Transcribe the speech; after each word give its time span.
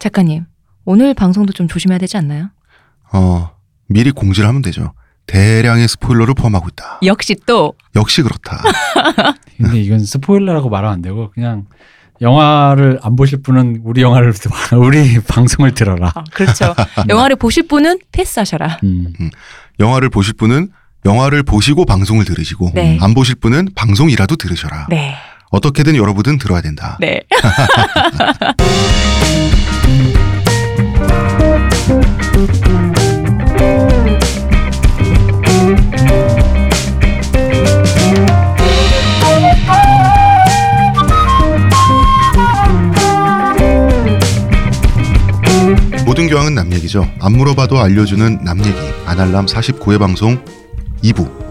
작가님, 0.00 0.46
오늘 0.86 1.12
방송도 1.12 1.52
좀 1.52 1.68
조심해야 1.68 1.98
되지 1.98 2.16
않나요? 2.16 2.48
어, 3.12 3.50
미리 3.86 4.10
공지를 4.10 4.48
하면 4.48 4.62
되죠. 4.62 4.94
대량의 5.26 5.86
스포일러를 5.88 6.34
포함하고 6.34 6.68
있다. 6.72 7.00
역시 7.04 7.36
또 7.46 7.74
역시 7.94 8.22
그렇다. 8.22 8.62
근데 9.58 9.80
이건 9.80 10.00
스포일러라고 10.00 10.70
말하면 10.70 10.94
안 10.94 11.02
되고 11.02 11.30
그냥 11.32 11.66
영화를 12.22 12.98
안 13.02 13.14
보실 13.14 13.42
분은 13.42 13.82
우리 13.84 14.00
영화를 14.00 14.32
우리 14.82 15.20
방송을 15.20 15.74
들어라. 15.74 16.12
아, 16.14 16.24
그렇죠. 16.32 16.74
영화를 17.08 17.36
보실 17.36 17.68
분은 17.68 17.98
패스하셔라. 18.10 18.78
음. 18.82 19.12
영화를 19.78 20.08
보실 20.08 20.32
분은 20.34 20.70
영화를 21.04 21.42
보시고 21.42 21.84
방송을 21.84 22.24
들으시고 22.24 22.72
네. 22.74 22.98
안 23.00 23.12
보실 23.14 23.34
분은 23.36 23.68
방송이라도 23.74 24.36
들으셔라. 24.36 24.86
네. 24.88 25.14
어떻게든 25.50 25.96
여러분은 25.96 26.38
들어야 26.38 26.62
된다. 26.62 26.96
네. 27.00 27.20
모든 46.06 46.28
교양은 46.28 46.54
남 46.54 46.72
얘기죠. 46.72 47.08
안 47.20 47.32
물어봐도 47.32 47.78
알려주는 47.78 48.40
남 48.42 48.58
얘기. 48.60 48.74
아날람 49.06 49.46
49회 49.46 49.98
방송 49.98 50.44
2부 51.02 51.49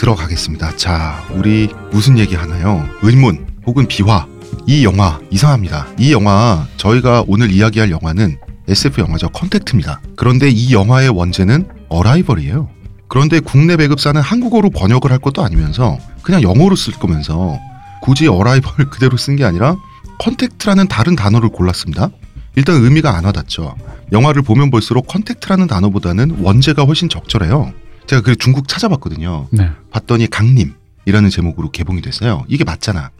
들어가겠습니다. 0.00 0.76
자, 0.76 1.22
우리 1.30 1.68
무슨 1.92 2.18
얘기 2.18 2.34
하나요? 2.34 2.88
의문 3.02 3.46
혹은 3.66 3.86
비화. 3.86 4.26
이 4.66 4.82
영화 4.84 5.20
이상합니다. 5.30 5.88
이 5.98 6.12
영화 6.12 6.66
저희가 6.78 7.24
오늘 7.26 7.50
이야기할 7.50 7.90
영화는 7.90 8.38
SF 8.66 9.02
영화죠. 9.02 9.28
컨택트입니다. 9.28 10.00
그런데 10.16 10.48
이 10.48 10.72
영화의 10.72 11.10
원제는 11.10 11.68
Arrival이에요. 11.90 12.68
그런데 13.08 13.40
국내 13.40 13.76
배급사는 13.76 14.18
한국어로 14.20 14.70
번역을 14.70 15.10
할 15.10 15.18
것도 15.18 15.42
아니면서 15.42 15.98
그냥 16.22 16.42
영어로 16.42 16.76
쓸 16.76 16.94
거면서 16.94 17.58
굳이 18.00 18.26
Arrival 18.26 18.88
그대로 18.90 19.18
쓴 19.18 19.36
게 19.36 19.44
아니라 19.44 19.76
컨택트라는 20.20 20.88
다른 20.88 21.14
단어를 21.14 21.50
골랐습니다. 21.50 22.08
일단 22.56 22.82
의미가 22.82 23.14
안 23.16 23.24
와닿죠. 23.24 23.76
영화를 24.12 24.42
보면 24.42 24.70
볼수록 24.70 25.06
컨택트라는 25.08 25.66
단어보다는 25.66 26.38
원제가 26.40 26.84
훨씬 26.84 27.08
적절해요. 27.08 27.72
제가 28.10 28.22
그 28.22 28.34
중국 28.34 28.66
찾아봤거든요. 28.66 29.46
네. 29.52 29.70
봤더니 29.92 30.26
강림이라는 30.26 31.30
제목으로 31.30 31.70
개봉이 31.70 32.02
됐어요. 32.02 32.44
이게 32.48 32.64
맞잖아. 32.64 33.12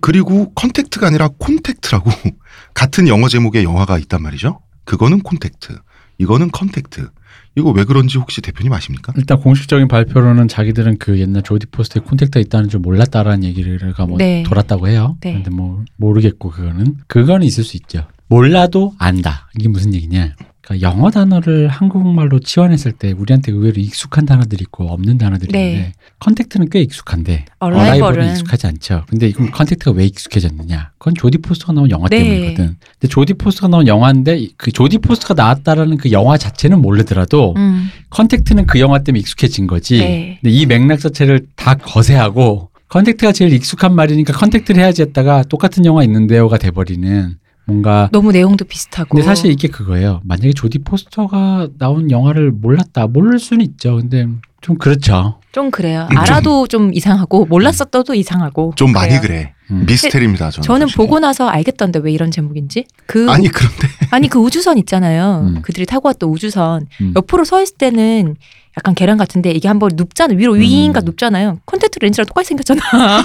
그리고 0.00 0.52
컨택트가 0.54 1.08
아니라 1.08 1.28
콘택트라고 1.38 2.08
같은 2.72 3.08
영어 3.08 3.26
제목의 3.26 3.64
영화가 3.64 3.98
있단 3.98 4.22
말이죠. 4.22 4.60
그거는 4.84 5.22
콘택트, 5.22 5.80
이거는 6.18 6.52
컨택트. 6.52 7.08
이거 7.56 7.70
왜 7.70 7.82
그런지 7.82 8.18
혹시 8.18 8.40
대표님 8.40 8.72
아십니까? 8.72 9.12
일단 9.16 9.40
공식적인 9.40 9.88
발표로는 9.88 10.46
자기들은 10.46 10.98
그 10.98 11.18
옛날 11.18 11.42
조디 11.42 11.66
포스터의 11.72 12.02
콘택트가 12.02 12.38
있다는 12.38 12.68
줄 12.68 12.78
몰랐다라는 12.78 13.42
얘기가 13.42 14.06
뭐 14.06 14.18
네. 14.18 14.44
돌았다고 14.44 14.86
해요. 14.86 15.16
네. 15.20 15.32
근데 15.32 15.50
뭐 15.50 15.84
모르겠고 15.96 16.50
그거는 16.50 16.98
그거는 17.08 17.44
있을 17.44 17.64
수 17.64 17.76
있죠. 17.76 18.06
몰라도 18.28 18.94
안다. 18.98 19.48
이게 19.58 19.68
무슨 19.68 19.94
얘기냐? 19.94 20.36
그러니까 20.68 20.88
영어 20.88 21.10
단어를 21.10 21.68
한국말로 21.68 22.40
치환했을 22.40 22.92
때 22.92 23.12
우리한테 23.12 23.52
의외로 23.52 23.80
익숙한 23.80 24.26
단어들이 24.26 24.62
있고 24.62 24.88
없는 24.88 25.16
단어들이 25.16 25.50
네. 25.52 25.70
있는데 25.70 25.92
컨택트는 26.20 26.68
꽤 26.68 26.80
익숙한데 26.82 27.46
Arrival은- 27.60 28.30
익숙하지 28.32 28.66
않죠. 28.66 29.04
근데 29.08 29.28
이건 29.28 29.50
컨택트가 29.50 29.92
왜 29.92 30.04
익숙해졌느냐? 30.04 30.90
그건 30.98 31.14
조디 31.14 31.38
포스터가 31.38 31.72
나온 31.72 31.90
영화 31.90 32.08
네. 32.08 32.18
때문이거든. 32.22 32.76
근데 33.00 33.08
조디 33.08 33.34
포스터가 33.34 33.68
나온 33.68 33.86
영화인데 33.86 34.48
그 34.58 34.70
조디 34.70 34.98
포스터가 34.98 35.40
나왔다라는 35.42 35.96
그 35.96 36.12
영화 36.12 36.36
자체는 36.36 36.82
모르더라도 36.82 37.54
음. 37.56 37.88
컨택트는 38.10 38.66
그 38.66 38.78
영화 38.80 38.98
때문에 38.98 39.20
익숙해진 39.20 39.66
거지. 39.66 39.98
네. 39.98 40.38
근데 40.42 40.54
이 40.54 40.66
맥락 40.66 41.00
자체를 41.00 41.46
다 41.56 41.74
거세하고 41.74 42.70
컨택트가 42.88 43.32
제일 43.32 43.52
익숙한 43.52 43.94
말이니까 43.94 44.32
컨택트를 44.34 44.82
해야지 44.82 45.02
했다가 45.02 45.44
똑같은 45.44 45.84
영화 45.86 46.02
있는데요가 46.04 46.58
돼버리는 46.58 47.36
뭔가 47.68 48.08
너무 48.12 48.32
내용도 48.32 48.64
비슷하고. 48.64 49.10
근데 49.10 49.22
사실 49.24 49.50
이게 49.52 49.68
그거예요. 49.68 50.22
만약에 50.24 50.52
조디 50.54 50.78
포스터가 50.80 51.68
나온 51.78 52.10
영화를 52.10 52.50
몰랐다. 52.50 53.06
모를 53.08 53.38
수는 53.38 53.62
있죠. 53.66 53.96
근데 53.96 54.26
좀 54.62 54.78
그렇죠. 54.78 55.38
좀 55.52 55.70
그래요. 55.70 56.08
알아도 56.10 56.66
좀 56.66 56.92
이상하고 56.94 57.44
몰랐었어도 57.44 58.14
이상하고. 58.14 58.72
좀 58.74 58.92
많이 58.92 59.20
그래요. 59.20 59.20
그래. 59.20 59.54
음. 59.70 59.84
미스테리입니다. 59.86 60.50
저는. 60.50 60.64
저는 60.64 60.80
솔직히. 60.86 60.96
보고 60.96 61.18
나서 61.20 61.46
알겠던데 61.46 61.98
왜 61.98 62.10
이런 62.10 62.30
제목인지. 62.30 62.86
그 63.06 63.30
아니 63.30 63.48
그런데 63.48 63.86
아니 64.10 64.28
그 64.28 64.38
우주선 64.38 64.78
있잖아요. 64.78 65.44
음. 65.56 65.62
그들이 65.62 65.86
타고 65.86 66.08
왔던 66.08 66.28
우주선 66.30 66.86
음. 67.00 67.12
옆으로 67.16 67.44
서 67.44 67.62
있을 67.62 67.76
때는 67.76 68.36
약간 68.76 68.94
계란 68.94 69.18
같은데 69.18 69.50
이게 69.50 69.66
한번 69.66 69.90
눕잖아 69.94 70.34
위로 70.36 70.52
위인가 70.52 71.00
음. 71.00 71.06
눕잖아요. 71.06 71.58
콘택트 71.64 71.98
렌즈랑 72.00 72.26
똑같이 72.26 72.48
생겼잖아. 72.48 72.80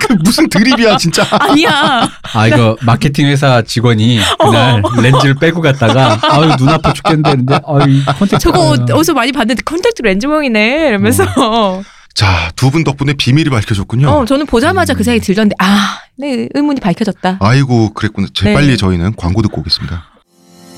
그 0.00 0.12
무슨 0.24 0.48
드립이야 0.48 0.96
진짜. 0.98 1.26
아니야. 1.40 2.08
아 2.32 2.46
이거 2.46 2.76
마케팅 2.82 3.26
회사 3.26 3.62
직원이 3.62 4.20
그날 4.38 4.82
렌즈를 5.02 5.34
빼고 5.34 5.60
갔다가 5.62 6.18
아유 6.22 6.54
눈 6.56 6.68
아파 6.68 6.92
죽겠는데 6.92 7.60
아유 7.66 7.88
이 7.88 8.04
컨택트 8.04 8.38
저거 8.38 8.76
어디서 8.92 9.14
많이 9.14 9.32
봤는데 9.32 9.62
콘택트 9.64 10.02
렌즈 10.02 10.36
모양이네 10.36 10.88
이러면서. 10.88 11.82
자, 12.14 12.52
두 12.54 12.70
분 12.70 12.84
덕분에 12.84 13.14
비밀이 13.14 13.50
밝혀졌군요. 13.50 14.08
어 14.08 14.24
저는 14.24 14.46
보자마자 14.46 14.94
그 14.94 15.02
생각이 15.02 15.26
들던데 15.26 15.56
아, 15.58 15.98
네 16.16 16.48
의문이 16.54 16.78
밝혀졌다. 16.78 17.38
아이고, 17.40 17.92
그랬구나. 17.92 18.28
재빨리 18.32 18.68
네. 18.68 18.76
저희는 18.76 19.14
광고 19.16 19.42
듣고 19.42 19.62
오겠습니다. 19.62 20.04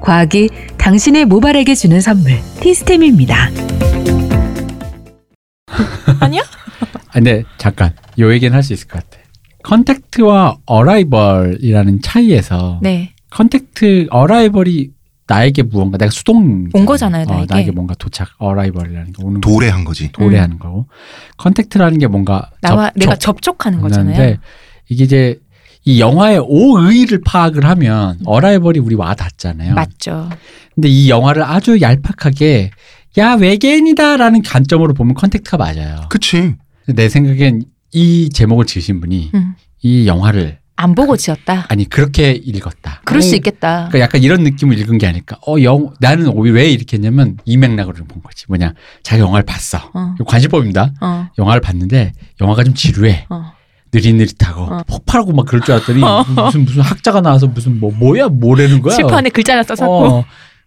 과학이 0.00 0.48
당신의 0.78 1.24
모발에게 1.26 1.74
주는 1.74 2.00
선물 2.00 2.38
티스템입니다. 2.60 3.50
아니야? 6.20 6.42
아, 7.08 7.12
근데 7.12 7.44
잠깐 7.58 7.92
요 8.18 8.32
얘기는 8.32 8.52
할 8.54 8.62
수 8.62 8.72
있을 8.72 8.88
것 8.88 9.02
같아. 9.02 9.22
컨택트와 9.62 10.58
Arrival이라는 10.66 12.00
차이에서 12.02 12.78
네. 12.82 13.12
컨택트 13.30 14.06
Arrival이 14.10 14.90
나에게 15.28 15.62
무언가 15.64 15.98
내가 15.98 16.10
수동 16.12 16.68
온 16.72 16.86
거잖아요, 16.86 17.24
나에게. 17.26 17.46
나에게 17.52 17.70
뭔가 17.72 17.94
도착 17.94 18.28
Arrival이라는 18.38 19.12
게 19.12 19.22
오는 19.24 19.40
거 19.40 19.50
도래한 19.50 19.84
거지. 19.84 20.12
도래하는 20.12 20.58
거고 20.60 20.86
컨택트라는 21.38 21.98
게 21.98 22.06
뭔가 22.06 22.50
나와 22.60 22.86
접촉, 22.90 22.98
내가 23.00 23.16
접촉하는 23.16 23.80
거잖아요. 23.80 24.36
이게 24.88 25.04
이제 25.04 25.40
이 25.86 26.00
영화의 26.00 26.40
오의를 26.40 27.20
파악을 27.24 27.64
하면 27.64 28.18
Arrival이 28.26 28.80
우리 28.80 28.96
와 28.96 29.14
닿잖아요. 29.14 29.74
맞죠. 29.74 30.28
근데 30.74 30.88
이 30.88 31.08
영화를 31.08 31.44
아주 31.44 31.80
얄팍하게 31.80 32.72
야 33.18 33.34
외계인이다라는 33.34 34.42
관점으로 34.42 34.94
보면 34.94 35.14
컨택트가 35.14 35.56
맞아요. 35.56 36.06
그치. 36.10 36.54
내 36.88 37.08
생각엔 37.08 37.62
이 37.92 38.28
제목을 38.30 38.66
지으신 38.66 39.00
분이 39.00 39.30
음. 39.34 39.54
이 39.80 40.08
영화를 40.08 40.58
안 40.74 40.96
보고 40.96 41.16
지었다. 41.16 41.66
아니 41.68 41.88
그렇게 41.88 42.32
읽었다. 42.32 43.00
그럴 43.04 43.22
수 43.22 43.34
어, 43.34 43.36
있겠다. 43.36 43.88
그러니까 43.88 44.00
약간 44.00 44.22
이런 44.24 44.42
느낌을 44.42 44.76
읽은 44.80 44.98
게 44.98 45.06
아닐까. 45.06 45.38
어, 45.46 45.54
영 45.62 45.94
나는 46.00 46.36
왜 46.36 46.68
이렇게 46.68 46.96
했냐면 46.96 47.38
이 47.44 47.56
맥락으로 47.56 48.04
본 48.04 48.22
거지. 48.22 48.44
뭐냐, 48.48 48.74
자기 49.04 49.22
영화를 49.22 49.46
봤어. 49.46 49.78
어. 49.94 50.14
관심법입니다. 50.26 50.92
어. 51.00 51.28
영화를 51.38 51.60
봤는데 51.60 52.12
영화가 52.40 52.64
좀 52.64 52.74
지루해. 52.74 53.24
어. 53.30 53.52
느릿느릿하고 53.96 54.62
어. 54.62 54.82
폭발하고 54.86 55.32
막 55.32 55.46
그럴 55.46 55.62
줄 55.62 55.74
알았더니 55.74 56.02
어. 56.02 56.24
무슨 56.44 56.64
무슨 56.64 56.82
학자가 56.82 57.20
나와서 57.20 57.46
무슨 57.46 57.80
뭐 57.80 57.90
뭐야 57.92 58.28
뭐라는 58.28 58.82
거야. 58.82 58.96
칠판에 58.96 59.30
글자나 59.30 59.62
써서 59.62 59.90
어, 59.90 60.24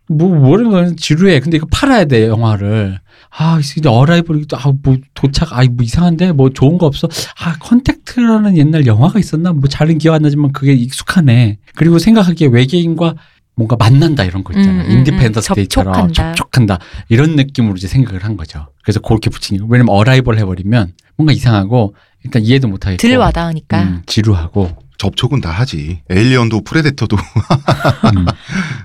뭐 0.08 0.30
뭐라는 0.30 0.72
거야 0.72 0.92
지루해. 0.98 1.40
근데 1.40 1.58
이거 1.58 1.68
팔아야 1.72 2.06
돼 2.06 2.28
영화를. 2.28 3.00
아, 3.32 3.60
근데 3.74 3.90
Arrival이 3.90 4.46
아뭐 4.54 4.98
도착 5.14 5.54
아뭐 5.54 5.78
이상한데 5.82 6.32
뭐 6.32 6.50
좋은 6.50 6.78
거 6.78 6.88
없어. 6.88 7.08
아 7.40 7.56
컨택트라는 7.60 8.58
옛날 8.58 8.88
영화가 8.88 9.20
있었나 9.20 9.54
뭐 9.54 9.70
잘은 9.70 10.00
기억 10.00 10.16
안 10.16 10.24
나지만 10.24 10.52
그게 10.52 10.74
익숙하네. 10.74 11.60
그리고 11.76 12.00
생각하기에 12.00 12.48
외계인과 12.48 13.16
뭔가 13.60 13.76
만난다 13.78 14.24
이런 14.24 14.46
거 14.46 14.54
있잖아. 14.58 14.84
음, 14.84 14.88
음, 14.88 14.92
인디펜던스 14.92 15.52
음. 15.52 15.56
데이처럼 15.56 15.94
접촉한다. 15.94 16.34
접촉한다 16.36 16.80
이런 17.10 17.36
느낌으로 17.36 17.76
이제 17.76 17.88
생각을 17.90 18.24
한 18.24 18.38
거죠. 18.38 18.68
그래서 18.84 19.02
그렇게 19.02 19.30
붙이니까 19.30 19.66
왜냐면 19.68 19.94
Arrival 19.94 20.38
해버리면 20.40 20.94
뭔가 21.18 21.34
이상하고 21.34 21.94
일단 22.24 22.42
이해도 22.42 22.70
못하겠고 22.70 23.02
덜 23.02 23.18
와닿으니까. 23.18 23.84
음, 23.84 24.02
지루하고 24.06 24.70
접촉은 24.98 25.40
다 25.42 25.50
하지. 25.52 26.02
에일리언도 26.10 26.62
프레데터도 26.62 27.16
음. 28.18 28.26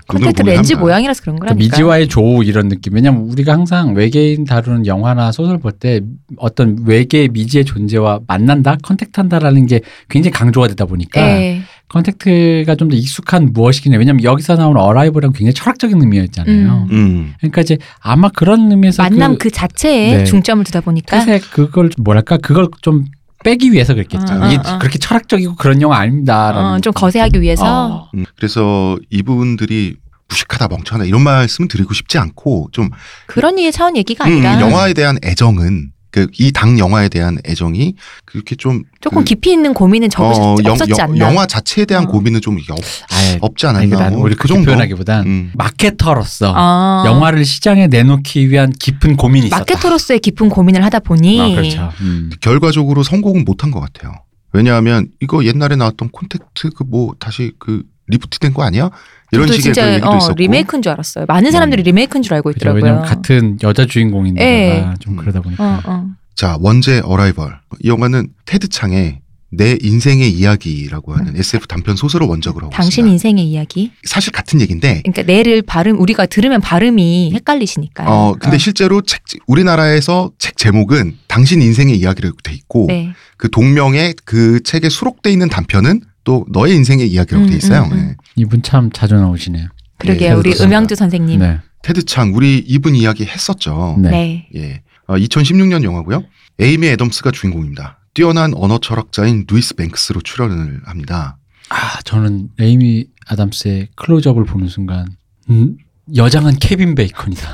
보긴 0.07 0.45
렌즈. 0.45 0.73
모양이라서 0.73 1.21
그런 1.21 1.35
그러니까 1.39 1.55
거라니까. 1.55 1.75
미지와의 1.75 2.07
조우 2.07 2.43
이런 2.43 2.69
느낌. 2.69 2.93
왜냐면 2.95 3.23
우리가 3.23 3.51
항상 3.53 3.93
외계인 3.95 4.45
다루는 4.45 4.85
영화나 4.85 5.31
소설 5.31 5.57
볼 5.59 5.73
때 5.77 5.99
어떤 6.37 6.77
외계 6.85 7.27
미지의 7.27 7.65
존재와 7.65 8.21
만난다, 8.27 8.77
contact한다라는 8.81 9.67
게 9.67 9.81
굉장히 10.09 10.31
강조가 10.31 10.69
되다 10.69 10.85
보니까 10.85 11.19
예. 11.21 11.61
컨택트가 11.89 12.75
좀 12.75 12.89
더 12.89 12.95
익숙한 12.95 13.51
무엇이긴 13.53 13.93
해. 13.93 13.97
왜냐면 13.97 14.23
여기서 14.23 14.55
나오는 14.55 14.79
Arrival은 14.79 15.33
굉장히 15.33 15.53
철학적인 15.53 15.99
의미였잖아요. 16.01 16.87
음. 16.91 16.95
음. 16.95 17.33
그러니까 17.39 17.61
이제 17.61 17.77
아마 17.99 18.29
그런 18.29 18.71
의미에서 18.71 19.03
만남 19.03 19.37
그, 19.37 19.49
자체에 19.49 20.17
네. 20.17 20.23
중점을 20.23 20.63
두다 20.65 20.81
보니까 20.81 21.19
뜻에 21.19 21.39
그걸 21.51 21.89
뭐랄까 21.97 22.37
그걸 22.37 22.67
좀 22.81 23.05
빼기 23.43 23.71
위해서 23.71 23.93
그랬겠죠. 23.93 24.33
어, 24.33 24.43
어, 24.43 24.47
이게 24.47 24.57
어. 24.57 24.79
그렇게 24.79 24.97
철학적이고 24.97 25.55
그런 25.55 25.81
영화 25.81 25.97
아닙니다라는. 25.97 26.71
어, 26.71 26.79
좀. 26.79 26.93
거세하기 26.93 27.41
위해서 27.41 27.63
어. 27.65 28.09
음, 28.15 28.25
그래서 28.35 28.97
이분들이 29.09 29.97
무식하다 30.27 30.67
멍청하다 30.69 31.05
이런 31.07 31.21
말씀은 31.21 31.67
드리고 31.67 31.93
싶지 31.93 32.17
않고 32.17 32.69
좀 32.71 32.89
그런 33.27 33.59
이의 33.59 33.71
차원 33.71 33.95
얘기가 33.95 34.25
음, 34.25 34.31
아니라 34.31 34.59
영화에 34.61 34.93
대한 34.93 35.17
애정은 35.23 35.91
그 36.15 36.27
이 36.39 36.51
당 36.53 36.79
영화에 36.79 37.09
대한 37.09 37.37
애정이 37.45 37.95
그렇게 38.23 38.55
좀 38.55 38.83
조금 39.01 39.19
그, 39.19 39.23
깊이 39.25 39.51
있는 39.51 39.73
고민은 39.73 40.09
적으 40.09 40.27
어, 40.27 40.55
영- 40.63 40.71
없었지 40.73 40.91
영- 40.91 40.99
않나. 41.11 41.19
영화 41.19 41.45
자체에 41.45 41.83
대한 41.83 42.05
어. 42.05 42.07
고민은 42.07 42.39
좀 42.39 42.57
없, 42.69 42.79
아예 43.11 43.37
없지 43.41 43.67
아니, 43.67 43.93
않았나. 43.93 44.11
뭐 44.11 44.21
우리 44.25 44.35
그 44.35 44.43
그렇게 44.43 44.53
정도. 44.53 44.65
표현하기보단 44.67 45.25
음. 45.27 45.51
마케터로서 45.55 46.53
아. 46.55 47.03
영화를 47.05 47.43
시장에 47.43 47.87
내놓기 47.87 48.49
위한 48.49 48.71
깊은 48.71 49.17
고민이 49.17 49.47
있었다. 49.47 49.59
마케터로서의 49.59 50.19
깊은 50.21 50.47
고민을 50.49 50.83
하다 50.85 50.99
보니 50.99 51.41
아, 51.41 51.49
그렇죠. 51.49 51.91
음. 52.01 52.31
결과적으로 52.41 53.03
성공은 53.03 53.43
못한 53.43 53.71
것 53.71 53.81
같아요. 53.81 54.13
왜냐하면 54.53 55.09
이거 55.21 55.43
옛날에 55.43 55.75
나왔던 55.75 56.09
콘택트 56.11 56.69
그 56.69 56.85
뭐 56.85 57.13
다시 57.19 57.51
그 57.59 57.83
reboot된 58.07 58.53
거 58.53 58.63
아니야? 58.63 58.89
이런 59.35 59.47
저도 59.47 59.57
식의 59.59 59.71
그 59.71 59.73
진짜 59.75 59.93
얘기도 59.93 60.09
어, 60.11 60.17
있었고. 60.17 60.33
리메이크인 60.35 60.81
줄 60.81 60.91
알았어요. 60.91 61.25
많은 61.27 61.51
사람들이 61.51 61.83
리메이크인 61.83 62.21
줄 62.23 62.33
알고. 62.33 62.51
있더라고요. 62.51 62.83
왜냐면 62.83 63.03
같은 63.05 63.57
여자 63.63 63.85
주인공인데다가 63.85 64.91
예. 64.91 64.93
좀 64.99 65.13
음. 65.13 65.17
그러다 65.17 65.41
보니까 65.41 65.81
어, 65.85 65.91
어. 65.91 66.05
자 66.35 66.57
원제 66.59 67.01
Arrival 67.05 67.57
이 67.83 67.87
영화는 67.87 68.27
테드 68.45 68.69
창의 68.69 69.19
내 69.51 69.77
인생의 69.81 70.29
이야기라고 70.31 71.13
하는 71.13 71.37
SF 71.37 71.67
단편 71.67 71.95
소설을 71.95 72.27
원작으로 72.27 72.65
하고 72.65 72.75
당신 72.75 73.05
있습니다. 73.05 73.11
인생의 73.13 73.45
이야기. 73.45 73.91
사실 74.03 74.33
같은 74.33 74.59
얘기인데 74.59 75.01
그러니까 75.05 75.21
내를 75.23 75.61
발음 75.61 75.97
우리가 75.99 76.25
들으면 76.25 76.59
발음이 76.59 77.31
헷갈리시니까. 77.33 78.03
어 78.07 78.35
근데 78.37 78.57
실제로 78.57 79.01
책 79.01 79.21
우리나라에서 79.47 80.31
책 80.39 80.57
제목은 80.57 81.15
당신 81.27 81.61
인생의 81.61 81.97
이야기라고 81.97 82.35
돼 82.43 82.53
있고 82.53 82.85
네. 82.89 83.13
그 83.37 83.49
동명의 83.49 84.15
그 84.25 84.61
책에 84.63 84.89
수록돼 84.89 85.31
있는 85.31 85.47
단편은 85.47 86.01
또 86.25 86.45
너의 86.51 86.75
인생의 86.75 87.07
이야기라고 87.07 87.45
음, 87.45 87.49
돼 87.49 87.55
있어요. 87.55 87.83
음, 87.83 87.91
음. 87.93 87.97
네. 88.09 88.15
이분 88.35 88.61
참 88.61 88.91
자주 88.91 89.15
나오시네요. 89.15 89.69
그러게요. 89.99 90.29
네, 90.29 90.35
우리 90.35 90.43
그렇습니다. 90.49 90.65
음양주 90.77 90.95
선생님. 90.95 91.39
네. 91.39 91.47
네. 91.47 91.59
테드 91.83 92.03
창 92.03 92.33
우리 92.35 92.57
이분 92.57 92.95
이야기 92.95 93.23
했었죠. 93.25 93.95
네. 93.99 94.49
예. 94.55 94.81
어, 95.07 95.15
2016년 95.15 95.83
영화고요. 95.83 96.23
에이미 96.59 96.87
애덤스가 96.87 97.31
주인공입니다. 97.31 97.99
뛰어난 98.13 98.53
언어 98.55 98.79
철학자인 98.79 99.45
루이스 99.47 99.75
뱅크스로 99.75 100.21
출연을 100.21 100.81
합니다. 100.85 101.37
아 101.69 101.99
저는 102.03 102.49
에이미 102.57 103.05
아담스의 103.27 103.89
클로즈업을 103.95 104.45
보는 104.45 104.67
순간 104.67 105.07
음, 105.49 105.77
여장한 106.15 106.57
케빈 106.59 106.95
베이컨이다. 106.95 107.53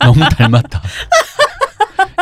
너무 0.00 0.20
닮았다. 0.20 0.82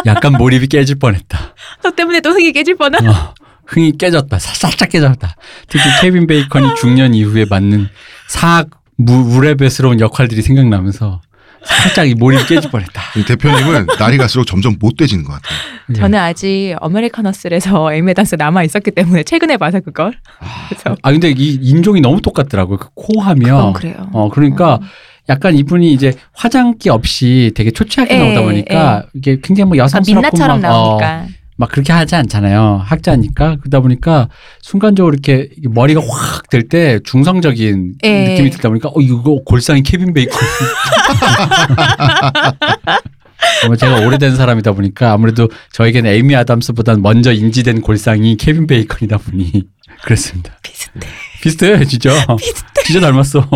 약간 0.06 0.32
몰입이 0.32 0.66
깨질 0.68 0.96
뻔했다. 0.96 1.54
너 1.82 1.90
때문에 1.90 2.20
또 2.20 2.30
흥이 2.30 2.52
깨질 2.52 2.76
뻔한. 2.76 3.06
어, 3.06 3.34
흥이 3.66 3.92
깨졌다. 3.98 4.38
사- 4.38 4.54
살짝 4.54 4.88
깨졌다. 4.90 5.36
특히 5.68 5.84
케빈 6.00 6.26
베이컨이 6.26 6.74
중년 6.80 7.14
이후에 7.14 7.46
맡는 7.48 7.88
사악 8.28 8.68
무, 8.96 9.12
무뢰배스러운 9.24 10.00
역할들이 10.00 10.42
생각나면서 10.42 11.20
살짝 11.64 12.08
이 12.08 12.14
몰입이 12.14 12.44
깨질 12.46 12.70
뻔했다. 12.70 13.00
이 13.16 13.24
대표님은 13.24 13.86
날이 13.98 14.16
갈수록 14.18 14.44
점점 14.44 14.76
못돼지는 14.80 15.24
것 15.24 15.32
같아요. 15.34 15.58
저는 15.94 16.18
아직 16.18 16.74
아메리칸 16.80 17.27
허슬에서 17.27 17.92
에이미 17.94 18.09
아담스 18.09 18.34
남아 18.38 18.64
있었기 18.64 18.90
때문에 18.90 19.22
최근에 19.22 19.56
봐서 19.58 19.78
그걸. 19.80 20.12
그래서 20.68 20.96
아 21.02 21.12
근데 21.12 21.30
이 21.30 21.58
인중이 21.62 22.00
너무 22.00 22.20
똑같더라고요. 22.20 22.78
그 22.78 22.88
코하며. 22.94 23.74
그래요. 23.74 24.08
어 24.12 24.28
그러니까 24.28 24.74
어. 24.74 24.80
약간 25.28 25.54
이분이 25.54 25.92
이제 25.92 26.12
화장기 26.34 26.90
없이 26.90 27.52
되게 27.54 27.70
초췌하게 27.70 28.14
예, 28.14 28.18
나오다 28.18 28.42
보니까 28.42 29.06
이게 29.14 29.38
굉장히 29.40 29.68
뭐 29.68 29.76
아, 29.76 29.84
여성스럽고 29.84 30.20
민낯처럼 30.20 30.60
막, 30.60 30.68
나오니까. 30.68 31.26
어, 31.26 31.28
막 31.56 31.70
그렇게 31.70 31.92
하지 31.92 32.14
않잖아요. 32.16 32.80
학자니까 32.84 33.56
그러다 33.60 33.80
보니까 33.80 34.28
순간적으로 34.62 35.12
이렇게 35.14 35.48
머리가 35.68 36.00
확 36.00 36.48
될 36.50 36.68
때 36.68 36.98
중성적인 37.04 37.94
예. 38.04 38.28
느낌이 38.30 38.50
들다 38.50 38.68
보니까 38.68 38.88
어 38.90 38.94
이거 39.00 39.40
골상이 39.44 39.82
케빈 39.82 40.12
베이컨. 40.14 40.40
뭐 43.66 43.76
제가 43.76 44.00
오래된 44.06 44.36
사람이다 44.36 44.72
보니까 44.72 45.12
아무래도 45.12 45.48
저에게는 45.72 46.10
에이미 46.10 46.36
아담스보다는 46.36 47.02
먼저 47.02 47.32
인지된 47.32 47.80
골상이 47.80 48.36
케빈 48.36 48.66
베이컨이다 48.66 49.18
보니 49.18 49.64
그랬습니다. 50.04 50.58
비슷해. 50.62 51.00
비슷해 51.42 51.84
진짜. 51.84 52.10
진짜 52.84 53.00
닮았어. 53.00 53.48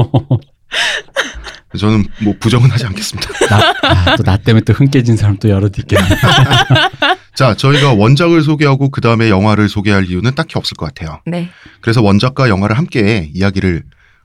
저는 1.77 2.05
뭐 2.23 2.35
부정은 2.41 2.71
하지 2.71 2.87
않겠습니다. 2.87 3.29
아, 3.83 4.17
또나 4.17 4.37
때문에 4.37 4.63
또 4.65 4.73
흥 4.75 4.89
깨진 4.91 5.17
사람 5.17 5.37
또 5.39 5.49
여럿 5.49 5.79
있겠네. 5.79 6.05
자, 7.35 7.55
저희가 7.55 7.93
원작을 7.95 8.43
소개하고 8.43 8.91
그 8.91 9.01
다음에 9.01 9.29
영화를 9.31 9.69
소개할 9.69 10.07
이유는 10.07 10.35
딱히 10.35 10.53
없을 10.57 10.77
것 10.77 10.87
같아요. 10.87 11.21
네. 11.27 11.51
그래서 11.81 12.03
원작과 12.03 12.49
영화를 12.49 12.79
함께 12.79 13.31
이야기를 13.35 13.83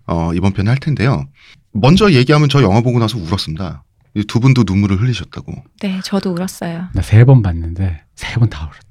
어, 0.08 0.32
이번 0.34 0.54
편에 0.54 0.70
할 0.70 0.78
텐데요. 0.78 1.26
먼저 1.74 2.12
얘기하면 2.12 2.50
저 2.50 2.62
영화 2.64 2.82
보고 2.82 3.00
나서 3.00 3.18
울었습니다. 3.18 3.84
이두 4.16 4.40
분도 4.42 4.64
눈물을 4.66 5.00
흘리셨다고. 5.00 5.54
네, 5.82 6.00
저도 6.04 6.32
울었어요. 6.34 6.88
나 6.94 7.02
세 7.02 7.24
번 7.24 7.42
봤는데 7.42 8.02
세 8.16 8.36
번 8.40 8.50
다 8.50 8.66
울었다. 8.66 8.91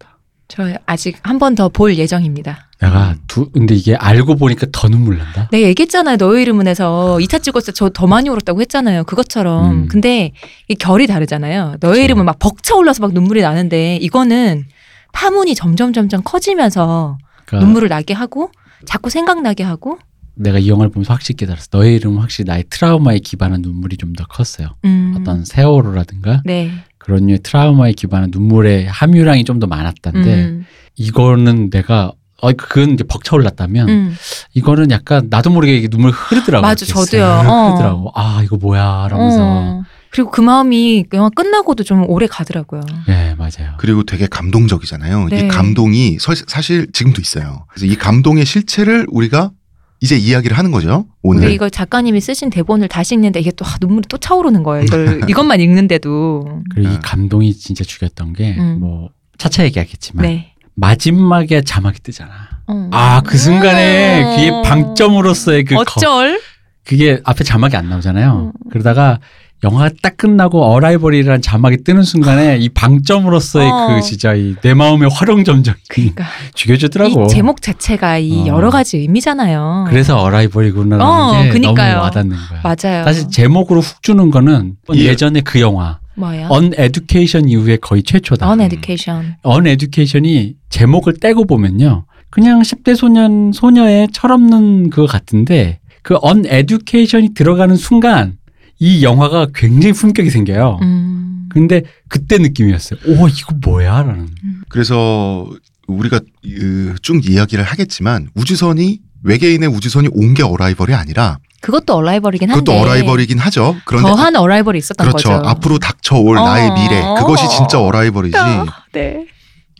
저 0.50 0.64
아직 0.86 1.16
한 1.22 1.38
번 1.38 1.54
더 1.54 1.68
볼 1.68 1.96
예정입니다. 1.96 2.66
내가 2.80 3.14
두 3.28 3.50
근데 3.50 3.74
이게 3.74 3.94
알고 3.94 4.36
보니까 4.36 4.66
더 4.72 4.88
눈물 4.88 5.16
난다. 5.18 5.48
내가 5.52 5.68
얘기했잖아요. 5.68 6.16
너의 6.16 6.42
이름은에서 6.42 7.18
2차 7.20 7.42
찍었을 7.42 7.72
때 7.72 7.76
저 7.78 7.88
더 7.90 8.06
많이 8.06 8.28
울었다고 8.28 8.60
했잖아요. 8.62 9.04
그것처럼. 9.04 9.70
음. 9.70 9.88
근데 9.88 10.32
이 10.68 10.74
결이 10.74 11.06
다르잖아요. 11.06 11.76
너의 11.80 11.92
그쵸. 11.94 12.02
이름은 12.04 12.24
막 12.24 12.38
벅차 12.38 12.74
올라서 12.76 13.00
막 13.02 13.12
눈물이 13.12 13.42
나는데 13.42 13.96
이거는 14.02 14.64
파문이 15.12 15.54
점점 15.54 15.92
점점 15.92 16.22
커지면서 16.24 17.18
그러니까 17.46 17.66
눈물을 17.66 17.88
나게 17.88 18.14
하고 18.14 18.50
자꾸 18.86 19.10
생각나게 19.10 19.62
하고 19.62 19.98
내가 20.34 20.58
이 20.58 20.68
영화를 20.68 20.90
보면서 20.90 21.12
확실히 21.12 21.36
깨달았어. 21.36 21.68
너의 21.72 21.96
이름은 21.96 22.18
확실히 22.20 22.48
나의 22.48 22.64
트라우마에 22.70 23.18
기반한 23.18 23.62
눈물이 23.62 23.96
좀 23.96 24.12
더 24.14 24.24
컸어요. 24.26 24.76
음. 24.84 25.14
어떤 25.18 25.44
세월호라든가 25.44 26.42
네. 26.44 26.70
그런 26.98 27.26
류의 27.26 27.40
트라우마에 27.42 27.92
기반한 27.92 28.30
눈물의 28.32 28.86
함유량이 28.88 29.44
좀 29.44 29.58
더 29.60 29.66
많았다는데 29.66 30.44
음. 30.44 30.66
이거는 30.96 31.70
내가 31.70 32.12
어 32.42 32.52
그건 32.52 32.92
이제 32.92 33.04
벅차올랐다면 33.04 33.88
음. 33.88 34.14
이거는 34.54 34.90
약간 34.90 35.26
나도 35.30 35.50
모르게 35.50 35.76
이게 35.76 35.88
눈물 35.88 36.10
흐르더라고. 36.10 36.62
맞아, 36.66 36.86
저도요. 36.86 37.22
쓱 37.22 37.46
어. 37.48 37.68
흐르더라고. 37.68 38.12
아 38.14 38.40
이거 38.42 38.56
뭐야 38.56 39.04
이러면서. 39.08 39.38
어. 39.42 39.82
그리고 40.10 40.30
그 40.32 40.40
마음이 40.40 41.04
영화 41.12 41.28
끝나고도 41.28 41.84
좀 41.84 42.04
오래 42.08 42.26
가더라고요. 42.26 42.80
네 43.06 43.34
맞아요. 43.36 43.74
그리고 43.78 44.02
되게 44.02 44.26
감동적이잖아요. 44.26 45.28
네. 45.28 45.40
이 45.40 45.48
감동이 45.48 46.18
서- 46.18 46.34
사실 46.48 46.90
지금도 46.92 47.20
있어요. 47.20 47.64
그래서 47.68 47.86
이 47.86 47.94
감동의 47.96 48.44
실체를 48.44 49.06
우리가 49.10 49.52
이제 50.00 50.16
이야기를 50.16 50.56
하는 50.56 50.70
거죠. 50.70 51.06
오늘. 51.22 51.42
근데 51.42 51.54
이거 51.54 51.68
작가님이 51.68 52.20
쓰신 52.20 52.48
대본을 52.50 52.88
다시 52.88 53.14
읽는데 53.14 53.40
이게 53.40 53.50
또 53.52 53.64
아, 53.66 53.76
눈물이 53.80 54.06
또 54.08 54.16
차오르는 54.16 54.62
거예요. 54.62 54.84
이걸 54.84 55.20
이것만 55.28 55.60
읽는데도. 55.60 56.62
그리고 56.70 56.90
이 56.90 56.94
아. 56.96 57.00
감동이 57.00 57.52
진짜 57.54 57.84
죽였던 57.84 58.32
게 58.32 58.56
음. 58.58 58.78
뭐 58.80 59.10
차차 59.38 59.64
얘기하겠지만 59.64 60.22
네. 60.24 60.54
마지막에 60.74 61.60
자막이 61.62 62.00
뜨잖아. 62.00 62.30
어. 62.66 62.88
아그 62.92 63.36
순간에 63.36 64.22
음. 64.22 64.36
그게 64.36 64.68
방점으로서의 64.68 65.64
그 65.64 65.74
거- 65.74 65.80
어쩔? 65.82 66.40
그게 66.84 67.20
앞에 67.24 67.44
자막이 67.44 67.76
안 67.76 67.88
나오잖아요. 67.90 68.52
음. 68.54 68.70
그러다가 68.70 69.20
영화가 69.62 69.90
딱 70.02 70.16
끝나고 70.16 70.64
어라이벌이라는 70.64 71.42
자막이 71.42 71.78
뜨는 71.84 72.02
순간에 72.02 72.56
이 72.58 72.68
방점으로서의 72.70 73.68
어. 73.70 73.88
그 73.88 74.00
진짜 74.02 74.34
이 74.34 74.54
내 74.62 74.74
마음의 74.74 75.10
화룡점정이 75.12 75.76
그러니까 75.88 76.24
죽여주더라고. 76.54 77.24
이 77.24 77.28
제목 77.28 77.60
자체가 77.62 78.18
이 78.18 78.42
어. 78.42 78.46
여러 78.46 78.70
가지 78.70 78.96
의미잖아요. 78.98 79.86
그래서 79.88 80.18
어라이벌이구나라는 80.20 81.04
어, 81.06 81.42
게 81.42 81.48
그니까요. 81.50 81.92
너무 81.94 82.04
와닿는 82.04 82.36
거야. 82.36 82.60
맞아요. 82.62 83.04
사실 83.04 83.28
제목으로 83.30 83.80
훅 83.80 84.02
주는 84.02 84.30
거는 84.30 84.76
예. 84.94 85.04
예전에 85.04 85.40
그 85.42 85.60
영화 85.60 85.98
뭐야? 86.16 86.48
An 86.50 86.68
Education 86.68 87.48
이후에 87.48 87.76
거의 87.76 88.02
최초다. 88.02 88.48
An 88.50 88.60
Education. 88.60 89.36
An 89.42 89.61
Education이 89.61 90.54
제목을 90.68 91.14
떼고 91.20 91.46
보면요. 91.46 92.04
그냥 92.30 92.60
10대 92.62 92.94
소년, 92.94 93.52
소녀의 93.52 94.08
철없는 94.12 94.90
그거 94.90 95.06
같은데 95.06 95.80
그 96.02 96.16
An 96.20 96.39
Education이 96.39 97.34
들어가는 97.34 97.76
순간 97.76 98.34
이 98.80 99.02
영화가 99.04 99.48
굉장히 99.54 99.92
품격이 99.92 100.30
생겨요. 100.30 100.78
음. 100.82 101.48
근데 101.50 101.82
그때 102.08 102.38
느낌이었어요. 102.38 102.98
오, 103.06 103.28
이거 103.28 103.54
뭐야? 103.62 104.02
라는. 104.02 104.28
그래서 104.68 105.48
우리가 105.86 106.20
그쭉 106.42 107.28
이야기를 107.28 107.62
하겠지만 107.64 108.28
우주선이 108.34 109.00
외계인의 109.22 109.68
우주선이 109.68 110.08
온 110.12 110.34
게 110.34 110.42
arrival이 110.42 110.94
아니라 110.94 111.38
그것도 111.60 111.94
어라이벌이긴 111.94 112.50
한데. 112.50 112.64
그것도 112.64 112.80
어라이벌이긴 112.80 113.38
하죠. 113.38 113.76
그런데 113.84 114.08
더한 114.08 114.34
어라이벌이 114.36 114.78
있었던 114.78 115.06
그렇죠. 115.06 115.28
거죠. 115.28 115.46
앞으로 115.48 115.78
닥쳐올 115.78 116.38
어. 116.38 116.44
나의 116.44 116.70
미래 116.72 117.02
그것이 117.18 117.48
진짜 117.54 117.78
어라이벌이지. 117.80 118.36
아, 118.38 118.64
네. 118.94 119.26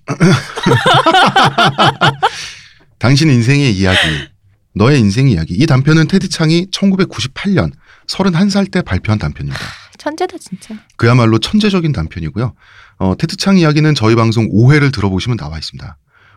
당신 2.99 3.30
인생의 3.30 3.73
이야기, 3.75 3.99
너의 4.75 4.99
인생 5.00 5.28
이야기. 5.28 5.54
이 5.54 5.66
단편은 5.66 6.09
테드 6.09 6.28
창이 6.28 6.66
1998년 6.71 7.71
31살 8.11 8.71
때 8.71 8.83
발표한 8.83 9.19
단편입니다. 9.19 9.61
천재다 9.99 10.37
진짜. 10.38 10.75
그야말로 10.97 11.38
천재적인 11.38 11.93
단편이고요. 11.93 12.55
어, 12.99 13.14
테드 13.19 13.37
창 13.37 13.57
이야기는 13.59 13.95
저희 13.95 14.14
방송 14.14 14.49
5회를 14.50 14.93
들어보시면 14.93 15.37
나와 15.37 15.59
있습니다. 15.59 15.97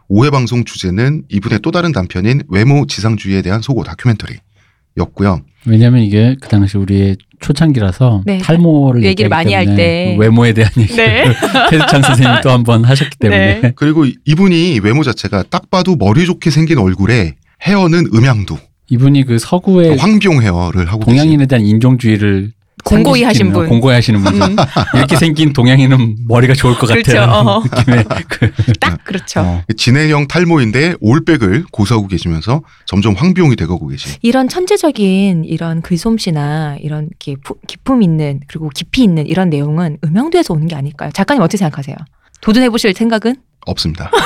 5회 0.09 0.31
방송 0.31 0.63
주제는 0.65 1.23
이분의 1.29 1.59
또 1.63 1.71
다른 1.71 1.91
단편인 1.91 2.43
외모 2.49 2.85
지상주의에 2.85 3.41
대한 3.41 3.61
소고 3.61 3.83
다큐멘터리였고요. 3.83 5.41
왜냐면 5.65 6.01
이게 6.03 6.35
그 6.41 6.49
당시 6.49 6.77
우리의 6.77 7.15
초창기라서 7.39 8.23
네. 8.25 8.37
탈모를 8.39 9.03
얘기를 9.03 9.29
많이 9.29 9.53
할 9.53 9.75
때. 9.75 10.15
외모에 10.19 10.53
대한 10.53 10.71
얘기 10.77 10.93
네. 10.95 11.23
를 11.25 11.35
테드창 11.69 12.01
선생님이 12.01 12.41
또 12.41 12.49
한 12.51 12.63
번 12.63 12.83
하셨기 12.85 13.17
때문에 13.17 13.61
네. 13.61 13.73
그리고 13.75 14.05
이분이 14.25 14.79
외모 14.83 15.03
자체가 15.03 15.43
딱 15.49 15.69
봐도 15.69 15.95
머리 15.95 16.25
좋게 16.25 16.49
생긴 16.51 16.77
얼굴에 16.79 17.35
헤어는 17.65 18.07
음양두, 18.13 18.57
이분이 18.89 19.25
그 19.25 19.39
서구의 19.39 19.97
황비용 19.97 20.41
헤어를 20.41 20.85
하고 20.91 21.05
동양인에 21.05 21.45
대한 21.45 21.65
인종주의를 21.65 22.51
공고히 22.83 23.23
하신 23.23 23.53
분. 23.53 23.67
공고히 23.69 23.93
하시는 23.93 24.21
분 24.21 24.41
음, 24.41 24.55
이렇게 24.95 25.15
생긴 25.15 25.53
동양인은 25.53 26.17
머리가 26.27 26.53
좋을 26.53 26.75
것 26.75 26.87
그렇죠. 26.87 27.13
같아요. 27.13 27.31
어. 27.31 27.63
느낌의 27.63 28.03
그 28.27 28.51
딱 28.79 29.01
그렇죠. 29.05 29.39
어. 29.39 29.61
진해형 29.77 30.27
탈모인데 30.27 30.95
올백을 30.99 31.63
고수하고 31.71 32.07
계시면서 32.07 32.61
점점 32.85 33.13
황비용이 33.13 33.55
돼가고 33.55 33.87
계신 33.87 34.11
이런 34.21 34.49
천재적인 34.49 35.45
이런 35.45 35.81
글솜씨나 35.81 36.77
이런 36.81 37.09
기품 37.19 38.01
있는 38.03 38.41
그리고 38.47 38.69
깊이 38.69 39.03
있는 39.03 39.27
이런 39.27 39.49
내용은 39.49 39.97
음영도에서 40.03 40.53
오는 40.53 40.67
게 40.67 40.75
아닐까요? 40.75 41.09
작가님 41.13 41.41
어떻게 41.41 41.57
생각하세요? 41.57 41.95
도전해 42.41 42.69
보실 42.69 42.93
생각은? 42.93 43.37
없습니다. 43.65 44.11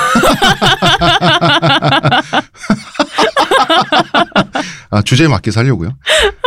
아, 4.89 5.01
주제에 5.01 5.27
맞게 5.27 5.51
살려고요. 5.51 5.97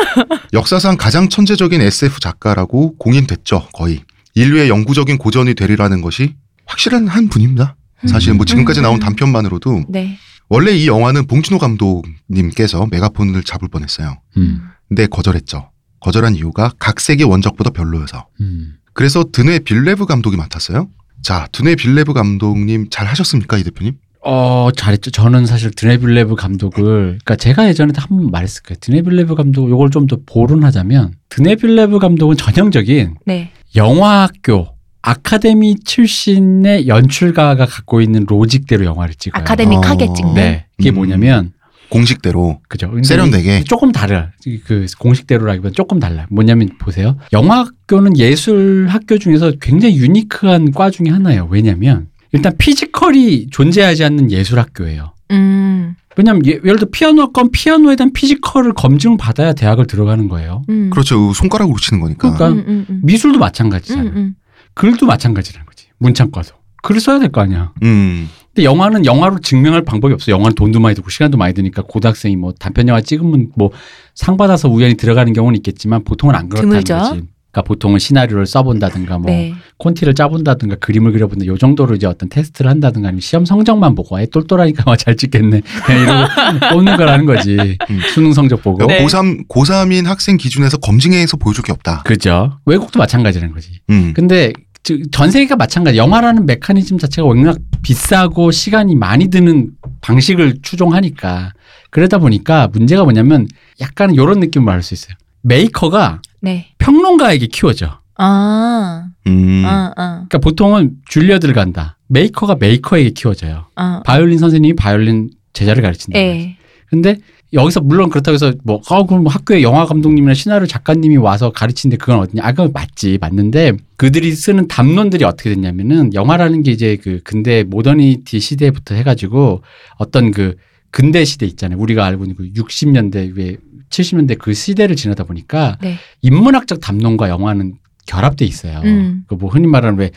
역사상 0.52 0.96
가장 0.96 1.28
천재적인 1.28 1.80
SF 1.80 2.20
작가라고 2.20 2.96
공인됐죠, 2.96 3.68
거의. 3.72 4.02
인류의 4.34 4.68
영구적인 4.68 5.18
고전이 5.18 5.54
되리라는 5.54 6.02
것이 6.02 6.34
확실한 6.66 7.08
한 7.08 7.28
분입니다. 7.28 7.76
사실 8.06 8.32
뭐 8.34 8.46
지금까지 8.46 8.80
음, 8.80 8.82
나온 8.82 8.96
음. 8.96 9.00
단편만으로도 9.00 9.84
네. 9.88 10.16
원래 10.48 10.72
이 10.72 10.86
영화는 10.86 11.26
봉준호 11.26 11.58
감독님께서 11.58 12.86
메가폰을 12.90 13.42
잡을 13.42 13.68
뻔했어요. 13.68 14.20
음, 14.36 14.62
근데 14.88 15.06
거절했죠. 15.06 15.70
거절한 16.00 16.34
이유가 16.34 16.72
각색이 16.78 17.24
원작보다 17.24 17.70
별로여서. 17.70 18.26
음. 18.40 18.76
그래서 18.94 19.24
드니 19.30 19.60
빌뇌브 19.60 20.06
감독이 20.06 20.36
맡았어요. 20.36 20.88
자, 21.22 21.46
드니 21.52 21.74
빌뇌브 21.74 22.14
감독님 22.14 22.88
잘 22.90 23.06
하셨습니까, 23.06 23.58
이 23.58 23.62
대표님? 23.62 23.96
어 24.22 24.68
잘했죠. 24.76 25.10
저는 25.10 25.46
사실 25.46 25.70
드니 25.70 25.93
빌뇌브 25.93 26.34
감독을 26.36 26.82
그러니까 27.24 27.36
제가 27.36 27.68
예전에 27.68 27.92
한 27.96 28.18
번 28.18 28.30
말했을 28.30 28.62
거예요. 28.62 28.78
드니 28.80 29.00
빌뇌브 29.00 29.34
감독 29.34 29.70
요걸 29.70 29.90
좀 29.90 30.06
더 30.06 30.18
보론하자면 30.26 31.14
드니 31.30 31.54
빌뇌브 31.54 31.98
감독은 31.98 32.36
전형적인 32.36 33.14
네. 33.26 33.50
영화학교 33.76 34.68
아카데미 35.02 35.76
출신의 35.84 36.86
연출가가 36.86 37.64
갖고 37.64 38.00
있는 38.02 38.26
logic대로 38.28 38.84
영화를 38.84 39.14
찍어요. 39.14 39.40
아카데믹하게 39.40 40.04
어. 40.10 40.12
찍는. 40.12 40.34
네. 40.34 40.66
이게 40.78 40.90
음. 40.90 40.96
뭐냐면 40.96 41.52
공식대로 41.88 42.60
그죠. 42.68 42.92
세련되게. 43.02 43.64
조금 43.64 43.90
달라. 43.90 44.30
그 44.66 44.86
공식대로라기보다 44.98 45.72
조금 45.74 45.98
달라. 45.98 46.26
뭐냐면 46.30 46.68
보세요. 46.78 47.16
영화학교는 47.32 48.16
예술 48.18 48.86
학교 48.88 49.18
중에서 49.18 49.52
굉장히 49.60 49.96
unique한 49.96 50.70
과 50.72 50.90
중에 50.90 51.08
하나예요. 51.08 51.48
왜냐면 51.50 52.06
일단 52.32 52.54
physical이 52.58 53.48
존재하지 53.50 54.04
않는 54.04 54.30
예술 54.30 54.58
학교예요. 54.58 55.12
음. 55.30 55.94
왜냐면 56.16 56.44
예, 56.46 56.52
예를 56.52 56.76
들어 56.76 56.88
피아노학과는 56.90 57.50
피아노에 57.52 57.96
대한 57.96 58.12
physical을 58.12 58.72
검증 58.74 59.16
받아야 59.16 59.52
대학을 59.52 59.86
들어가는 59.86 60.28
거예요. 60.28 60.62
음. 60.68 60.90
그렇죠. 60.90 61.32
손가락으로 61.32 61.76
치는 61.78 62.00
거니까. 62.00 62.32
그러니까 62.34 62.48
음, 62.60 62.64
음, 62.68 62.86
음. 62.90 63.00
미술도 63.04 63.38
마찬가지잖아요. 63.38 64.08
음, 64.10 64.16
음. 64.16 64.34
글도 64.74 65.06
마찬가지라는 65.06 65.66
거지. 65.66 65.86
문창과도. 65.98 66.54
글을 66.82 67.00
써야 67.00 67.18
될 67.18 67.30
거 67.30 67.40
아니야. 67.42 67.72
음. 67.82 68.28
근데 68.48 68.64
영화는 68.64 69.06
영화로 69.06 69.38
증명할 69.40 69.82
방법이 69.84 70.12
없어. 70.14 70.32
영화는 70.32 70.54
돈도 70.56 70.80
많이 70.80 70.94
들고 70.94 71.10
시간도 71.10 71.38
많이 71.38 71.54
드니까 71.54 71.82
고등학생이 71.82 72.36
뭐 72.36 72.52
단편 72.58 72.88
영화 72.88 73.00
찍으면 73.00 73.50
뭐 73.56 73.70
상 74.14 74.36
받아서 74.36 74.68
우연히 74.68 74.94
들어가는 74.96 75.32
경우는 75.32 75.56
있겠지만 75.58 76.04
보통은 76.04 76.34
안 76.34 76.48
그렇다는 76.48 76.82
드물죠. 76.82 76.94
거지. 76.94 77.22
그러니까 77.50 77.62
보통은 77.62 77.98
시나리오를 77.98 78.46
써본다든가 78.46 79.18
뭐 79.18 79.30
네. 79.30 79.54
콘티를 79.78 80.14
짜본다든가 80.14 80.76
그림을 80.76 81.12
그려본다 81.12 81.46
요 81.46 81.58
정도로 81.58 81.96
이제 81.96 82.06
어떤 82.06 82.28
테스트를 82.28 82.70
한다든가 82.70 83.08
아니면 83.08 83.20
시험 83.20 83.44
성적만 83.44 83.94
보고 83.94 84.20
애 84.20 84.26
똘똘하니까 84.26 84.84
와, 84.86 84.96
잘 84.96 85.16
찍겠네 85.16 85.60
그냥 85.84 86.02
이러고 86.02 86.74
뽑는 86.74 86.96
거라는 86.96 87.26
거지 87.26 87.76
음. 87.90 88.00
수능 88.14 88.32
성적 88.32 88.62
보고 88.62 88.86
네. 88.86 89.04
고3 89.04 89.48
고3인 89.48 90.04
학생 90.04 90.36
기준에서 90.36 90.76
검증해서 90.78 91.36
보여줄 91.36 91.64
게 91.64 91.72
없다. 91.72 92.02
그죠 92.04 92.58
외국도 92.66 92.98
마찬가지라는 92.98 93.52
거지 93.52 93.80
음. 93.90 94.12
근데 94.14 94.52
즉, 94.82 95.12
전 95.12 95.30
세계가 95.30 95.56
마찬가지. 95.56 95.98
영화라는 95.98 96.46
메커니즘 96.46 96.98
자체가 96.98 97.26
워낙 97.28 97.58
비싸고 97.82 98.50
시간이 98.50 98.94
많이 98.94 99.28
드는 99.28 99.72
방식을 100.00 100.60
추종하니까 100.62 101.52
그러다 101.90 102.18
보니까 102.18 102.68
문제가 102.68 103.02
뭐냐면 103.04 103.46
약간 103.80 104.14
이런 104.14 104.40
느낌을 104.40 104.64
말할 104.64 104.82
수 104.82 104.94
있어요. 104.94 105.14
메이커가 105.42 106.22
네. 106.40 106.68
평론가에게 106.78 107.46
키워져. 107.46 107.98
아. 108.16 109.06
음. 109.26 109.62
아, 109.64 109.92
아. 109.96 110.24
그러니까 110.28 110.38
보통은 110.38 110.96
줄리어들 111.08 111.52
간다. 111.52 111.96
메이커가 112.08 112.56
메이커에게 112.58 113.10
키워져요. 113.10 113.66
아. 113.76 114.02
바이올린 114.04 114.38
선생님이 114.38 114.74
바이올린 114.74 115.30
제자를 115.52 115.82
가르친다. 115.82 116.18
예. 116.18 116.56
근데 116.88 117.18
여기서 117.52 117.80
물론 117.80 118.10
그렇다고 118.10 118.34
해서 118.34 118.52
뭐, 118.62 118.80
어, 118.88 119.06
그럼 119.06 119.26
학교에 119.26 119.62
영화 119.62 119.84
감독님이나 119.84 120.34
시나리오 120.34 120.66
작가님이 120.66 121.16
와서 121.16 121.50
가르치는데 121.50 121.96
그건 121.96 122.20
어디냐? 122.20 122.42
아, 122.44 122.52
그건 122.52 122.72
맞지. 122.72 123.18
맞는데 123.20 123.72
그들이 123.96 124.32
쓰는 124.32 124.68
담론들이 124.68 125.24
어떻게 125.24 125.50
됐냐면은 125.50 126.14
영화라는 126.14 126.62
게 126.62 126.70
이제 126.70 126.96
그 127.02 127.20
근대 127.24 127.64
모더니티 127.64 128.38
시대부터 128.38 128.94
해 128.94 129.02
가지고 129.02 129.62
어떤 129.98 130.30
그 130.30 130.56
근대 130.90 131.24
시대 131.24 131.46
있잖아요. 131.46 131.78
우리가 131.78 132.04
알고 132.04 132.24
있는 132.24 132.36
그 132.36 132.52
60년대 132.52 133.36
왜 133.36 133.56
70년대 133.90 134.38
그 134.38 134.54
시대를 134.54 134.96
지나다 134.96 135.24
보니까 135.24 135.78
네. 135.80 135.96
인문학적 136.22 136.80
담론과 136.80 137.28
영화는 137.28 137.74
결합돼 138.06 138.44
있어요. 138.44 138.80
음. 138.84 139.24
그뭐 139.28 139.50
흔히 139.50 139.66
말하는 139.66 139.98
왜 139.98 140.10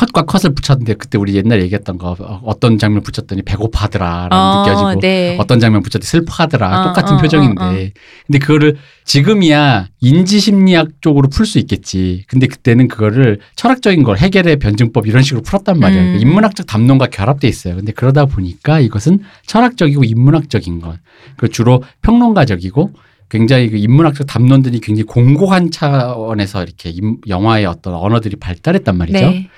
컷과 0.00 0.22
컷을 0.22 0.54
붙였는데 0.54 0.94
그때 0.94 1.18
우리 1.18 1.34
옛날에 1.36 1.62
얘기했던 1.62 1.98
거 1.98 2.16
어, 2.18 2.40
어떤 2.44 2.78
장면 2.78 3.02
붙였더니 3.02 3.42
배고파하더라라는 3.42 4.30
어, 4.32 4.62
느껴지고 4.62 5.00
네. 5.00 5.36
어떤 5.38 5.60
장면 5.60 5.82
붙였더니 5.82 6.04
슬퍼하더라 6.04 6.80
어, 6.80 6.84
똑같은 6.88 7.16
어, 7.16 7.18
표정인데 7.18 7.62
어, 7.62 7.68
어. 7.68 7.88
근데 8.26 8.38
그거를 8.38 8.76
지금이야 9.04 9.88
인지심리학 10.00 11.02
쪽으로 11.02 11.28
풀 11.28 11.44
수 11.44 11.58
있겠지 11.58 12.24
근데 12.28 12.46
그때는 12.46 12.86
그거를 12.88 13.40
철학적인 13.56 14.04
걸 14.04 14.16
해결의 14.18 14.56
변증법 14.60 15.06
이런 15.06 15.22
식으로 15.22 15.42
풀었단 15.42 15.80
말이야 15.80 16.00
음. 16.00 16.18
인문학적 16.20 16.66
담론과 16.66 17.06
결합돼 17.06 17.48
있어요 17.48 17.74
근데 17.76 17.92
그러다 17.92 18.26
보니까 18.26 18.78
이것은 18.78 19.20
철학적이고 19.46 20.04
인문학적인 20.04 20.80
것 20.80 20.98
그 21.36 21.48
주로 21.48 21.82
평론가적이고 22.02 22.92
굉장히 23.30 23.70
그 23.70 23.76
인문학적 23.76 24.26
담론들이 24.26 24.80
굉장히 24.80 25.04
공고한 25.04 25.70
차원에서 25.70 26.64
이렇게 26.64 26.90
임- 26.90 27.18
영화의 27.28 27.64
어떤 27.64 27.94
언어들이 27.94 28.36
발달했단 28.36 28.98
말이죠. 28.98 29.18
네. 29.20 29.48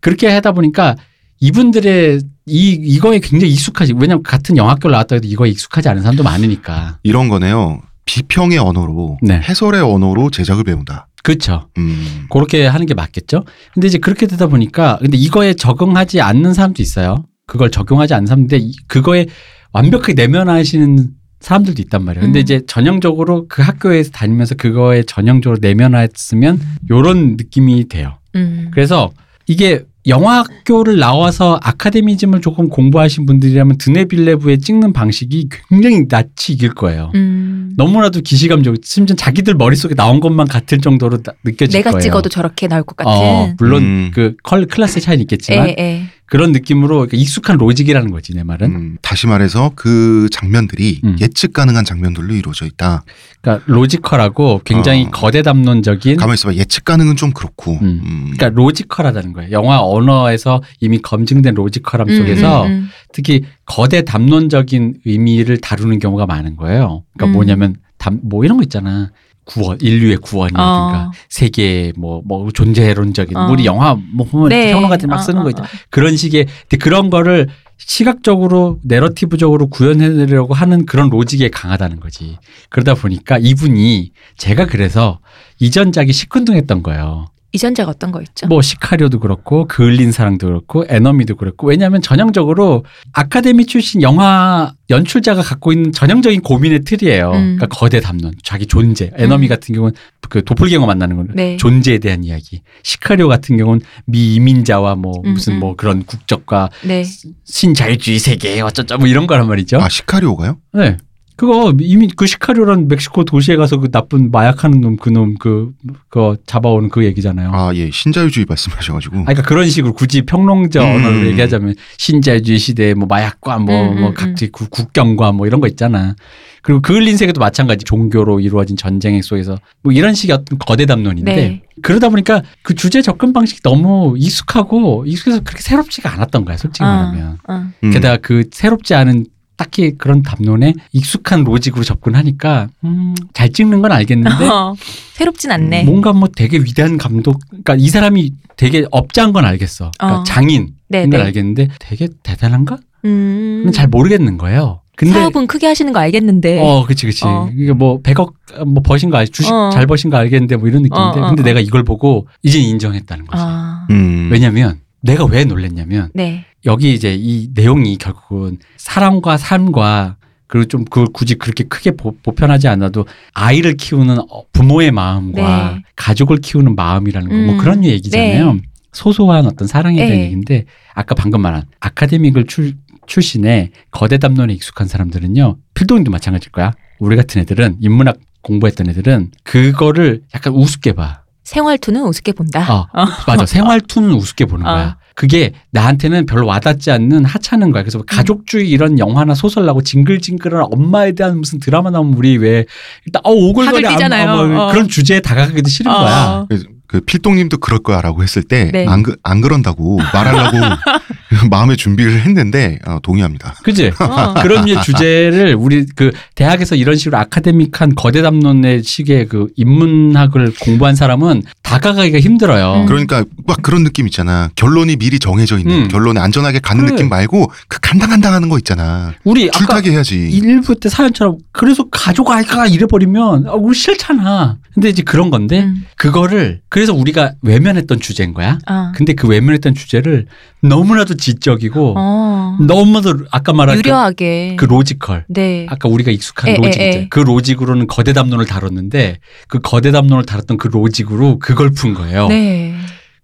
그렇게 0.00 0.28
하다 0.28 0.52
보니까 0.52 0.96
이분들의 1.40 2.20
이 2.46 2.70
이거에 2.70 3.18
굉장히 3.20 3.52
익숙하지. 3.52 3.92
왜냐면 3.96 4.22
같은 4.22 4.56
영화학교를 4.56 4.92
나왔다 4.92 5.16
해도 5.16 5.28
이거에 5.28 5.50
익숙하지 5.50 5.88
않은 5.90 6.02
사람도 6.02 6.22
많으니까. 6.22 6.98
이런 7.02 7.28
거네요. 7.28 7.80
비평의 8.06 8.58
언어로 8.58 9.18
네. 9.22 9.34
해설의 9.40 9.80
언어로 9.82 10.30
제작을 10.30 10.64
배운다. 10.64 11.08
그렇죠. 11.22 11.68
음. 11.78 12.26
그렇게 12.30 12.66
하는 12.66 12.86
게 12.86 12.94
맞겠죠. 12.94 13.44
근데 13.72 13.86
이제 13.88 13.98
그렇게 13.98 14.26
되다 14.26 14.46
보니까 14.46 14.98
근데 15.00 15.16
이거에 15.16 15.54
적응하지 15.54 16.20
않는 16.20 16.52
사람도 16.54 16.82
있어요. 16.82 17.24
그걸 17.46 17.70
적용하지 17.70 18.14
않는 18.14 18.26
사람인데 18.26 18.58
이- 18.58 18.72
그거에 18.88 19.26
완벽하게 19.72 20.12
내면화하시는 20.14 21.08
사람들도 21.44 21.80
있단 21.82 22.04
말이에요. 22.04 22.24
근데 22.24 22.40
음. 22.40 22.42
이제 22.42 22.60
전형적으로 22.66 23.46
그 23.48 23.62
학교에서 23.62 24.10
다니면서 24.10 24.54
그거에 24.54 25.02
전형적으로 25.04 25.58
내면화했으면 25.60 26.60
요런 26.90 27.36
느낌이 27.36 27.88
돼요. 27.88 28.18
음. 28.34 28.68
그래서 28.72 29.12
이게 29.46 29.84
영화 30.06 30.38
학교를 30.40 30.98
나와서 30.98 31.58
아카데미즘을 31.62 32.40
조금 32.42 32.68
공부하신 32.68 33.24
분들이라면 33.24 33.78
드네빌레브에 33.78 34.58
찍는 34.58 34.92
방식이 34.92 35.48
굉장히 35.70 36.06
낯이 36.08 36.28
익을 36.50 36.74
거예요. 36.74 37.10
음. 37.14 37.72
너무나도 37.76 38.20
기시감적, 38.20 38.76
심지어 38.82 39.16
자기들 39.16 39.54
머릿속에 39.54 39.94
나온 39.94 40.20
것만 40.20 40.46
같을 40.48 40.78
정도로 40.78 41.22
나- 41.22 41.32
느껴질 41.44 41.78
내가 41.78 41.90
거예요. 41.92 42.02
찍어도 42.02 42.28
저렇게 42.28 42.68
나올 42.68 42.82
것 42.84 42.96
같은. 42.96 43.10
어, 43.12 43.54
물론 43.58 43.82
음. 43.82 44.10
그 44.14 44.36
컬 44.42 44.66
클래스 44.66 45.00
차이는 45.00 45.22
있겠지만 45.22 45.68
예, 45.70 45.74
예. 45.78 46.02
그런 46.34 46.50
느낌으로 46.50 47.06
익숙한 47.12 47.58
logic이라는 47.58 48.10
거지 48.10 48.34
내 48.34 48.42
말은. 48.42 48.74
음, 48.74 48.98
다시 49.02 49.28
말해서 49.28 49.70
그 49.76 50.26
장면들이 50.32 51.00
음. 51.04 51.16
예측 51.20 51.52
가능한 51.52 51.84
장면들로 51.84 52.34
이루어져 52.34 52.66
있다. 52.66 53.04
그러니까 53.40 53.64
logical하고 53.72 54.62
굉장히 54.64 55.04
어. 55.04 55.10
거대 55.12 55.42
담론적인. 55.42 56.16
가만히 56.16 56.34
있어봐. 56.34 56.56
예측 56.56 56.84
가능은 56.84 57.14
좀 57.14 57.30
그렇고. 57.30 57.74
음. 57.74 58.00
음. 58.04 58.32
그러니까 58.34 58.48
logical하다는 58.48 59.32
거예요. 59.32 59.52
영화 59.52 59.80
언어에서 59.80 60.60
이미 60.80 60.98
검증된 60.98 61.54
logical함 61.54 62.08
음, 62.08 62.16
속에서 62.16 62.66
음, 62.66 62.70
음. 62.72 62.88
특히 63.12 63.44
거대 63.64 64.02
담론적인 64.02 65.02
의미를 65.06 65.58
다루는 65.58 66.00
경우가 66.00 66.26
많은 66.26 66.56
거예요. 66.56 67.04
그러니까 67.12 67.26
음. 67.26 67.32
뭐냐면 67.32 67.76
담, 67.96 68.18
뭐 68.24 68.44
이런 68.44 68.56
거 68.56 68.64
있잖아. 68.64 69.12
구원, 69.44 69.78
인류의 69.80 70.18
구원이라든가 70.18 71.08
어. 71.08 71.10
세계 71.28 71.92
뭐, 71.96 72.22
뭐 72.24 72.50
존재론적인 72.50 73.36
어. 73.36 73.50
우리 73.50 73.66
영화 73.66 73.94
뭐 73.94 74.26
보면 74.26 74.48
네. 74.48 74.72
평론가들이 74.72 75.08
막 75.08 75.16
어, 75.16 75.22
쓰는 75.22 75.40
어, 75.40 75.44
거 75.44 75.50
있잖아. 75.50 75.66
어. 75.66 75.70
그런 75.90 76.16
식의 76.16 76.46
근데 76.68 76.76
그런 76.82 77.10
거를 77.10 77.48
시각적으로 77.76 78.78
내러티브적으로 78.84 79.68
구현해내려고 79.68 80.54
하는 80.54 80.86
그런 80.86 81.10
로직에 81.10 81.50
강하다는 81.50 82.00
거지. 82.00 82.38
그러다 82.70 82.94
보니까 82.94 83.38
이분이 83.38 84.12
제가 84.36 84.66
그래서 84.66 85.18
이전작이 85.60 86.12
시큰둥했던 86.12 86.82
거예요. 86.82 87.26
이전작 87.54 87.88
어떤 87.88 88.10
거 88.10 88.20
있죠? 88.20 88.48
뭐 88.48 88.60
시카리오도 88.60 89.20
그렇고 89.20 89.68
그을린 89.68 90.10
사랑도 90.10 90.48
그렇고 90.48 90.84
에너미도 90.88 91.36
그렇고 91.36 91.68
왜냐하면 91.68 92.02
전형적으로 92.02 92.84
아카데미 93.12 93.64
출신 93.64 94.02
영화 94.02 94.74
연출자가 94.90 95.40
갖고 95.40 95.72
있는 95.72 95.92
전형적인 95.92 96.40
고민의 96.42 96.80
틀이에요. 96.80 97.30
음. 97.30 97.56
그러니까 97.56 97.66
거대 97.68 98.00
담론, 98.00 98.32
자기 98.42 98.66
존재. 98.66 99.12
에너미 99.14 99.46
음. 99.46 99.48
같은 99.48 99.72
경우는 99.72 99.94
그 100.28 100.42
도플갱어 100.42 100.84
만나는 100.84 101.16
건 101.16 101.28
네. 101.32 101.56
존재에 101.56 101.98
대한 101.98 102.24
이야기. 102.24 102.60
시카리오 102.82 103.28
같은 103.28 103.56
경우는 103.56 103.82
미이민자와 104.06 104.96
뭐 104.96 105.22
음, 105.24 105.34
무슨 105.34 105.54
음. 105.54 105.60
뭐 105.60 105.76
그런 105.76 106.02
국적과 106.04 106.70
네. 106.82 107.04
신자유주의 107.44 108.18
세계 108.18 108.60
어쩌쩌 108.62 108.98
뭐 108.98 109.06
이런 109.06 109.28
거란 109.28 109.46
말이죠. 109.46 109.78
아 109.80 109.88
시카리오가요? 109.88 110.58
네. 110.72 110.96
그거 111.36 111.74
이미 111.80 112.08
그 112.16 112.26
시카리오란 112.26 112.86
멕시코 112.86 113.24
도시에 113.24 113.56
가서 113.56 113.78
그 113.78 113.90
나쁜 113.90 114.30
마약하는 114.30 114.80
놈 114.80 114.96
그놈 114.96 115.34
그 115.38 115.72
그거 116.08 116.36
잡아오는 116.46 116.88
그 116.90 117.04
얘기잖아요. 117.04 117.50
아 117.52 117.72
예 117.74 117.90
신자유주의 117.90 118.46
말씀하셔가지고. 118.48 119.16
아, 119.18 119.24
그러니까 119.24 119.42
그런 119.42 119.68
식으로 119.68 119.94
굳이 119.94 120.22
평론자 120.22 120.80
음. 120.84 120.94
언어로 120.96 121.26
얘기하자면 121.26 121.74
신자유주의 121.98 122.58
시대에 122.58 122.94
뭐 122.94 123.06
마약과 123.08 123.58
뭐, 123.58 123.90
음, 123.90 124.00
뭐 124.00 124.08
음, 124.10 124.14
각지 124.14 124.48
구- 124.52 124.68
국경과 124.70 125.32
뭐 125.32 125.46
이런 125.48 125.60
거 125.60 125.66
있잖아. 125.66 126.14
그리고 126.62 126.80
그을린 126.80 127.16
세계도 127.16 127.40
마찬가지 127.40 127.84
종교로 127.84 128.40
이루어진 128.40 128.76
전쟁 128.76 129.20
속에서 129.20 129.58
뭐 129.82 129.92
이런 129.92 130.14
식의 130.14 130.34
어떤 130.34 130.58
거대 130.58 130.86
담론인데 130.86 131.34
네. 131.36 131.62
그러다 131.82 132.08
보니까 132.08 132.42
그 132.62 132.74
주제 132.74 133.02
접근 133.02 133.32
방식이 133.34 133.60
너무 133.62 134.14
익숙하고 134.16 135.04
익숙해서 135.06 135.40
그렇게 135.42 135.60
새롭지가 135.62 136.10
않았던 136.14 136.44
거야 136.46 136.56
솔직히 136.56 136.84
아, 136.84 136.86
말하면. 137.10 137.38
어. 137.48 137.64
음. 137.82 137.90
게다가 137.90 138.16
그 138.22 138.44
새롭지 138.50 138.94
않은 138.94 139.26
딱히 139.56 139.96
그런 139.96 140.22
담론에 140.22 140.74
익숙한 140.92 141.44
로직으로 141.44 141.84
접근하니까 141.84 142.68
음, 142.84 143.14
잘 143.32 143.50
찍는 143.52 143.82
건 143.82 143.92
알겠는데 143.92 144.46
어, 144.46 144.74
새롭진 145.12 145.50
않네. 145.50 145.84
뭔가 145.84 146.12
뭐 146.12 146.28
되게 146.34 146.58
위대한 146.58 146.98
감독, 146.98 147.38
그러니까 147.48 147.76
이 147.76 147.88
사람이 147.88 148.32
되게 148.56 148.84
업자인 148.90 149.32
건 149.32 149.44
알겠어. 149.44 149.90
그러니까 149.98 150.20
어. 150.20 150.24
장인인 150.24 150.74
네, 150.88 151.02
건 151.02 151.10
네. 151.10 151.20
알겠는데 151.22 151.68
되게 151.78 152.08
대단한가? 152.22 152.78
음. 153.04 153.70
잘 153.72 153.88
모르겠는 153.88 154.38
거예요. 154.38 154.80
근데 154.96 155.14
사업은 155.14 155.48
크게 155.48 155.66
하시는 155.66 155.92
거 155.92 155.98
알겠는데. 155.98 156.60
어, 156.60 156.84
그치, 156.86 157.06
그치. 157.06 157.24
어. 157.24 157.50
이게 157.56 157.72
뭐 157.72 158.00
100억 158.00 158.32
뭐 158.66 158.82
버신 158.82 159.10
거 159.10 159.18
알, 159.18 159.26
주식 159.26 159.52
어. 159.52 159.70
잘 159.72 159.86
버신 159.86 160.08
거 160.08 160.16
알겠는데 160.16 160.56
뭐 160.56 160.68
이런 160.68 160.82
느낌인데, 160.82 161.20
어, 161.20 161.24
어, 161.24 161.28
근데 161.28 161.42
어. 161.42 161.44
내가 161.44 161.60
이걸 161.60 161.82
보고 161.82 162.28
이제 162.42 162.60
인정했다는 162.60 163.26
거지. 163.26 163.42
아. 163.44 163.86
음. 163.90 164.28
왜냐면 164.30 164.80
내가 165.04 165.24
왜 165.26 165.44
놀랬냐면 165.44 166.10
네. 166.14 166.44
여기 166.64 166.94
이제 166.94 167.14
이 167.18 167.48
내용이 167.54 167.96
결국은 167.98 168.58
사랑과 168.76 169.36
삶과 169.36 170.16
그리고 170.46 170.66
좀 170.66 170.84
그걸 170.84 171.06
굳이 171.12 171.34
그렇게 171.34 171.64
크게 171.64 171.92
보, 171.92 172.16
보편하지 172.22 172.68
않아도 172.68 173.06
아이를 173.34 173.76
키우는 173.76 174.18
어, 174.18 174.44
부모의 174.52 174.92
마음과 174.92 175.72
네. 175.74 175.82
가족을 175.96 176.38
키우는 176.38 176.74
마음이라는 176.74 177.28
거 177.28 177.34
뭐 177.34 177.54
음. 177.54 177.58
그런 177.58 177.84
얘기잖아요. 177.84 178.52
네. 178.54 178.60
소소한 178.92 179.46
어떤 179.46 179.66
사랑에 179.66 179.96
대한 179.98 180.12
네. 180.12 180.24
얘기인데 180.24 180.64
아까 180.94 181.14
방금 181.14 181.40
말한 181.42 181.64
아카데믹을 181.80 182.46
출, 182.46 182.74
출신의 183.06 183.70
거대 183.90 184.18
담론에 184.18 184.54
익숙한 184.54 184.86
사람들은요. 184.86 185.56
필동님도 185.74 186.10
마찬가지일 186.10 186.52
거야. 186.52 186.72
우리 187.00 187.16
같은 187.16 187.40
애들은 187.42 187.78
인문학 187.80 188.16
공부했던 188.42 188.88
애들은 188.90 189.32
그거를 189.42 190.22
약간 190.34 190.52
우습게 190.54 190.92
봐. 190.92 191.23
생활투는 191.44 192.02
우습게 192.02 192.32
본다. 192.32 192.88
어, 192.92 193.06
맞아. 193.26 193.46
생활투는 193.46 194.12
우습게 194.14 194.46
보는 194.46 194.66
어. 194.66 194.72
거야. 194.72 194.96
그게 195.14 195.52
나한테는 195.70 196.26
별로 196.26 196.46
와닿지 196.46 196.90
않는 196.90 197.24
하찮은 197.24 197.70
거야. 197.70 197.82
음. 197.82 197.84
그래서 197.84 198.02
가족주의 198.02 198.68
이런 198.68 198.98
영화나 198.98 199.34
소설 199.34 199.64
나고 199.64 199.82
징글징글한 199.82 200.66
엄마에 200.72 201.12
대한 201.12 201.38
무슨 201.38 201.60
드라마 201.60 201.90
나오면 201.90 202.14
우리 202.14 202.36
왜 202.36 202.64
일단 203.06 203.20
어 203.24 203.30
오글거리 203.30 203.86
안-. 203.86 204.28
어, 204.28 204.46
뭐 204.46 204.64
어. 204.64 204.72
그런 204.72 204.88
주제에 204.88 205.20
다가가기도 205.20 205.68
싫은 205.68 205.90
어. 205.90 205.98
거야. 205.98 206.46
그 206.86 207.00
필동님도 207.00 207.58
그럴 207.58 207.80
거야라고 207.80 208.22
했을 208.22 208.42
때 208.42 208.70
네. 208.72 208.86
안안 208.86 209.40
그런다고 209.40 209.98
말하려고 210.12 210.58
마음의 211.50 211.76
준비를 211.76 212.20
했는데 212.22 212.78
어, 212.86 212.98
동의합니다. 213.02 213.54
그지? 213.62 213.92
어. 214.00 214.34
그런 214.42 214.64
류의 214.64 214.82
주제를 214.82 215.56
우리 215.58 215.86
그 215.96 216.12
대학에서 216.34 216.74
이런 216.74 216.96
식으로 216.96 217.18
아카데믹한 217.18 217.94
거대 217.96 218.22
담론의 218.22 218.82
식의 218.82 219.28
그 219.28 219.48
인문학을 219.56 220.54
공부한 220.60 220.94
사람은 220.94 221.42
다가가기가 221.62 222.20
힘들어요. 222.20 222.82
음. 222.82 222.86
그러니까 222.86 223.24
막 223.46 223.62
그런 223.62 223.84
느낌 223.84 224.06
있잖아. 224.06 224.50
결론이 224.54 224.96
미리 224.96 225.18
정해져 225.18 225.58
있는 225.58 225.84
음. 225.84 225.88
결론에 225.88 226.20
안전하게 226.20 226.60
가는 226.60 226.84
그래. 226.84 226.92
느낌 226.92 227.08
말고 227.08 227.50
그 227.68 227.78
간당간당하는 227.80 228.48
거 228.48 228.58
있잖아. 228.58 229.14
우리 229.24 229.48
아까 229.48 229.58
줄타기 229.58 229.90
해야지. 229.90 230.28
일부 230.30 230.78
때 230.78 230.88
사연처럼 230.88 231.38
그래서 231.52 231.86
가족 231.90 232.30
아이가 232.30 232.66
이래버리면 232.66 233.46
아, 233.48 233.52
우리 233.52 233.74
싫잖아. 233.74 234.58
근데 234.74 234.88
이제 234.88 235.02
그런 235.02 235.30
건데 235.30 235.62
음. 235.62 235.86
그거를 235.96 236.60
그래서 236.68 236.92
우리가 236.92 237.32
외면했던 237.42 238.00
주제인 238.00 238.34
거야. 238.34 238.58
아. 238.66 238.92
근데 238.96 239.14
그 239.14 239.28
외면했던 239.28 239.74
주제를 239.74 240.26
너무나도 240.62 241.14
지적이고 241.24 241.94
어. 241.96 242.58
너무나도 242.60 243.24
아까 243.30 243.52
말한 243.52 243.76
그, 243.76 243.78
유려하게. 243.78 244.56
그 244.58 244.66
logical. 244.66 245.24
네. 245.28 245.66
아까 245.70 245.88
우리가 245.88 246.10
익숙한 246.10 246.50
에, 246.50 246.56
logic 246.56 246.80
에. 246.80 246.84
에. 246.84 247.06
그 247.08 247.20
logic으로는 247.20 247.86
거대 247.86 248.12
담론을 248.12 248.44
다뤘는데 248.44 249.18
그 249.48 249.60
거대 249.60 249.90
담론을 249.90 250.26
다뤘던 250.26 250.58
그 250.58 250.68
logic으로 250.68 251.38
그걸 251.38 251.70
푼 251.70 251.94
거예요. 251.94 252.28
네. 252.28 252.74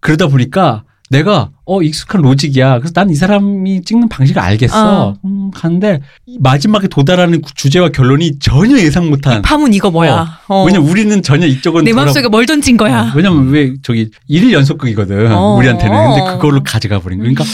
그러다 0.00 0.28
보니까 0.28 0.84
내가 1.10 1.50
어 1.66 1.82
익숙한 1.82 2.22
logic이야. 2.22 2.78
그래서 2.78 2.92
난 2.94 3.10
이 3.10 3.14
사람이 3.16 3.82
찍는 3.82 4.08
방식을 4.08 4.40
알겠어. 4.40 5.08
어. 5.08 5.16
음, 5.24 5.50
가는데 5.52 6.00
이 6.26 6.38
마지막에 6.40 6.86
도달하는 6.86 7.42
그 7.42 7.52
주제와 7.54 7.88
결론이 7.88 8.38
전혀 8.38 8.78
예상 8.78 9.10
못한. 9.10 9.42
파문 9.42 9.74
이거 9.74 9.90
뭐야? 9.90 10.40
어. 10.48 10.64
왜냐면 10.64 10.88
우리는 10.88 11.20
전혀 11.22 11.46
이쪽은 11.46 11.82
내 11.84 11.92
마음속에 11.92 12.28
뭘 12.28 12.46
던진 12.46 12.76
거야? 12.76 13.02
어, 13.08 13.12
왜냐면 13.16 13.48
왜 13.48 13.74
저기 13.82 14.10
일일 14.28 14.52
연속극이거든 14.52 15.32
어. 15.32 15.56
우리한테는 15.56 16.14
근데 16.14 16.32
그거를 16.32 16.62
가져가 16.62 17.00
버린 17.00 17.18
거니까 17.18 17.44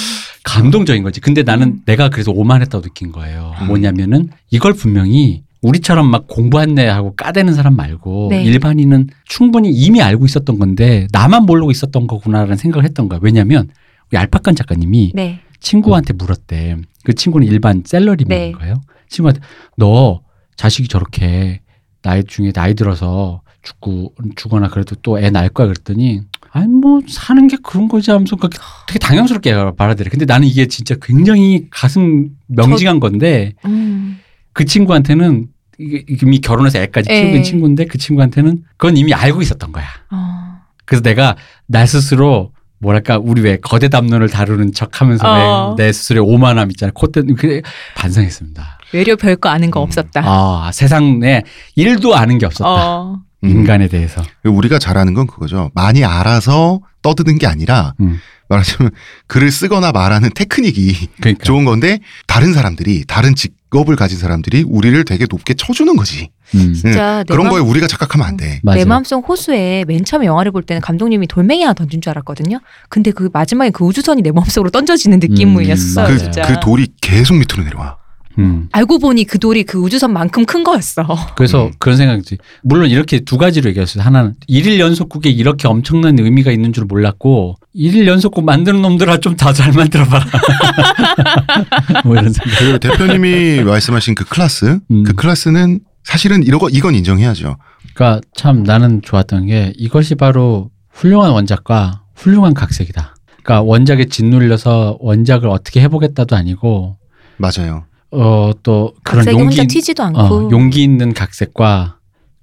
감동적인 0.44 1.02
거지 1.02 1.20
근데 1.20 1.42
나는 1.42 1.68
음. 1.68 1.80
내가 1.86 2.08
그래서 2.10 2.30
오만했다고 2.32 2.82
느낀 2.82 3.10
거예요 3.10 3.54
음. 3.62 3.66
뭐냐면은 3.68 4.28
이걸 4.50 4.74
분명히 4.74 5.42
우리처럼 5.62 6.10
막 6.10 6.26
공부했네 6.26 6.86
하고 6.86 7.14
까대는 7.14 7.54
사람 7.54 7.76
말고 7.76 8.28
네. 8.30 8.44
일반인은 8.44 9.08
충분히 9.24 9.70
이미 9.70 10.02
알고 10.02 10.24
있었던 10.26 10.58
건데 10.58 11.06
나만 11.12 11.44
모르고 11.44 11.70
있었던 11.70 12.06
거구나라는 12.06 12.56
생각을 12.56 12.84
했던 12.84 13.08
거야 13.08 13.18
왜냐면 13.22 13.68
우리 14.10 14.18
알파칸 14.18 14.54
작가님이 14.54 15.12
네. 15.14 15.40
친구한테 15.60 16.12
물었대 16.12 16.76
그 17.04 17.14
친구는 17.14 17.46
일반 17.46 17.82
셀러리맨인 17.84 18.52
네. 18.52 18.52
거예요 18.52 18.80
친구한테 19.08 19.40
너 19.76 20.20
자식이 20.56 20.88
저렇게 20.88 21.60
나이 22.02 22.22
중에 22.22 22.52
나이 22.52 22.74
들어서 22.74 23.42
죽고 23.62 24.14
죽거나 24.36 24.68
그래도 24.68 24.94
또 24.96 25.18
애 25.18 25.30
낳을 25.30 25.48
거야 25.48 25.66
그랬더니 25.66 26.20
아니 26.52 26.68
뭐 26.68 27.00
사는 27.08 27.46
게 27.48 27.56
그런 27.62 27.88
거지 27.88 28.10
하면서 28.12 28.36
그렇게 28.36 28.58
되게 28.86 28.98
당연스럽게 29.00 29.52
받아들여. 29.76 30.08
근데 30.10 30.24
나는 30.24 30.46
이게 30.46 30.66
진짜 30.66 30.94
굉장히 31.02 31.66
가슴 31.70 32.30
명징한 32.46 33.00
건데 33.00 33.54
음. 33.66 34.18
그 34.56 34.64
친구한테는 34.64 35.48
이미 35.78 36.40
결혼해서 36.40 36.78
애까지 36.78 37.12
있는 37.12 37.40
에. 37.40 37.42
친구인데 37.42 37.84
그 37.84 37.98
친구한테는 37.98 38.64
그건 38.78 38.96
이미 38.96 39.12
알고 39.12 39.42
있었던 39.42 39.70
거야. 39.70 39.84
어. 40.10 40.62
그래서 40.86 41.02
내가 41.02 41.36
나 41.66 41.84
스스로 41.84 42.52
뭐랄까 42.78 43.18
우리 43.18 43.42
왜 43.42 43.58
거대 43.58 43.90
담론을 43.90 44.30
다루는 44.30 44.72
척하면서 44.72 45.28
어. 45.28 45.74
왜내 45.78 45.92
스스로의 45.92 46.26
오만함 46.26 46.70
있잖아 46.70 46.90
콧대 46.94 47.24
그래 47.36 47.60
반성했습니다. 47.96 48.78
외려 48.94 49.16
별거 49.16 49.50
아는 49.50 49.70
거 49.70 49.80
음. 49.80 49.84
없었다. 49.84 50.22
아 50.24 50.70
세상에 50.72 51.42
일도 51.74 52.16
아는 52.16 52.38
게 52.38 52.46
없었다. 52.46 52.66
어. 52.70 53.20
음. 53.44 53.48
인간에 53.50 53.88
대해서. 53.88 54.22
우리가 54.42 54.78
잘 54.78 54.96
아는 54.96 55.12
건 55.12 55.26
그거죠. 55.26 55.70
많이 55.74 56.02
알아서 56.02 56.80
떠드는 57.02 57.36
게 57.36 57.46
아니라 57.46 57.92
음. 58.00 58.18
말하자면 58.48 58.92
글을 59.26 59.50
쓰거나 59.50 59.92
말하는 59.92 60.30
테크닉이 60.34 61.08
그러니까. 61.20 61.44
좋은 61.44 61.66
건데 61.66 61.98
다른 62.26 62.54
사람들이 62.54 63.04
다른 63.06 63.34
직업 63.34 63.55
직업을 63.76 63.94
가진 63.96 64.16
사람들이 64.18 64.64
우리를 64.66 65.04
되게 65.04 65.26
높게 65.30 65.52
쳐주는 65.54 65.94
거지. 65.96 66.30
음. 66.54 66.72
진짜 66.72 67.18
내 67.18 67.32
그런 67.32 67.44
맘- 67.46 67.50
거에 67.52 67.60
우리가 67.60 67.86
착각하면 67.86 68.26
안 68.26 68.36
돼. 68.36 68.60
맞아요. 68.62 68.78
내 68.78 68.84
마음속 68.86 69.28
호수에 69.28 69.84
맨 69.86 70.04
처음에 70.04 70.24
영화를 70.26 70.50
볼 70.52 70.62
때는 70.62 70.80
감독님이 70.80 71.26
돌멩이 71.26 71.62
하나 71.62 71.74
던진 71.74 72.00
줄 72.00 72.10
알았거든요. 72.10 72.58
근데 72.88 73.10
그 73.10 73.28
마지막에 73.32 73.70
그 73.70 73.84
우주선이 73.84 74.22
내 74.22 74.32
마음속으로 74.32 74.70
던져지는 74.70 75.18
느낌이었어요. 75.20 76.04
맞아요. 76.06 76.16
그, 76.16 76.22
진짜. 76.22 76.42
그 76.42 76.60
돌이 76.60 76.86
계속 77.00 77.34
밑으로 77.34 77.64
내려와. 77.64 77.98
음. 78.38 78.68
알고 78.72 78.98
보니 78.98 79.24
그 79.24 79.38
돌이 79.38 79.64
그 79.64 79.78
우주선만큼 79.78 80.44
큰 80.44 80.62
거였어. 80.62 81.06
그래서 81.36 81.66
음. 81.66 81.72
그런 81.78 81.96
생각이지. 81.96 82.36
물론 82.62 82.88
이렇게 82.90 83.20
두 83.20 83.38
가지로 83.38 83.68
얘기했어요. 83.70 84.02
하나는 84.04 84.34
일일 84.46 84.78
연속국에 84.78 85.30
이렇게 85.30 85.68
엄청난 85.68 86.18
의미가 86.18 86.50
있는 86.50 86.72
줄 86.74 86.84
몰랐고 86.84 87.56
일일 87.76 88.06
연속국 88.06 88.44
만드는 88.44 88.80
놈들아 88.82 89.18
좀 89.18 89.36
다 89.36 89.52
잘 89.52 89.72
만들어봐라. 89.72 90.24
뭐 92.04 92.14
이런 92.16 92.32
생각. 92.32 92.58
그 92.58 92.78
대표님이 92.80 93.62
말씀하신 93.64 94.14
그 94.14 94.24
클래스, 94.24 94.78
음. 94.90 95.02
그 95.04 95.14
클래스는 95.14 95.80
사실은 96.04 96.42
이거 96.44 96.68
이건 96.70 96.94
인정해야죠. 96.94 97.56
그러니까 97.94 98.20
참 98.34 98.62
나는 98.62 99.02
좋았던 99.02 99.46
게 99.46 99.72
이것이 99.76 100.14
바로 100.14 100.70
훌륭한 100.90 101.30
원작과 101.32 102.02
훌륭한 102.14 102.54
각색이다. 102.54 103.14
그러니까 103.42 103.62
원작에 103.62 104.06
짓눌려서 104.06 104.98
원작을 105.00 105.48
어떻게 105.48 105.80
해보겠다도 105.82 106.34
아니고 106.36 106.96
맞아요. 107.38 107.84
어 108.10 108.52
또 108.62 108.94
그런 109.02 109.26
용기 109.26 109.42
혼자 109.58 109.64
튀지도 109.64 110.02
않고. 110.04 110.18
어, 110.20 110.50
용기 110.50 110.82
있는 110.82 111.12
각색과 111.12 111.95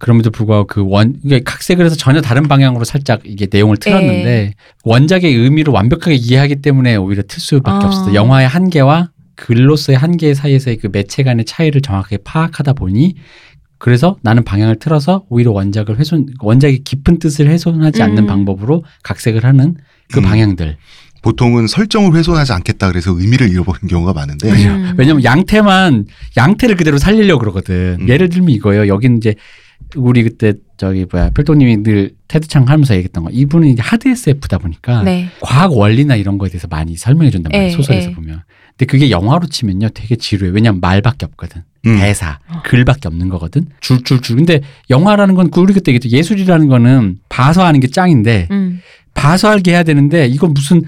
그럼에도 0.04 0.32
불구하고 0.32 0.68
그 0.68 0.84
원, 0.86 1.16
이게 1.24 1.39
각색을 1.39 1.86
해서 1.86 1.96
전혀 1.96 2.20
다른 2.20 2.50
방향으로 2.50 2.84
살짝 2.84 3.22
이게 3.24 3.48
내용을 3.50 3.78
틀었는데 3.78 4.24
네. 4.26 4.54
원작의 4.84 5.34
의미를 5.34 5.72
완벽하게 5.72 6.16
이해하기 6.16 6.58
때문에 6.58 6.98
오히려 6.98 7.24
틀 7.26 7.39
수밖에 7.39 7.86
아. 7.86 7.88
없었어. 7.88 8.13
영화의 8.13 8.46
한계와 8.50 9.12
글로서의 9.36 9.98
한계 9.98 10.34
사이에서의 10.34 10.80
그 10.80 10.89
매체 10.92 11.24
간의 11.24 11.46
차이를 11.46 11.80
정확하게 11.80 12.18
파악하다 12.26 12.74
보니 12.74 13.16
그래서 13.78 14.18
나는 14.24 14.44
방향을 14.44 14.76
틀어서 14.76 15.24
오히려 15.30 15.52
원작을 15.54 15.98
훼손, 15.98 16.26
원작의 16.42 16.80
깊은 16.80 17.20
뜻을 17.20 17.48
훼손하지 17.48 18.04
않는 18.04 18.24
음. 18.24 18.28
방법으로 18.28 18.84
각색을 19.04 19.46
하는 19.46 19.78
그 20.12 20.20
음. 20.20 20.24
방향들. 20.24 20.76
보통은 21.22 21.68
설정을 21.68 22.13
훼손하지 22.13 22.52
않겠다 22.52 22.89
그래서 22.89 23.18
의미를 23.18 23.50
잃어버린 23.50 23.88
경우가 23.88 24.12
많은데 24.12 24.52
음. 24.52 24.96
왜냐면 24.98 25.24
양태만 25.24 26.08
양태를 26.36 26.76
그대로 26.76 26.98
살리려고 26.98 27.39
그러거든. 27.39 28.00
음. 28.02 28.10
예를 28.10 28.28
들면 28.28 28.50
이거예요. 28.50 28.89
여기는 28.89 29.20
이제 29.20 29.36
우리 29.95 30.23
그때 30.23 30.53
저기 30.77 31.06
뭐야 31.12 31.29
필동님이 31.32 31.84
늘 31.84 32.12
테드창 32.27 32.67
하면서 32.67 32.95
얘기했던 32.95 33.23
거. 33.25 33.29
이분은 33.32 33.67
이제 33.69 33.82
하드 33.82 34.08
SF다 34.08 34.58
보니까 34.58 35.03
네. 35.03 35.29
과학 35.41 35.73
원리나 35.73 36.15
이런 36.15 36.38
거에 36.38 36.49
대해서 36.49 36.67
많이 36.67 36.95
설명해 36.95 37.32
준단 37.32 37.51
말이에요. 37.51 37.67
예, 37.67 37.71
소설에서 37.75 38.10
예. 38.10 38.13
보면. 38.13 38.41
근데 38.71 38.86
그게 38.86 39.12
영화로 39.12 39.47
치면요 39.47 39.89
되게 39.89 40.15
지루해. 40.15 40.51
왜냐면 40.51 40.82
말밖에 40.82 41.25
없거든. 41.25 41.62
음. 41.86 41.97
대사, 41.97 42.39
어. 42.49 42.62
글밖에 42.63 43.08
없는 43.08 43.29
거거든. 43.29 43.67
줄줄줄. 43.82 44.38
근데 44.38 44.62
영화라는 44.89 45.36
건 45.36 45.49
우리 45.58 45.73
그때 45.73 45.91
얘기했죠. 45.91 46.15
예술이라는 46.15 46.67
거는 46.67 47.17
봐서 47.29 47.65
하는 47.65 47.79
게 47.79 47.88
짱인데 47.88 48.47
음. 48.51 48.82
봐서 49.13 49.49
알게 49.49 49.71
해야 49.71 49.84
되는데 49.84 50.25
이건 50.25 50.53
무슨 50.53 50.82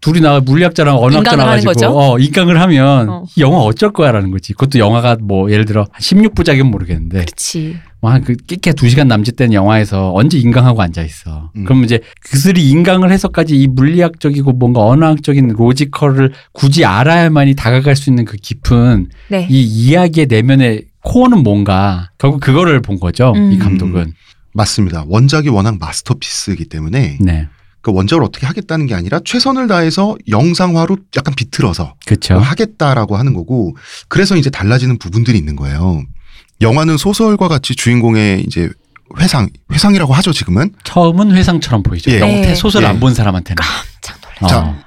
둘이 0.00 0.20
나와 0.20 0.40
물리학자랑 0.40 0.96
언어학자 0.96 1.36
나가지고 1.36 1.72
거죠? 1.72 1.98
어 1.98 2.18
인강을 2.18 2.60
하면 2.60 3.08
어. 3.08 3.24
이 3.36 3.40
영화 3.40 3.58
어쩔 3.58 3.92
거야라는 3.92 4.30
거지. 4.30 4.54
그것도 4.54 4.78
영화가 4.78 5.18
뭐 5.20 5.50
예를 5.50 5.64
들어 5.64 5.86
16부작이면 6.00 6.70
모르겠는데 6.70 7.18
그렇지. 7.20 7.76
뭐한그 8.00 8.36
끼케 8.46 8.72
2시간 8.72 9.08
남짓 9.08 9.36
된 9.36 9.52
영화에서 9.52 10.12
언제 10.14 10.38
인강하고 10.38 10.80
앉아 10.80 11.02
있어. 11.02 11.50
음. 11.54 11.64
그럼 11.64 11.84
이제 11.84 12.00
그들이 12.22 12.70
인강을 12.70 13.12
해서까지 13.12 13.54
이 13.54 13.66
물리학적이고 13.66 14.52
뭔가 14.52 14.84
언어학적인 14.86 15.48
로지컬을 15.48 16.32
굳이 16.52 16.86
알아야만이 16.86 17.54
다가갈 17.56 17.94
수 17.96 18.08
있는 18.08 18.24
그 18.24 18.38
깊은 18.38 19.08
네. 19.28 19.46
이 19.50 19.62
이야기의 19.62 20.26
내면의 20.28 20.86
코어는 21.02 21.42
뭔가 21.42 22.10
결국 22.18 22.40
그거를 22.40 22.80
본 22.80 22.98
거죠. 22.98 23.32
음. 23.36 23.52
이 23.52 23.58
감독은. 23.58 24.14
맞습니다. 24.52 25.04
원작이 25.06 25.48
워낙 25.48 25.78
마스터피스이기 25.78 26.64
때문에 26.64 27.18
네. 27.20 27.48
그 27.82 27.92
원작을 27.92 28.22
어떻게 28.22 28.46
하겠다는 28.46 28.86
게 28.86 28.94
아니라 28.94 29.20
최선을 29.24 29.66
다해서 29.68 30.16
영상화로 30.28 30.98
약간 31.16 31.34
비틀어서 31.34 31.94
그렇죠. 32.04 32.34
뭐 32.34 32.42
하겠다라고 32.42 33.16
하는 33.16 33.32
거고 33.34 33.74
그래서 34.08 34.36
이제 34.36 34.50
달라지는 34.50 34.98
부분들이 34.98 35.38
있는 35.38 35.56
거예요. 35.56 36.02
영화는 36.60 36.98
소설과 36.98 37.48
같이 37.48 37.74
주인공의 37.74 38.44
이제 38.46 38.68
회상 39.18 39.48
회상이라고 39.72 40.12
하죠 40.14 40.32
지금은 40.32 40.72
처음은 40.84 41.32
회상처럼 41.34 41.82
보이죠. 41.82 42.10
예. 42.10 42.20
영태 42.20 42.48
네. 42.48 42.54
소설 42.54 42.82
예. 42.82 42.86
안본 42.88 43.14
사람한테는. 43.14 43.56
깜짝 43.56 44.20
놀랐어. 44.40 44.58
어. 44.60 44.74
자, 44.74 44.84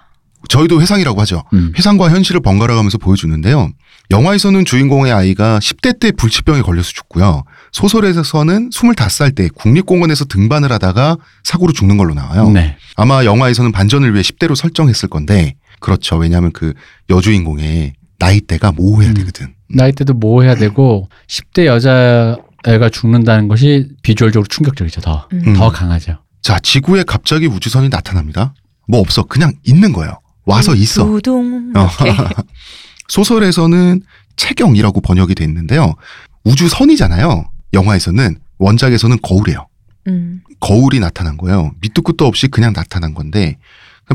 저희도 0.50 0.82
회상이라고 0.82 1.20
하죠. 1.22 1.44
음. 1.54 1.74
회상과 1.78 2.10
현실을 2.10 2.42
번갈아가면서 2.42 2.98
보여주는데요. 3.00 3.72
영화에서는 4.12 4.66
주인공의 4.66 5.12
아이가 5.12 5.60
10대 5.60 6.00
때 6.00 6.12
불치병에 6.12 6.62
걸려서 6.62 6.92
죽고요. 6.94 7.44
소설에서는 7.74 8.70
25살 8.70 9.36
때 9.36 9.50
국립공원에서 9.54 10.26
등반을 10.26 10.72
하다가 10.72 11.18
사고로 11.44 11.74
죽는 11.74 11.98
걸로 11.98 12.14
나와요. 12.14 12.50
네. 12.50 12.78
아마 12.96 13.26
영화에서는 13.26 13.72
반전을 13.72 14.14
위해 14.14 14.22
10대로 14.22 14.56
설정했을 14.56 15.10
건데 15.10 15.56
그렇죠. 15.80 16.16
왜냐하면 16.16 16.52
그 16.54 16.74
여주인공의 17.10 17.94
나이대가 18.20 18.72
모호해야 18.72 19.10
음. 19.10 19.14
되거든. 19.16 19.54
나이 19.68 19.92
때도 19.92 20.14
뭐 20.14 20.44
해야 20.44 20.56
되고 20.56 21.10
10대 21.28 21.66
여자애가 21.66 22.90
죽는다는 22.92 23.48
것이 23.48 23.90
비주얼적으로 24.04 24.48
충격적이죠. 24.48 25.02
더. 25.02 25.28
음. 25.34 25.42
음. 25.48 25.54
더 25.54 25.72
강하죠. 25.72 26.20
자, 26.42 26.60
지구에 26.60 27.04
갑자기 27.04 27.48
우주선이 27.48 27.90
나타납니다. 27.90 28.54
뭐 28.88 29.00
없어. 29.00 29.24
그냥 29.24 29.52
있는 29.64 29.92
거예요. 29.94 30.20
와서 30.46 30.76
있어. 30.76 31.06
두둥. 31.06 31.74
어. 31.76 31.90
소설에서는 33.08 34.02
채경이라고 34.36 35.02
번역이 35.02 35.36
돼 35.36 35.44
있는데요. 35.46 35.96
우주선이잖아요. 36.44 37.46
영화에서는 37.74 38.38
원작에서는 38.58 39.18
거울이에요. 39.22 39.68
음. 40.08 40.42
거울이 40.60 41.00
나타난 41.00 41.38
거예요. 41.38 41.72
밑도 41.82 42.02
끝도 42.02 42.26
없이 42.26 42.48
그냥 42.48 42.74
나타난 42.74 43.14
건데 43.14 43.58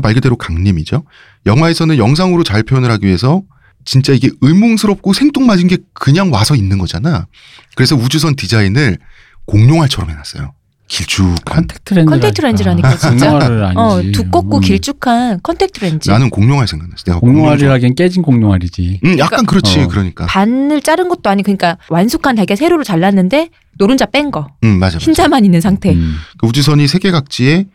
말 0.01 0.13
그대로 0.13 0.35
강림이죠. 0.35 1.03
영화에서는 1.45 1.97
영상으로 1.97 2.43
잘 2.43 2.63
표현을 2.63 2.91
하기 2.91 3.05
위해서 3.05 3.43
진짜 3.85 4.13
이게 4.13 4.29
의문스럽고 4.41 5.13
생뚱맞은 5.13 5.67
게 5.67 5.77
그냥 5.93 6.31
와서 6.31 6.55
있는 6.55 6.77
거잖아. 6.77 7.27
그래서 7.75 7.95
우주선 7.95 8.35
디자인을 8.35 8.97
공룡알처럼 9.45 10.11
해놨어요. 10.11 10.53
길쭉한. 10.89 11.35
컨택트 11.45 11.93
렌즈. 11.93 12.09
컨택트 12.09 12.41
렌즈라니까, 12.41 12.97
진짜. 12.97 13.29
공룡알을 13.31 13.63
아니지. 13.63 13.77
어, 13.79 14.11
두껍고 14.11 14.57
음. 14.57 14.61
길쭉한 14.61 15.39
컨택트 15.43 15.79
렌즈. 15.81 16.09
나는 16.09 16.29
공룡알 16.29 16.67
생각났어. 16.67 17.03
내가 17.05 17.19
공룡알이라기엔 17.19 17.95
깨진 17.95 18.23
공룡알이지. 18.23 19.01
음, 19.05 19.19
약간 19.19 19.45
그렇지. 19.45 19.81
어. 19.81 19.87
그러니까. 19.87 20.25
반을 20.25 20.81
자른 20.81 21.07
것도 21.07 21.29
아니고 21.29 21.45
그러니까 21.45 21.77
완숙한 21.89 22.35
달걀 22.35 22.57
세로로 22.57 22.83
잘랐는데 22.83 23.49
노른자 23.77 24.07
뺀 24.07 24.31
거. 24.31 24.49
음, 24.63 24.79
맞아. 24.79 24.97
맞아. 24.97 25.05
흰자만 25.05 25.45
있는 25.45 25.61
상태. 25.61 25.93
음. 25.93 26.15
그 26.39 26.47
우주선이 26.47 26.87
세계 26.87 27.11
각지에 27.11 27.65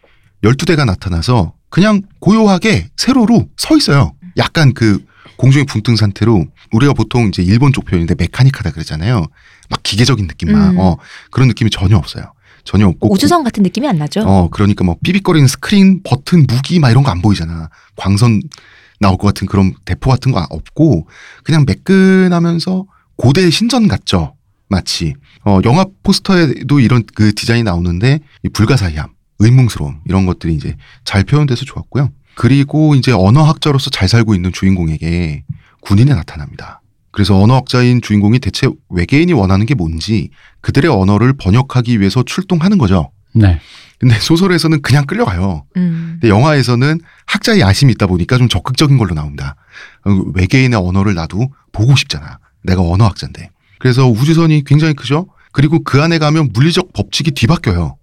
12대가 0.42 0.84
나타나서 0.84 1.54
그냥 1.70 2.02
고요하게 2.18 2.88
세로로 2.96 3.46
서 3.56 3.76
있어요. 3.76 4.12
약간 4.36 4.74
그 4.74 5.04
공중에 5.36 5.64
붕뜬 5.64 5.96
상태로 5.96 6.46
우리가 6.72 6.92
보통 6.92 7.28
이제 7.28 7.42
일본 7.42 7.72
쪽 7.72 7.84
표현인데 7.84 8.16
mechanic하다 8.18 8.72
그러잖아요. 8.72 9.26
막 9.70 9.80
기계적인 9.82 10.26
느낌 10.26 10.52
만 10.52 10.72
음. 10.72 10.78
어 10.78 10.96
그런 11.30 11.48
느낌이 11.48 11.70
전혀 11.70 11.96
없어요. 11.96 12.32
전혀 12.64 12.86
없고 12.88 13.12
우주선 13.12 13.44
같은 13.44 13.62
느낌이 13.62 13.86
안 13.86 13.98
나죠? 13.98 14.22
어 14.26 14.48
그러니까 14.50 14.84
뭐 14.84 14.96
삐빅거리는 15.02 15.46
스크린 15.48 16.02
버튼 16.02 16.46
무기 16.48 16.78
막 16.78 16.90
이런 16.90 17.02
거 17.04 17.10
안 17.10 17.20
보이잖아. 17.22 17.68
광선 17.96 18.42
나올 19.00 19.16
것 19.18 19.26
같은 19.26 19.46
그런 19.46 19.74
대포 19.84 20.10
같은 20.10 20.32
거 20.32 20.44
없고 20.50 21.08
그냥 21.44 21.64
매끈하면서 21.66 22.86
고대 23.16 23.50
신전 23.50 23.86
같죠. 23.88 24.34
마치 24.68 25.14
어 25.44 25.60
영화 25.64 25.84
포스터에도 26.02 26.80
이런 26.80 27.02
그 27.14 27.34
디자인이 27.34 27.62
나오는데 27.64 28.20
이 28.42 28.48
불가사의함, 28.48 29.08
의문스러움 29.40 30.00
이런 30.06 30.24
것들이 30.26 30.54
이제 30.54 30.76
잘 31.04 31.22
표현돼서 31.24 31.64
좋았고요. 31.64 32.10
그리고 32.34 32.94
이제 32.94 33.12
언어학자로서 33.12 33.90
잘 33.90 34.08
살고 34.08 34.34
있는 34.34 34.52
주인공에게 34.52 35.44
군인이 35.82 36.10
나타납니다. 36.10 36.80
그래서 37.14 37.40
언어학자인 37.40 38.02
주인공이 38.02 38.40
대체 38.40 38.66
외계인이 38.90 39.32
원하는 39.34 39.66
게 39.66 39.74
뭔지 39.74 40.30
그들의 40.62 40.90
언어를 40.90 41.32
번역하기 41.34 42.00
위해서 42.00 42.24
출동하는 42.24 42.76
거죠. 42.76 43.12
네. 43.32 43.60
근데 43.98 44.18
소설에서는 44.18 44.82
그냥 44.82 45.06
끌려가요. 45.06 45.64
음. 45.76 46.18
근데 46.20 46.28
영화에서는 46.28 46.98
학자의 47.26 47.60
야심이 47.60 47.92
있다 47.92 48.08
보니까 48.08 48.36
좀 48.36 48.48
적극적인 48.48 48.98
걸로 48.98 49.14
나온다. 49.14 49.54
어, 50.04 50.10
외계인의 50.34 50.76
언어를 50.76 51.14
나도 51.14 51.52
보고 51.70 51.94
싶잖아. 51.94 52.40
내가 52.64 52.82
언어학자인데. 52.82 53.50
그래서 53.78 54.08
우주선이 54.08 54.64
굉장히 54.64 54.94
크죠. 54.94 55.28
그리고 55.52 55.84
그 55.84 56.02
안에 56.02 56.18
가면 56.18 56.50
물리적 56.52 56.92
법칙이 56.94 57.30
뒤바뀌어요. 57.30 57.96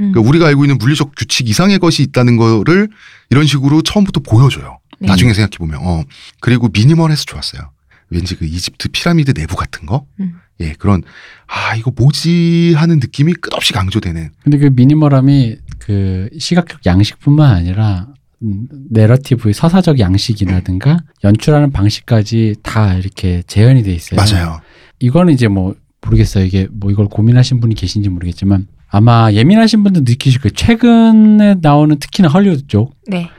음. 0.00 0.12
그러니까 0.12 0.20
우리가 0.20 0.46
알고 0.46 0.66
있는 0.66 0.76
물리적 0.76 1.12
규칙 1.16 1.48
이상의 1.48 1.78
것이 1.78 2.02
있다는 2.02 2.36
거를 2.36 2.90
이런 3.30 3.46
식으로 3.46 3.80
처음부터 3.80 4.20
보여줘요. 4.20 4.78
네. 5.00 5.08
나중에 5.08 5.32
생각해 5.32 5.56
보면. 5.56 5.80
어. 5.82 6.02
그리고 6.40 6.68
미니멀해서 6.70 7.24
좋았어요. 7.24 7.70
왠지 8.10 8.36
그 8.36 8.44
이집트 8.44 8.88
피라미드 8.90 9.34
내부 9.34 9.56
같은 9.56 9.86
거. 9.86 10.06
음. 10.20 10.34
예, 10.60 10.72
그런 10.72 11.02
아 11.46 11.76
이거 11.76 11.92
뭐지 11.94 12.74
하는 12.76 12.96
느낌이 12.96 13.34
끝없이 13.34 13.72
강조되는. 13.72 14.30
근데 14.42 14.58
그 14.58 14.70
미니멀함이 14.72 15.56
그 15.78 16.28
시각적 16.38 16.84
양식뿐만 16.86 17.54
아니라 17.54 18.08
음, 18.42 18.68
내러티브의 18.90 19.52
서사적 19.52 19.98
양식이라든가 19.98 20.98
연출하는 21.24 21.72
방식까지 21.72 22.56
다 22.62 22.94
이렇게 22.94 23.42
재현이 23.46 23.82
돼 23.82 23.92
있어요. 23.92 24.18
맞아요. 24.18 24.60
이거는 25.00 25.32
이제 25.32 25.48
뭐 25.48 25.74
모르겠어요. 26.00 26.44
이게 26.44 26.68
뭐 26.70 26.90
이걸 26.90 27.06
고민하신 27.06 27.60
분이 27.60 27.74
계신지 27.74 28.08
모르겠지만 28.08 28.66
아마 28.88 29.30
예민하신 29.32 29.82
분들 29.82 30.02
느끼실 30.06 30.40
거예요. 30.40 30.52
최근에 30.54 31.56
나오는 31.60 31.98
특히나 31.98 32.28
헐리우드 32.28 32.66
쪽이 32.66 32.90
네. 33.08 33.30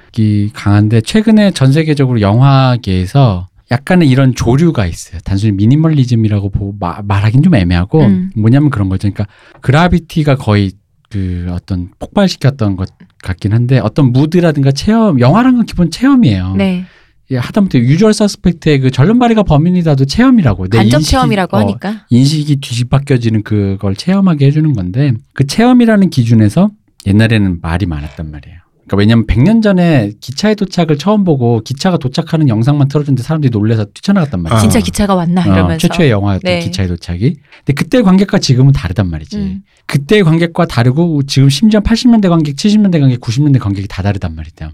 강한데 0.54 1.02
최근에 1.02 1.52
전 1.52 1.72
세계적으로 1.72 2.22
영화계에서 2.22 3.49
약간의 3.72 4.10
이런 4.10 4.34
조류가 4.34 4.86
있어요. 4.88 5.20
단순히 5.24 5.52
미니멀리즘이라고 5.54 6.50
보, 6.50 6.74
마, 6.80 7.02
말하긴 7.04 7.44
좀 7.44 7.56
애매하고 7.56 8.02
음. 8.02 8.32
뭐냐면 8.36 8.70
그런 8.70 8.90
거죠. 8.90 9.10
그러니까 9.12 9.28
그라비티가 9.62 10.36
거의 10.36 10.72
그 11.10 11.48
어떤 11.52 11.90
폭발시켰던 12.00 12.76
것 12.76 12.90
같긴 13.24 13.54
한데 13.54 13.80
어떤 13.80 14.12
무드라든가 14.12 14.72
체험 14.72 15.20
영화라는 15.20 15.58
건 15.58 15.66
기본 15.66 15.92
체험이에요. 15.92 16.56
네. 16.56 16.86
예, 17.32 17.38
하다못해 17.38 17.78
유주얼 17.80 18.14
서스펙트의 18.14 18.80
그 18.80 18.92
전륜발이가 18.92 19.44
범인이다도 19.44 20.06
체험이라고. 20.06 20.68
내 20.68 20.78
간접 20.80 21.02
인식이- 21.02 21.06
체험이라고 21.10 21.58
어, 21.58 21.60
하니까. 21.60 22.06
인식이 22.10 22.56
뒤집바뀌어지는 22.56 23.44
그걸 23.44 23.96
체험하게 23.96 24.48
해주는 24.48 24.74
건데 24.74 25.14
그 25.34 25.46
체험이라는 25.46 26.10
기준에서 26.10 26.72
옛날에는 27.06 27.60
말이 27.62 27.86
많았단 27.86 28.32
말이에요. 28.32 28.58
그러니까 28.90 28.98
왜냐면 28.98 29.28
100년 29.28 29.62
전에 29.62 30.14
기차의 30.20 30.56
도착을 30.56 30.98
처음 30.98 31.24
보고 31.24 31.62
기차가 31.62 31.98
도착하는 31.98 32.50
영상만 32.50 32.88
틀어줬는데 32.88 33.22
사람들이 33.22 33.52
놀래서 33.52 33.86
뛰쳐나갔단 33.86 34.42
말이에요. 34.42 34.58
아. 34.58 34.62
진짜 34.62 34.80
기차가 34.80 35.14
왔나 35.14 35.42
어, 35.42 35.46
이러면서. 35.46 35.88
최초의 35.88 36.10
영화였던 36.10 36.52
네. 36.52 36.60
기차의 36.60 36.90
도착이. 36.90 37.20
근데 37.20 37.74
그때 37.76 38.02
관객과 38.02 38.40
지금은 38.40 38.74
다르단 38.74 39.08
말이지. 39.10 39.38
음. 39.38 39.62
그때의 39.86 40.24
관객과 40.24 40.66
다르고 40.66 41.24
지금 41.24 41.50
심지어 41.50 41.80
80년대 41.82 42.30
관객, 42.30 42.56
70년대 42.56 43.00
관객, 43.00 43.22
90년대 43.22 43.60
관객이 43.60 43.88
다 43.88 44.02
다르단 44.02 44.36
말이다. 44.36 44.72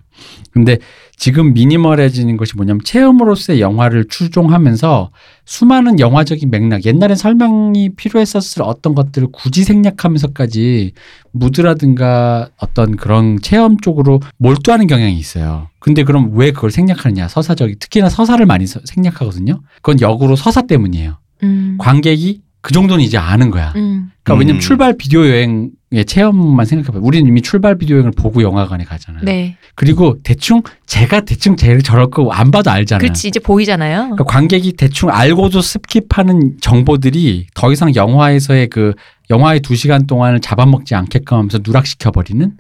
근데 0.52 0.78
지금 1.18 1.54
미니멀해지는 1.54 2.36
것이 2.38 2.54
뭐냐면 2.56 2.82
체험으로서의 2.84 3.62
영화를 3.62 4.06
추종하면서 4.10 5.12
수많은 5.46 6.00
영화적인 6.00 6.50
맥락, 6.50 6.86
옛날엔 6.86 7.16
설명이 7.16 7.92
필요했었을 7.96 8.62
어떤 8.64 8.94
것들을 8.96 9.30
굳이 9.32 9.64
생략하면서까지 9.64 10.92
무드라든가 11.32 12.50
어떤 12.58 12.96
그런 12.98 13.40
체험 13.42 13.78
쪽으로 13.78 14.20
몰두하는 14.38 14.88
경향이 14.88 15.18
있어요. 15.18 15.70
근데 15.80 16.04
그럼 16.04 16.32
왜 16.34 16.52
그걸 16.52 16.72
생략하느냐? 16.72 17.28
서사적이 17.28 17.78
특히나 17.80 18.10
서사를 18.10 18.46
많이 18.46 18.68
서- 18.68 18.82
생략하거든요. 18.84 19.62
그건 19.78 20.02
역으로 20.02 20.36
서사 20.36 20.64
때문이에요. 20.64 21.18
음. 21.44 21.76
관객이 21.80 22.42
그 22.66 22.74
정도는 22.74 23.04
이제 23.04 23.16
아는 23.16 23.52
거야. 23.52 23.74
음. 23.76 24.10
그러니까 24.24 24.40
왜냐면 24.40 24.58
음. 24.58 24.60
출발 24.60 24.98
비디오 24.98 25.24
여행의 25.28 25.70
체험만 26.08 26.66
생각해봐요. 26.66 27.00
우리는 27.04 27.28
이미 27.28 27.44
출발 27.44 27.78
비디오 27.78 27.98
여행을 27.98 28.12
보고 28.18 28.42
영화관에 28.42 28.84
가잖아요. 28.86 29.24
네. 29.24 29.56
그리고 29.76 30.18
대충 30.24 30.64
제가 30.88 31.22
대충 31.22 31.58
제일 31.58 31.84
저럴 31.84 32.10
거 32.10 32.28
안 32.32 32.50
봐도 32.50 32.72
알잖아요. 32.72 33.02
그렇지 33.02 33.28
이제 33.28 33.40
보이잖아요. 33.40 33.98
그러니까 34.00 34.24
관객이 34.24 34.74
대충 34.74 35.12
알고도 35.12 35.60
skip하는 35.60 36.60
정보들이 36.60 37.46
더 37.54 37.72
이상 37.72 37.94
영화에서의 37.94 38.70
그 38.70 38.96
영화의 39.30 39.60
두 39.60 39.76
시간 39.76 40.08
동안을 40.08 40.40
잡아먹지 40.40 40.96
않게끔 40.96 41.38
하면서 41.38 41.60
누락시켜 41.64 42.10
버리는. 42.10 42.52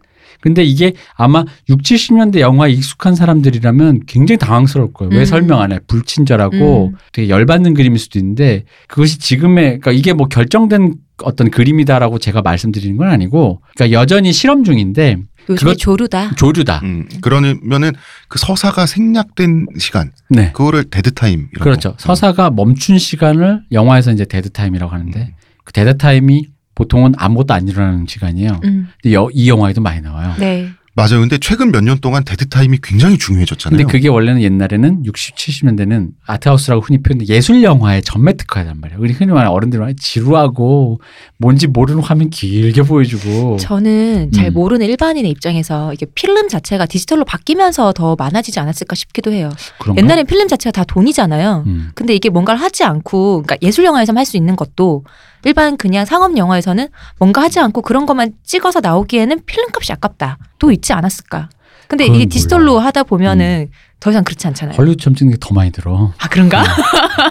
근데 0.45 0.63
이게 0.63 0.93
아마 1.15 1.43
6, 1.69 1.81
70년대 1.81 2.39
영화에 2.39 2.69
익숙한 2.71 3.15
사람들이라면 3.15 4.01
굉장히 4.05 4.37
당황스러울 4.37 4.93
거예요. 4.93 5.09
왜 5.11 5.21
음. 5.21 5.25
설명 5.25 5.59
안 5.59 5.71
해? 5.71 5.79
불친절하고 5.87 6.91
음. 6.93 6.97
되게 7.13 7.29
열받는 7.29 7.73
그림일 7.73 7.97
수도 7.97 8.19
있는데 8.19 8.65
그것이 8.87 9.17
지금의 9.17 9.63
그러니까 9.79 9.91
이게 9.91 10.13
뭐 10.13 10.27
결정된 10.27 10.97
어떤 11.23 11.49
그림이다라고 11.49 12.19
제가 12.19 12.43
말씀드리는 12.43 12.95
건 12.95 13.07
아니고 13.07 13.63
그러니까 13.75 13.99
여전히 13.99 14.31
실험 14.33 14.63
중인데 14.63 15.17
그것- 15.47 15.79
조류다. 15.79 16.35
조류다. 16.35 16.81
음, 16.83 17.07
그러면은 17.21 17.93
그 18.27 18.37
서사가 18.37 18.85
생략된 18.85 19.65
시간, 19.79 20.11
네. 20.29 20.51
그거를 20.51 20.83
dead 20.91 21.11
time. 21.15 21.47
그렇죠. 21.59 21.95
서사가 21.97 22.51
멈춘 22.51 22.99
시간을 22.99 23.61
영화에서 23.71 24.11
이제 24.11 24.25
dead 24.25 24.51
time이라고 24.51 24.93
하는데 24.93 25.33
그 25.63 25.73
dead 25.73 25.97
time이 25.97 26.49
보통은 26.75 27.13
아무것도 27.17 27.53
안 27.53 27.67
일어나는 27.67 28.05
시간이에요. 28.07 28.59
음. 28.65 28.87
근데 29.01 29.15
여- 29.15 29.29
이 29.33 29.49
영화에도 29.49 29.81
많이 29.81 30.01
나와요. 30.01 30.35
네. 30.39 30.69
맞아요. 30.97 31.19
근데 31.19 31.37
최근 31.37 31.73
몇 31.73 31.81
년 31.83 31.99
동안 31.99 32.23
dead 32.23 32.47
time이 32.47 32.77
굉장히 32.81 33.17
중요해졌잖아요. 33.17 33.77
근데 33.77 33.91
그게 33.91 34.07
원래는 34.07 34.41
옛날에는 34.41 35.03
60, 35.03 35.35
70년대는 35.35 36.11
art 36.25 36.40
house라고 36.40 36.83
흔히 36.83 37.03
표현돼 37.03 37.25
예술 37.27 37.61
영화의 37.63 38.01
전매 38.01 38.31
특허란 38.37 38.79
말이에요. 38.79 39.01
우리 39.01 39.11
흔히 39.11 39.33
말하는 39.33 39.51
어른들 39.51 39.79
말하는 39.79 39.97
지루하고 39.99 41.01
뭔지 41.37 41.67
모르는 41.67 42.01
화면 42.01 42.29
길게 42.29 42.83
보여주고 42.83 43.57
저는 43.57 44.31
잘 44.31 44.47
음. 44.47 44.53
모르는 44.53 44.85
일반인의 44.85 45.29
입장에서 45.31 45.91
이게 45.93 46.05
필름 46.15 46.47
자체가 46.47 46.85
디지털로 46.85 47.25
바뀌면서 47.25 47.91
더 47.91 48.15
많아지지 48.15 48.57
않았을까 48.61 48.95
싶기도 48.95 49.33
해요. 49.33 49.49
그런가? 49.79 50.01
옛날엔 50.01 50.25
필름 50.25 50.47
자체가 50.47 50.71
다 50.71 50.83
돈이잖아요. 50.85 51.63
음. 51.67 51.89
근데 51.93 52.15
이게 52.15 52.29
뭔가를 52.29 52.61
하지 52.61 52.85
않고, 52.85 53.43
그러니까 53.43 53.57
예술 53.61 53.83
영화에서만 53.83 54.19
할 54.21 54.25
수 54.25 54.37
있는 54.37 54.55
것도 54.55 55.03
일반 55.45 55.77
그냥 55.77 56.05
상업 56.05 56.35
영화에서는 56.35 56.87
뭔가 57.19 57.41
하지 57.41 57.59
않고 57.59 57.81
그런 57.83 58.05
것만 58.05 58.33
찍어서 58.43 58.81
나오기에는 58.81 59.41
필름 59.45 59.69
값이 59.73 59.93
아깝다. 59.93 60.37
또 60.59 60.71
있지 60.71 60.91
않았을까? 60.91 61.49
근데 61.87 62.07
이게 62.07 62.25
디지털로 62.25 62.73
몰라. 62.73 62.85
하다 62.87 63.03
보면은 63.03 63.69
더 63.99 64.09
이상 64.09 64.23
그렇지 64.23 64.47
않잖아요. 64.47 64.75
헐리우드처럼 64.75 65.15
찍는 65.15 65.33
게 65.33 65.37
더 65.39 65.53
많이 65.53 65.71
들어. 65.71 66.11
아 66.17 66.27
그런가? 66.27 66.63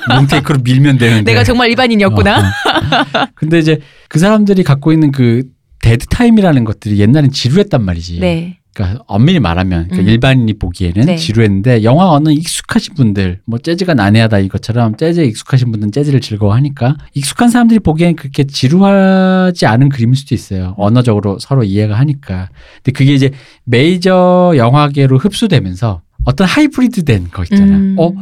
롱테이크로 0.09 0.61
밀면 0.63 0.97
되는데. 0.99 1.33
내가 1.33 1.43
정말 1.43 1.71
일반인이었구나. 1.71 2.39
어, 2.39 2.43
어. 2.43 3.27
근데 3.35 3.59
이제 3.59 3.81
그 4.09 4.21
사람들이 4.21 4.63
갖고 4.63 4.93
있는 4.93 5.11
그 5.11 5.43
dead 5.83 6.07
time이라는 6.07 6.65
것들이 6.65 6.99
옛날엔 7.01 7.33
지루했단 7.33 7.85
말이지. 7.85 8.21
네. 8.21 8.59
그러니까 8.75 9.05
엄밀히 9.07 9.39
말하면 9.39 9.85
그러니까 9.85 10.03
음. 10.03 10.09
일반인이 10.09 10.55
보기에는 10.55 11.07
네. 11.07 11.17
지루했는데 11.17 11.85
영화 11.85 12.11
언어 12.11 12.31
익숙하신 12.31 12.95
분들 12.95 13.41
뭐 13.47 13.59
재즈가 13.59 13.95
난해하다 13.95 14.41
이것처럼 14.41 14.97
재즈에 14.97 15.25
익숙하신 15.27 15.71
분들은 15.71 15.93
재즈를 15.93 16.21
즐거워하니까 16.21 16.97
익숙한 17.15 17.49
사람들이 17.49 17.81
보기엔 17.81 18.17
그렇게 18.17 18.45
지루하지 18.45 19.67
않은 19.67 19.89
그림일 19.89 20.17
수도 20.17 20.35
있어요 20.35 20.75
언어적으로 20.77 21.39
서로 21.39 21.63
이해가 21.63 21.95
하니까 21.95 22.49
근데 22.83 22.93
그게 22.93 23.15
이제 23.15 23.31
메이저 23.65 24.53
영화계로 24.57 25.19
흡수되면서 25.19 26.03
어떤 26.25 26.47
하이브리드된 26.47 27.31
거 27.31 27.45
있잖아 27.45 27.77
음. 27.77 27.97
어 27.99 28.13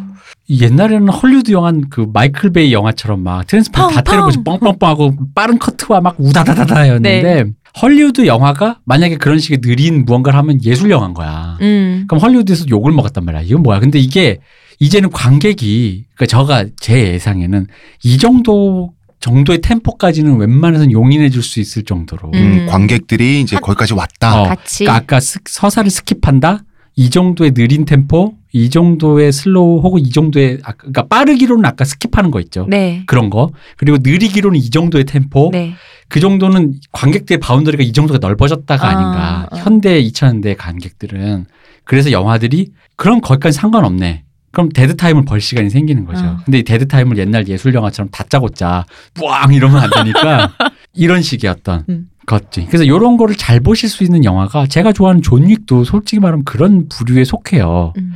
옛날에는 0.51 1.09
헐리우드 1.09 1.53
영화 1.53 1.73
그 1.91 2.07
마이클 2.13 2.51
베이 2.53 2.73
영화처럼 2.73 3.23
막 3.23 3.47
트랜스포머 3.47 3.79
다 3.79 4.03
펑, 4.03 4.05
때려보지 4.05 4.39
펑. 4.45 4.59
뻥뻥뻥하고 4.61 5.15
빠른 5.35 5.59
커트와 5.59 6.01
막 6.01 6.17
우다다다다였는데 6.19 7.23
네. 7.23 7.45
헐리우드 7.81 8.27
영화가 8.27 8.81
만약에 8.85 9.17
그런 9.17 9.39
식의 9.39 9.61
느린 9.63 10.05
무언가를 10.05 10.39
하면 10.39 10.63
예술 10.65 10.91
영화인 10.91 11.15
거야. 11.15 11.57
음. 11.63 12.05
그럼 12.09 12.21
헐리우드에서 12.23 12.67
욕을 12.69 12.93
먹었단 12.93 13.25
말이야. 13.25 13.43
이건 13.43 13.63
뭐야? 13.63 13.81
근데 13.81 13.99
이게 13.99 14.39
이제는 14.79 15.11
관객이 15.11 16.05
그러니까 16.15 16.27
저가 16.27 16.67
제 16.81 17.13
예상에는 17.15 17.67
이 18.05 18.19
정도 18.19 18.93
정도의 19.21 19.61
템포까지는 19.63 20.37
웬만해선 20.39 20.91
용인해 20.93 21.31
줄 21.31 21.43
수 21.43 21.61
있을 21.61 21.85
정도로. 21.85 22.31
음, 22.35 22.35
음. 22.35 22.67
관객들이 22.69 23.41
이제 23.41 23.57
거기까지 23.57 23.95
왔다. 23.95 24.43
어, 24.43 24.45
같이. 24.49 24.85
그러니까 24.85 25.03
아까 25.05 25.21
스- 25.21 25.39
서사를 25.47 25.89
스킵한다. 25.89 26.65
이 26.97 27.09
정도의 27.09 27.53
느린 27.53 27.85
템포, 27.85 28.35
이 28.53 28.69
정도의 28.69 29.33
슬로우 29.33 29.81
혹은 29.81 30.01
이 30.01 30.11
정도의 30.11 30.59
아, 30.63 30.73
그러니까 30.73 31.07
빠르기로는 31.07 31.65
아까 31.65 31.85
스킵하는 31.85 32.31
거 32.31 32.41
있죠. 32.41 32.67
네. 32.69 33.03
그런 33.07 33.31
거. 33.31 33.51
그리고 33.77 33.99
느리기로는 34.01 34.59
이 34.59 34.71
정도의 34.71 35.05
템포. 35.05 35.51
네. 35.53 35.75
그 36.09 36.21
정도는 36.21 36.75
관객들의 36.93 37.41
boundary가 37.41 37.83
이 37.83 37.93
정도가 37.93 38.19
넓어졌다가 38.19 38.87
아, 38.87 38.91
아닌가. 38.91 39.49
아. 39.51 39.57
현대 39.57 40.03
2000년대 40.03 40.57
관객들은 40.59 41.47
그래서 41.85 42.13
영화들이 42.13 42.73
그럼 42.97 43.21
거기까지 43.23 43.57
상관없네. 43.57 44.25
그럼 44.51 44.69
dead 44.69 44.97
time을 44.97 45.25
벌 45.25 45.41
시간이 45.41 45.71
생기는 45.71 46.05
거죠. 46.05 46.23
아. 46.23 46.43
근데 46.45 46.59
이 46.59 46.63
dead 46.63 46.87
time을 46.87 47.17
옛날 47.17 47.49
예술 47.49 47.73
영화처럼 47.73 48.11
다짜고짜 48.11 48.85
뿌앙 49.15 49.55
이러면 49.55 49.79
안 49.79 49.89
되니까 49.91 50.53
이런 50.93 51.23
식의 51.23 51.49
어떤 51.51 51.87
음. 51.89 52.11
것지. 52.27 52.67
그래서 52.67 52.85
이런 52.85 53.17
거를 53.17 53.35
잘 53.35 53.61
보실 53.61 53.89
수 53.89 54.05
있는 54.05 54.25
영화가 54.25 54.67
제가 54.67 54.93
좋아하는 54.93 55.23
존 55.23 55.49
윅도 55.49 55.85
솔직히 55.85 56.21
말하면 56.21 56.45
그런 56.45 56.87
부류에 56.91 57.25
속해요. 57.25 57.95
음. 57.97 58.13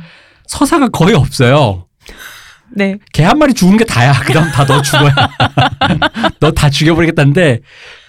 서사가 0.47 0.89
거의 0.89 1.15
없어요. 1.15 1.85
네. 2.75 2.97
개 3.13 3.23
한 3.23 3.37
마리 3.39 3.53
죽은 3.53 3.77
게 3.77 3.85
다야. 3.85 4.11
그다음 4.13 4.51
다 4.51 4.65
너 4.65 4.81
죽어야. 4.81 5.13
너 6.39 6.51
다 6.51 6.69
죽여버리겠다는데 6.69 7.59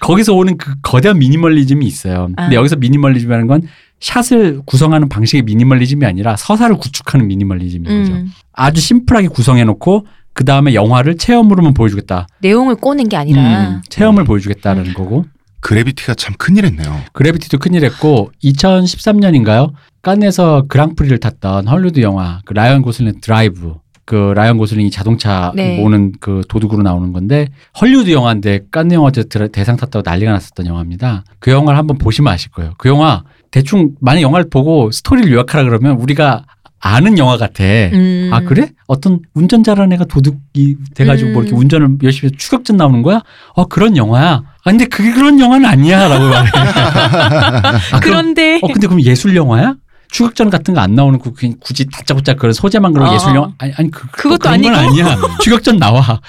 거기서 0.01 0.35
오는 0.35 0.57
그 0.57 0.75
거대한 0.83 1.19
미니멀리즘이 1.19 1.87
있어요. 1.87 2.29
근데 2.37 2.55
아. 2.57 2.59
여기서 2.59 2.77
미니멀리즘이라는 2.77 3.47
건 3.47 3.63
샷을 4.01 4.61
구성하는 4.67 5.09
방식의 5.09 5.43
미니멀리즘이 5.43 6.05
아니라 6.05 6.37
서사를 6.37 6.77
구축하는 6.77 7.27
미니멀리즘인 7.29 7.85
거죠. 8.03 8.13
음. 8.17 8.33
아주 8.53 8.81
심플하게 8.81 9.29
구성해놓고 9.29 10.07
그 10.33 10.45
다음에 10.45 10.75
영화를 10.75 11.17
체험으로만 11.17 11.75
보여주겠다. 11.75 12.27
내용을 12.41 12.77
꼬는 12.77 13.09
게 13.09 13.17
아니라. 13.17 13.41
음, 13.71 13.83
체험을 13.89 14.25
보여주겠다라는 14.25 14.95
거고. 14.95 15.25
그래비티가 15.69 16.15
참 16.15 16.35
큰일 16.39 16.65
했네요. 16.65 17.03
그래비티도 17.13 17.59
큰일 17.59 17.85
했고 17.85 18.33
2013년인가요? 18.43 19.73
칸에서 20.01 20.65
그랑프리를 20.67 21.19
탔던 21.19 21.69
헐리우드 21.69 22.01
영화 22.01 22.41
그 22.47 22.55
라이언 22.55 22.81
고슬링 22.81 23.21
드라이브 23.21 23.75
그 24.07 24.33
라이언 24.35 24.57
고슬링이 24.57 24.91
자동차 24.91 25.53
네. 25.55 25.79
모는 25.79 26.13
그 26.21 26.41
도둑으로 26.49 26.83
나오는 26.83 27.13
건데 27.13 27.49
헐리우드 27.79 28.11
영화인데 28.11 28.61
칸 28.71 28.91
영화제 28.91 29.25
대상 29.53 29.77
탔다고 29.77 30.09
난리가 30.09 30.33
났었던 30.33 30.65
영화입니다. 30.65 31.25
그 31.39 31.51
영화를 31.51 31.77
한번 31.77 31.99
보시면 31.99 32.33
아실 32.33 32.51
거예요. 32.51 32.73
그 32.79 32.89
영화 32.89 33.23
대충 33.51 33.91
만약 34.01 34.23
영화를 34.23 34.49
보고 34.49 34.91
스토리를 34.91 35.31
요약하라 35.31 35.65
그러면 35.65 35.97
우리가 35.97 36.47
아는 36.81 37.19
영화 37.19 37.37
같아. 37.37 37.65
음. 37.65 38.31
아 38.33 38.41
그래? 38.41 38.71
어떤 38.87 39.21
운전 39.35 39.65
잘하는 39.65 39.93
애가 39.95 40.05
도둑이 40.05 40.77
돼가지고 40.95 41.31
뭐 41.33 41.43
이렇게 41.43 41.57
음. 41.57 41.61
운전을 41.61 41.89
열심히 42.03 42.27
해서 42.31 42.37
추격전 42.39 42.77
나오는 42.77 43.03
거야? 43.03 43.21
어 43.55 43.67
그런 43.67 43.97
영화야. 43.97 44.43
아 44.65 44.71
근데 44.71 44.85
그게 44.87 45.13
그런 45.13 45.41
영화는 45.41 45.67
아니야라고 45.69 46.29
말해. 46.29 46.51
아, 46.55 47.73
그럼- 47.99 48.01
그런데 48.03 48.61
어 48.63 48.69
근데 48.69 48.87
그럼 48.87 49.03
예술 49.03 49.35
영화야? 49.35 49.75
추격전 50.11 50.51
같은 50.51 50.75
거 50.75 50.81
안 50.81 50.95
나오는 50.95 51.19
거 51.19 51.33
그냥 51.33 51.57
굳이 51.61 51.87
다짜고짜 51.87 52.35
그런 52.35 52.53
소재만 52.53 52.93
그런 52.93 53.09
어. 53.11 53.15
예술 53.15 53.35
영화 53.35 53.51
아니 53.59 53.73
아니 53.77 53.91
그 53.91 54.07
그것도 54.09 54.39
그런 54.39 54.63
건 54.63 54.75
아니고. 54.75 54.91
아니야. 55.09 55.17
추격전 55.43 55.77
나와. 55.79 56.21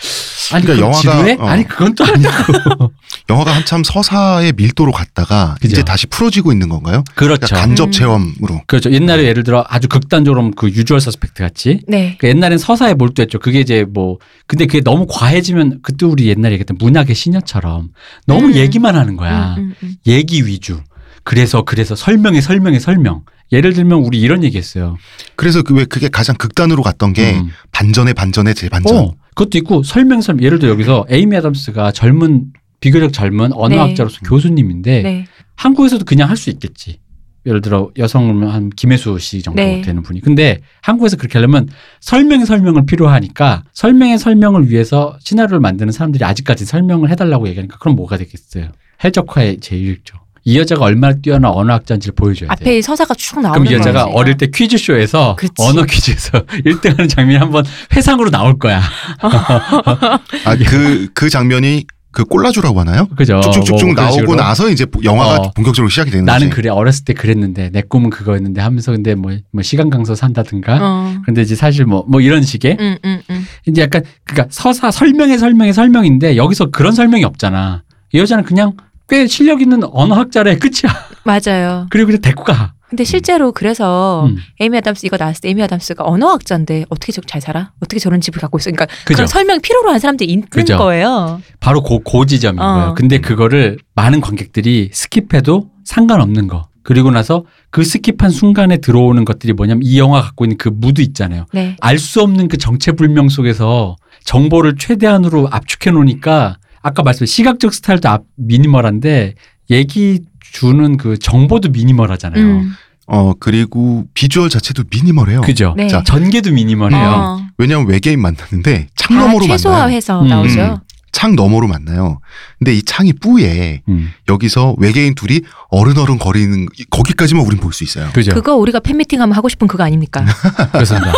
아니 0.52 0.66
그러니까 0.66 0.88
영화가- 0.90 1.02
지루해? 1.02 1.38
어. 1.40 1.46
아니 1.48 1.68
그건 1.68 1.94
또 1.96 2.04
아니고. 2.04 2.92
영화가 3.30 3.52
한참 3.56 3.84
서사의 3.84 4.54
밀도로 4.54 4.92
갔다가 4.92 5.56
그죠. 5.62 5.74
이제 5.74 5.84
다시 5.84 6.08
풀어지고 6.08 6.52
있는 6.52 6.68
건가요? 6.70 7.04
그렇죠. 7.16 7.46
그러니까 7.46 7.56
간접 7.68 7.88
음. 7.90 7.92
체험으로. 7.92 8.62
그렇죠. 8.68 8.92
옛날에 8.92 9.24
예를 9.26 9.44
들어 9.44 9.64
아주 9.70 9.88
극단적으로 9.88 10.52
그 10.52 10.68
유주얼 10.70 11.00
서스펙트 11.00 11.42
같이 11.44 11.82
네. 11.88 12.18
그 12.20 12.28
옛날엔 12.28 12.58
서사에 12.58 12.96
몰두했죠. 12.96 13.40
그게 13.40 13.60
이제 13.60 13.86
뭐 13.88 14.18
근데 14.48 14.66
그게 14.66 14.82
너무 14.82 15.06
과해지면 15.08 15.80
그때 15.84 16.06
우리 16.06 16.28
옛날에 16.28 16.54
얘기했던 16.54 16.78
문학의 16.80 17.14
시녀처럼 17.16 17.90
너무 18.26 18.48
음. 18.48 18.56
얘기만 18.56 18.96
하는 18.96 19.16
거야. 19.16 19.56
음, 19.58 19.64
음, 19.64 19.76
음. 19.84 19.94
얘기 20.08 20.46
위주. 20.46 20.82
그래서 21.24 21.62
그래서 21.62 21.96
설명에 21.96 22.42
설명에 22.42 22.80
설명. 22.80 23.22
예를 23.52 23.74
들면 23.74 24.00
우리 24.00 24.20
이런 24.20 24.44
얘기했어요. 24.44 24.98
그래서 25.36 25.62
그 25.64 25.74
왜 25.74 25.86
그게 25.86 26.08
가장 26.10 26.36
극단으로 26.38 26.84
갔던 26.84 27.14
게 27.14 27.36
음. 27.40 27.50
반전의 27.72 28.14
반전의 28.14 28.56
재반전. 28.56 28.96
어, 28.98 29.14
그것도 29.36 29.58
있고 29.60 29.84
설명 29.84 30.22
설명. 30.22 30.44
예를 30.44 30.60
들어 30.60 30.72
여기서 30.72 31.06
에이미 31.10 31.36
아담스가 31.38 31.92
젊은 31.92 32.46
비교적 32.82 33.12
젊은 33.14 33.52
언어학자로서 33.54 34.20
교수님인데 34.26 35.02
네. 35.02 35.26
한국에서도 35.56 36.06
그냥 36.06 36.30
할 36.30 36.38
수 36.38 36.50
있겠지. 36.50 37.00
예를 37.46 37.62
들어 37.62 37.90
여성이면 37.98 38.50
한 38.50 38.70
김혜수 38.70 39.18
씨 39.20 39.42
정도 39.42 39.62
네. 39.64 39.82
되는 39.82 40.04
분이. 40.04 40.20
근데 40.22 40.60
한국에서 40.82 41.16
그렇게 41.18 41.38
하려면 41.40 41.70
설명의 42.02 42.46
설명을 42.46 42.86
필요하니까 42.86 43.64
설명의 43.74 44.20
설명을 44.20 44.70
위해서 44.70 45.18
시나리오를 45.22 45.60
만드는 45.62 45.92
사람들이 45.94 46.24
아직까지 46.26 46.66
설명을 46.66 47.10
해달라고 47.10 47.48
얘기하니까 47.48 47.78
그럼 47.80 47.96
뭐가 47.96 48.18
되겠어요? 48.18 48.70
해적화의 49.04 49.62
제일죠. 49.62 50.18
이 50.50 50.58
여자가 50.58 50.86
얼마나 50.86 51.14
뛰어난 51.14 51.52
언어학자인지를 51.52 52.16
보여줘야 52.16 52.50
돼. 52.50 52.54
앞에 52.54 52.82
서사가 52.82 53.14
쭉 53.14 53.40
나오는 53.40 53.62
그럼 53.62 53.72
이 53.72 53.78
여자가 53.78 54.06
거지. 54.06 54.16
어릴 54.16 54.36
때 54.38 54.48
퀴즈쇼에서 54.52 55.36
그렇지. 55.38 55.54
언어 55.60 55.84
퀴즈에서 55.84 56.40
1등하는 56.66 57.08
장면이 57.08 57.38
한번 57.38 57.64
회상으로 57.96 58.32
나올 58.32 58.58
거야. 58.58 58.82
아, 59.22 60.56
그, 60.68 61.08
그 61.14 61.30
장면이 61.30 61.86
그 62.12 62.24
꼴라주라고 62.24 62.80
하나요? 62.80 63.08
그죠? 63.16 63.40
쭉쭉쭉쭉 63.42 63.94
뭐 63.94 63.94
나오고 63.94 64.14
식으로. 64.14 64.36
나서 64.36 64.70
이제 64.72 64.88
영화가 65.04 65.36
어. 65.36 65.52
본격적으로 65.52 65.90
시작이 65.90 66.10
되는 66.10 66.26
나는 66.26 66.50
거지. 66.50 66.56
그래 66.56 66.70
어렸을 66.72 67.06
때 67.06 67.14
그랬는데 67.14 67.70
내 67.70 67.84
꿈은 67.84 68.10
그거였는데 68.10 68.60
하면서 68.60 68.92
근데 68.92 69.14
뭐, 69.14 69.32
뭐 69.54 69.62
시간 69.62 69.92
강서 69.92 70.16
산다든가 70.16 70.80
어. 70.82 71.16
근데 71.26 71.44
이제 71.44 71.54
사실 71.54 71.86
뭐뭐 71.86 72.22
이런 72.22 72.42
식의 72.42 72.78
음, 72.80 72.98
음, 73.06 73.22
음. 73.30 73.46
이제 73.68 73.84
약간 73.84 74.02
그러니까 74.24 74.48
서사 74.50 74.90
설명의 74.90 75.38
설명의 75.38 75.74
설명인데 75.74 76.38
여기서 76.38 76.72
그런 76.72 76.94
설명이 76.94 77.24
없잖아. 77.24 77.84
이 78.12 78.18
여자는 78.18 78.44
그냥 78.44 78.74
꽤 79.10 79.28
실력 79.28 79.62
있는 79.62 79.82
언어학자래 79.84 80.58
끝이야. 80.60 80.94
맞아요. 81.24 81.88
그리고 81.90 82.08
그냥 82.08 82.22
데리고 82.22 82.44
가. 82.44 82.74
근데 82.90 83.04
실제로 83.04 83.52
그래서 83.52 84.26
음. 84.26 84.38
에이미 84.60 84.78
아담스 84.80 85.06
이거 85.06 85.16
나왔을 85.18 85.42
때 85.42 85.50
에이미 85.50 85.62
아담스가 85.62 86.04
언어학자인데 86.06 86.86
어떻게 86.90 87.12
저렇게 87.12 87.28
잘 87.30 87.40
살아? 87.40 87.72
어떻게 87.82 88.00
저런 88.00 88.20
집을 88.20 88.42
갖고 88.42 88.58
있어? 88.58 88.72
그러니까 88.72 88.86
그죠? 89.06 89.16
그런 89.16 89.28
설명 89.28 89.62
필요로 89.62 89.90
하는 89.90 90.00
사람들이 90.00 90.32
있는 90.32 90.48
그죠? 90.50 90.78
거예요. 90.78 91.40
바로 91.60 91.84
고, 91.84 92.00
고 92.00 92.26
지점인 92.26 92.60
어. 92.60 92.74
거예요. 92.74 92.94
근데 92.96 93.20
그거를 93.20 93.78
많은 93.94 94.22
관객들이 94.22 94.90
스킵해도 94.92 95.70
상관없는 95.84 96.48
거. 96.48 96.68
그리고 96.82 97.12
나서 97.12 97.46
그 97.70 97.82
스킵한 97.82 98.32
순간에 98.32 98.78
들어오는 98.78 99.24
것들이 99.24 99.54
뭐냐면 99.54 99.84
이 99.84 100.00
영화 100.00 100.22
갖고 100.22 100.46
있는 100.46 100.58
그 100.58 100.70
무드 100.74 101.02
있잖아요. 101.02 101.46
네. 101.54 101.76
알수 101.82 102.22
없는 102.22 102.48
그 102.48 102.58
정체불명 102.58 103.30
속에서 103.30 103.96
정보를 104.24 104.76
최대한으로 104.78 105.48
압축해 105.52 105.92
놓으니까 105.92 106.58
아까 106.82 107.04
말씀 107.04 107.26
시각적 107.26 107.74
스타일도 107.74 108.10
앞 108.10 108.24
미니멀한데 108.38 109.36
얘기 109.70 110.22
주는 110.40 110.98
그 110.98 111.18
정보도 111.18 111.70
미니멀하잖아요. 111.70 112.44
음. 112.44 112.72
어, 113.08 113.34
그리고 113.40 114.06
비주얼 114.14 114.50
자체도 114.50 114.84
미니멀해요. 114.92 115.42
그죠? 115.42 115.74
네. 115.76 115.88
자, 115.88 116.04
전개도 116.04 116.52
미니멀해요. 116.52 117.08
어. 117.10 117.40
왜냐하면 117.58 117.88
외계인 117.88 118.22
만났는데 118.22 118.88
창다 118.96 119.22
너머로 119.24 119.40
만나요. 119.40 119.58
최소화해서 119.58 120.22
음. 120.24 120.28
나오죠. 120.28 120.82
창 121.12 121.36
너머로 121.36 121.68
만나요. 121.68 122.20
근데 122.60 122.74
이 122.76 122.84
창이 122.84 123.14
뿌예. 123.14 123.82
음. 123.90 124.12
여기서 124.30 124.76
외계인 124.78 125.16
둘이 125.16 125.42
어른어른 125.70 126.20
거리는 126.20 126.68
거기까지만 126.92 127.44
우린 127.46 127.60
볼 127.60 127.74
수 127.74 127.84
있어요. 127.84 128.10
그죠? 128.14 128.32
그거 128.32 128.56
우리가 128.56 128.80
팬미팅 128.80 129.20
하면 129.22 129.36
하고 129.36 129.50
싶은 129.50 129.68
그거 129.68 129.84
아닙니까? 129.84 130.24
그렇습니다. 130.72 131.12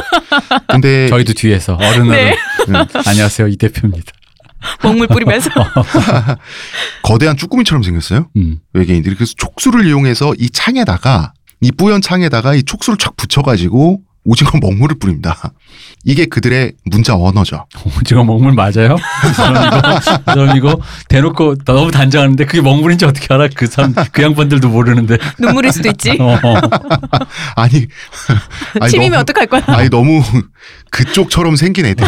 근데 0.70 1.08
저희도 1.10 1.34
뒤에서 1.34 1.76
어른어른 1.76 2.10
네. 2.10 2.36
음, 2.70 2.76
안녕하세요 3.06 3.50
이 3.50 3.58
대표입니다. 3.58 4.14
먹물 4.84 5.08
뿌리면서. 5.08 5.50
거대한 7.04 7.38
쭈꾸미처럼 7.38 7.84
생겼어요. 7.84 8.28
음. 8.38 8.60
외계인들이 8.74 9.16
그래서 9.16 9.34
촉수를 9.38 9.86
이용해서 9.86 10.34
이 10.38 10.50
창에다가 10.50 11.34
이 11.62 11.72
뿌연 11.72 12.02
창에다가 12.02 12.56
이 12.56 12.64
촉수를 12.64 12.98
촥 12.98 13.16
붙여가지고 13.18 14.02
오징어 14.24 14.52
먹물을 14.62 14.98
뿌립니다. 15.00 15.52
이게 16.04 16.26
그들의 16.26 16.74
문자 16.86 17.16
언어죠. 17.16 17.66
오징어 17.98 18.24
먹물 18.24 18.54
맞아요? 18.54 18.96
그 19.22 19.34
사람 19.34 19.66
이거, 19.68 19.82
그 20.00 20.22
사람 20.26 20.58
이거 20.58 20.80
대놓고 21.10 21.56
너무 21.66 21.92
단정하는데 21.92 22.46
그게 22.46 22.62
먹물인지 22.62 23.06
어떻게 23.06 23.34
알아? 23.34 23.50
그 23.56 23.66
사람 23.68 23.94
그 24.12 24.22
양반들도 24.22 24.70
모르는데. 24.70 25.18
눈물일 25.40 25.72
수도 25.72 25.90
있지. 25.90 26.12
어, 26.20 26.34
어. 26.34 26.56
아니, 27.56 27.88
아니 28.80 28.92
침이면 28.92 29.12
너무, 29.12 29.22
어떡할 29.22 29.48
거야? 29.48 29.64
아니 29.76 29.90
너무 29.90 30.22
그쪽처럼 30.92 31.56
생긴 31.56 31.86
애들이 31.88 32.08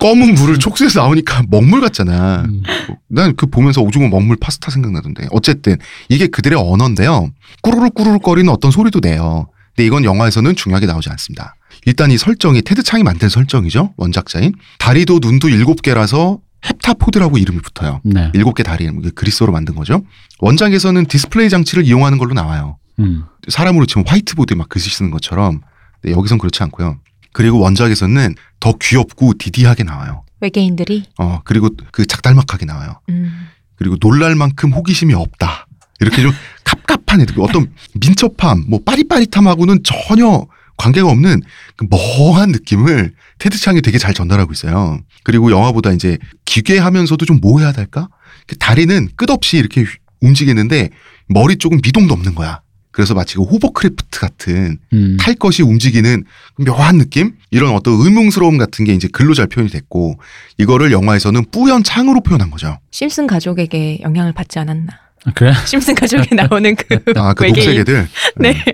검은 0.00 0.34
물을 0.34 0.58
촉수에서 0.58 1.00
나오니까 1.00 1.44
먹물 1.48 1.80
같잖아. 1.80 2.42
음. 2.42 2.62
난그 3.08 3.46
보면서 3.46 3.82
오징어 3.82 4.08
먹물 4.08 4.36
파스타 4.40 4.70
생각나던데. 4.72 5.28
어쨌든 5.30 5.76
이게 6.08 6.26
그들의 6.26 6.58
언어인데요. 6.58 7.30
꾸르륵 7.62 7.94
꾸르륵 7.94 8.22
거리는 8.22 8.50
어떤 8.52 8.70
소리도 8.72 9.00
내요. 9.00 9.48
근데 9.74 9.86
이건 9.86 10.04
영화에서는 10.04 10.54
중요하게 10.54 10.86
나오지 10.86 11.08
않습니다. 11.10 11.56
일단 11.86 12.10
이 12.10 12.18
설정이 12.18 12.62
테드 12.62 12.82
창이 12.82 13.02
만든 13.02 13.28
설정이죠. 13.28 13.94
원작자인. 13.96 14.52
다리도 14.78 15.20
눈도 15.20 15.48
일곱 15.48 15.82
개라서 15.82 16.38
헵타포드라고 16.62 17.38
이름이 17.38 17.60
붙어요. 17.60 18.00
네. 18.04 18.30
일곱 18.34 18.54
개 18.54 18.62
다리 18.62 18.88
그리스어로 19.14 19.50
만든 19.52 19.74
거죠. 19.74 20.04
원작에서는 20.38 21.06
디스플레이 21.06 21.48
장치를 21.48 21.84
이용하는 21.84 22.18
걸로 22.18 22.34
나와요. 22.34 22.78
음. 23.00 23.24
사람으로 23.48 23.86
치면 23.86 24.06
화이트보드에 24.06 24.56
막 24.56 24.68
글씨 24.68 24.90
쓰는 24.90 25.10
것처럼. 25.10 25.60
근데 26.00 26.16
여기선 26.16 26.38
그렇지 26.38 26.62
않고요. 26.64 26.98
그리고 27.32 27.58
원작에서는 27.60 28.34
더 28.60 28.74
귀엽고 28.80 29.34
디디하게 29.38 29.84
나와요. 29.84 30.24
외계인들이. 30.40 31.04
어 31.18 31.40
그리고 31.44 31.70
그 31.90 32.06
작달막하게 32.06 32.66
나와요. 32.66 33.00
음. 33.08 33.48
그리고 33.76 33.96
놀랄 33.96 34.34
만큼 34.36 34.72
호기심이 34.72 35.14
없다. 35.14 35.66
이렇게 36.00 36.22
좀 36.22 36.32
갑갑한 36.76 37.20
애들, 37.22 37.34
어떤 37.40 37.70
민첩함, 38.00 38.64
뭐 38.68 38.80
빠릿빠릿함하고는 38.84 39.80
전혀 39.84 40.46
관계가 40.76 41.08
없는 41.08 41.42
그 41.76 41.86
멍한 41.90 42.50
느낌을 42.52 43.12
테드 43.38 43.58
창이 43.58 43.82
되게 43.82 43.98
잘 43.98 44.14
전달하고 44.14 44.52
있어요. 44.52 44.98
그리고 45.22 45.50
영화보다 45.50 45.92
이제 45.92 46.18
기괴하면서도 46.44 47.24
좀 47.26 47.38
모해야 47.40 47.72
될까? 47.72 48.08
그 48.46 48.56
다리는 48.56 49.08
끝없이 49.16 49.58
이렇게 49.58 49.82
휘- 49.82 49.88
움직이는데 50.20 50.90
머리 51.28 51.56
쪽은 51.56 51.80
미동도 51.84 52.14
없는 52.14 52.34
거야. 52.34 52.60
그래서 52.90 53.14
마치 53.14 53.36
그 53.36 53.42
호버크래프트 53.42 54.20
같은 54.20 54.78
음. 54.92 55.16
탈 55.18 55.34
것이 55.34 55.62
움직이는 55.62 56.24
묘한 56.58 56.98
느낌? 56.98 57.34
이런 57.50 57.74
어떤 57.74 57.94
의문스러움 57.94 58.58
같은 58.58 58.84
게 58.84 58.92
이제 58.92 59.08
글로 59.10 59.32
잘 59.32 59.46
표현이 59.46 59.70
됐고, 59.70 60.18
이거를 60.58 60.92
영화에서는 60.92 61.46
뿌연 61.50 61.84
창으로 61.84 62.20
표현한 62.22 62.50
거죠. 62.50 62.78
심슨 62.90 63.26
가족에게 63.26 64.00
영향을 64.02 64.32
받지 64.34 64.58
않았나. 64.58 64.92
아, 65.24 65.30
그래? 65.34 65.52
심슨 65.66 65.94
가족에 65.94 66.34
나오는 66.34 66.74
그 66.74 67.02
아, 67.16 67.34
그 67.34 67.44
외계인. 67.44 67.66
녹색 67.66 67.80
애들. 67.80 68.08
네. 68.36 68.64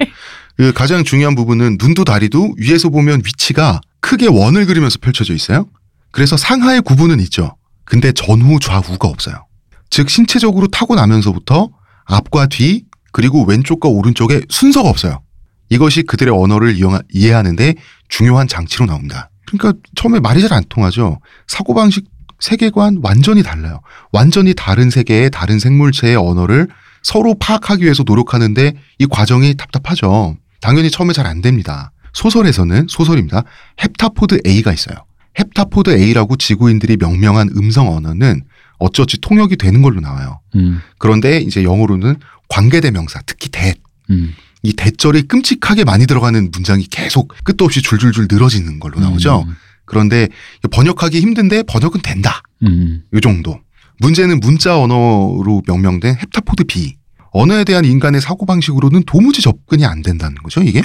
그 0.57 0.73
가장 0.73 1.05
중요한 1.05 1.35
부분은 1.35 1.77
눈도 1.81 2.05
다리도 2.05 2.55
위에서 2.59 2.89
보면 2.89 3.23
위치가 3.25 3.81
크게 4.01 4.27
원을 4.27 4.67
그리면서 4.67 4.99
펼쳐져 5.01 5.35
있어요. 5.35 5.67
그래서 6.11 6.37
상하의 6.37 6.83
구분은 6.83 7.21
있죠. 7.21 7.57
근데 7.85 8.13
전후 8.13 8.59
좌우가 8.61 9.07
없어요. 9.09 9.47
즉 9.91 10.11
신체적으로 10.11 10.67
타고나면서부터 10.69 11.71
앞과 12.05 12.47
뒤 12.47 12.85
그리고 13.13 13.45
왼쪽과 13.45 13.89
오른쪽에 13.89 14.43
순서가 14.49 14.89
없어요. 14.89 15.23
이것이 15.71 16.03
그들의 16.03 16.33
언어를 16.35 16.75
이용하, 16.77 17.01
이해하는데 17.13 17.75
중요한 18.09 18.49
장치로 18.49 18.87
나옵니다. 18.87 19.31
그러니까 19.47 19.79
처음에 19.97 20.19
말이 20.21 20.41
잘 20.43 20.53
안 20.53 20.65
통하죠. 20.69 21.21
사고방식, 21.47 22.05
세계관 22.41 23.01
완전히 23.03 23.43
달라요. 23.43 23.81
완전히 24.13 24.55
다른 24.55 24.91
세계의 24.91 25.31
다른 25.31 25.59
생물체의 25.59 26.17
언어를 26.17 26.69
서로 27.03 27.35
파악하기 27.39 27.83
위해서 27.83 28.03
노력하는데 28.07 28.75
이 28.99 29.07
과정이 29.07 29.55
답답하죠. 29.55 30.37
당연히 30.61 30.91
처음에 30.91 31.13
잘 31.13 31.27
안 31.27 31.41
됩니다. 31.43 31.93
소설에서는 32.13 32.87
소설입니다. 32.89 33.45
헵타포드 33.77 34.41
A가 34.47 34.73
있어요. 34.73 34.97
헵타포드 35.35 35.91
A라고 35.91 36.37
지구인들이 36.37 36.97
명명한 36.97 37.51
음성 37.57 37.95
언어는 37.95 38.43
어찌어찌 38.79 39.21
통역이 39.21 39.57
되는 39.57 39.83
걸로 39.83 40.01
나와요. 40.01 40.41
음. 40.57 40.81
그런데 40.99 41.39
이제 41.41 41.63
영어로는 41.65 42.17
관계대명사, 42.49 43.21
특히 43.27 43.49
that. 43.51 43.75
음. 44.11 44.35
이 44.63 44.73
that절이 44.73 45.23
끔찍하게 45.23 45.85
많이 45.85 46.07
들어가는 46.07 46.51
문장이 46.53 46.87
계속 46.87 47.33
끝도 47.45 47.65
없이 47.65 47.83
줄줄줄 47.83 48.27
늘어지는 48.31 48.81
걸로 48.81 48.99
나오죠. 49.01 49.45
음. 49.47 49.55
그런데 49.89 50.29
번역하기 50.71 51.19
힘든데 51.21 51.65
번역은 51.65 52.03
된다. 52.03 52.43
음. 52.63 53.03
요 53.13 53.21
정도. 53.21 53.59
문제는 54.01 54.41
문자 54.41 54.79
언어로 54.79 55.63
명명된 55.67 56.17
헵타포드 56.17 56.65
B. 56.65 56.97
언어에 57.33 57.65
대한 57.65 57.85
인간의 57.85 58.21
사고방식으로는 58.21 59.03
도무지 59.05 59.43
접근이 59.43 59.85
안 59.85 60.03
된다는 60.03 60.37
거죠, 60.37 60.63
이게. 60.63 60.83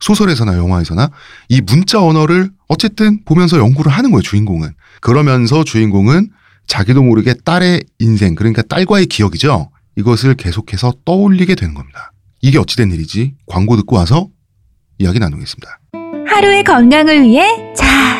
소설에서나 0.00 0.56
영화에서나 0.56 1.10
이 1.48 1.60
문자 1.60 2.02
언어를 2.02 2.50
어쨌든 2.68 3.22
보면서 3.24 3.58
연구를 3.58 3.92
하는 3.92 4.10
거예요, 4.10 4.22
주인공은. 4.22 4.70
그러면서 5.00 5.62
주인공은 5.62 6.30
자기도 6.66 7.02
모르게 7.02 7.34
딸의 7.44 7.82
인생, 7.98 8.34
그러니까 8.34 8.62
딸과의 8.62 9.06
기억이죠. 9.06 9.70
이것을 9.96 10.34
계속해서 10.34 10.94
떠올리게 11.04 11.54
되는 11.54 11.74
겁니다. 11.74 12.12
이게 12.40 12.58
어찌된 12.58 12.90
일이지? 12.92 13.34
광고 13.46 13.76
듣고 13.76 13.96
와서 13.96 14.28
이야기 14.98 15.18
나누겠습니다. 15.18 15.80
하루의 16.26 16.64
건강을 16.64 17.22
위해 17.22 17.74
자 17.74 18.19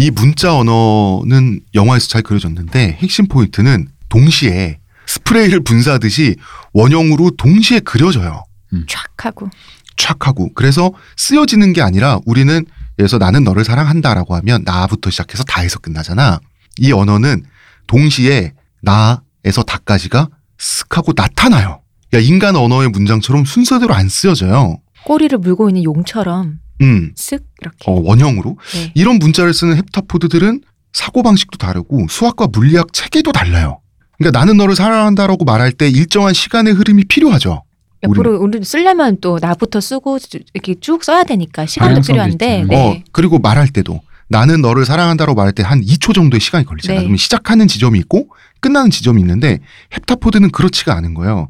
이 0.00 0.10
문자 0.10 0.56
언어는 0.56 1.60
영화에서 1.74 2.08
잘 2.08 2.22
그려졌는데 2.22 2.96
핵심 3.02 3.28
포인트는 3.28 3.86
동시에 4.08 4.78
스프레이를 5.06 5.60
분사하듯이 5.60 6.36
원형으로 6.72 7.32
동시에 7.32 7.80
그려져요. 7.80 8.44
촥 8.72 8.96
하고. 9.18 9.50
촥 9.98 10.22
하고. 10.22 10.48
그래서 10.54 10.90
쓰여지는 11.18 11.74
게 11.74 11.82
아니라 11.82 12.18
우리는 12.24 12.64
그래서 12.96 13.18
나는 13.18 13.44
너를 13.44 13.62
사랑한다라고 13.62 14.34
하면 14.36 14.62
나부터 14.64 15.10
시작해서 15.10 15.44
다에서 15.44 15.78
끝나잖아. 15.80 16.40
이 16.78 16.92
언어는 16.92 17.44
동시에 17.86 18.54
나에서 18.80 19.62
다까지가 19.66 20.28
쓱 20.58 20.94
하고 20.94 21.12
나타나요. 21.14 21.82
야, 22.14 22.18
인간 22.18 22.56
언어의 22.56 22.88
문장처럼 22.88 23.44
순서대로 23.44 23.92
안 23.92 24.08
쓰여져요. 24.08 24.78
꼬리를 25.04 25.36
물고 25.36 25.68
있는 25.68 25.84
용처럼 25.84 26.58
음, 26.80 27.12
쓱 27.16 27.42
이렇게. 27.60 27.90
어, 27.90 28.00
원형으로. 28.00 28.56
네. 28.74 28.92
이런 28.94 29.18
문자를 29.18 29.52
쓰는 29.54 29.76
헵타포드들은 29.76 30.62
사고방식도 30.92 31.58
다르고 31.58 32.06
수학과 32.08 32.46
물리학 32.50 32.92
체계도 32.92 33.32
달라요. 33.32 33.80
그러니까 34.18 34.38
나는 34.38 34.56
너를 34.56 34.74
사랑한다라고 34.74 35.44
말할 35.44 35.72
때 35.72 35.88
일정한 35.88 36.34
시간의 36.34 36.72
흐름이 36.74 37.04
필요하죠. 37.04 37.62
옆으로 38.02 38.38
우리 38.40 38.64
쓰려면 38.64 39.18
또 39.20 39.38
나부터 39.40 39.80
쓰고 39.80 40.18
이렇게 40.54 40.74
쭉 40.80 41.04
써야 41.04 41.22
되니까 41.24 41.66
시간도 41.66 42.00
필요한데. 42.00 42.64
네. 42.68 42.76
어, 42.76 43.02
그리고 43.12 43.38
말할 43.38 43.68
때도 43.68 44.00
나는 44.28 44.62
너를 44.62 44.84
사랑한다고 44.86 45.34
말할 45.34 45.52
때 45.52 45.62
한 45.62 45.80
2초 45.82 46.14
정도의 46.14 46.40
시간이 46.40 46.64
걸리잖아요. 46.64 46.98
네. 47.00 47.02
그러면 47.04 47.16
시작하는 47.18 47.66
지점이 47.68 47.98
있고 48.00 48.28
끝나는 48.60 48.90
지점이 48.90 49.20
있는데 49.20 49.60
헵타포드는 49.90 50.50
그렇지가 50.50 50.94
않은 50.96 51.14
거예요. 51.14 51.48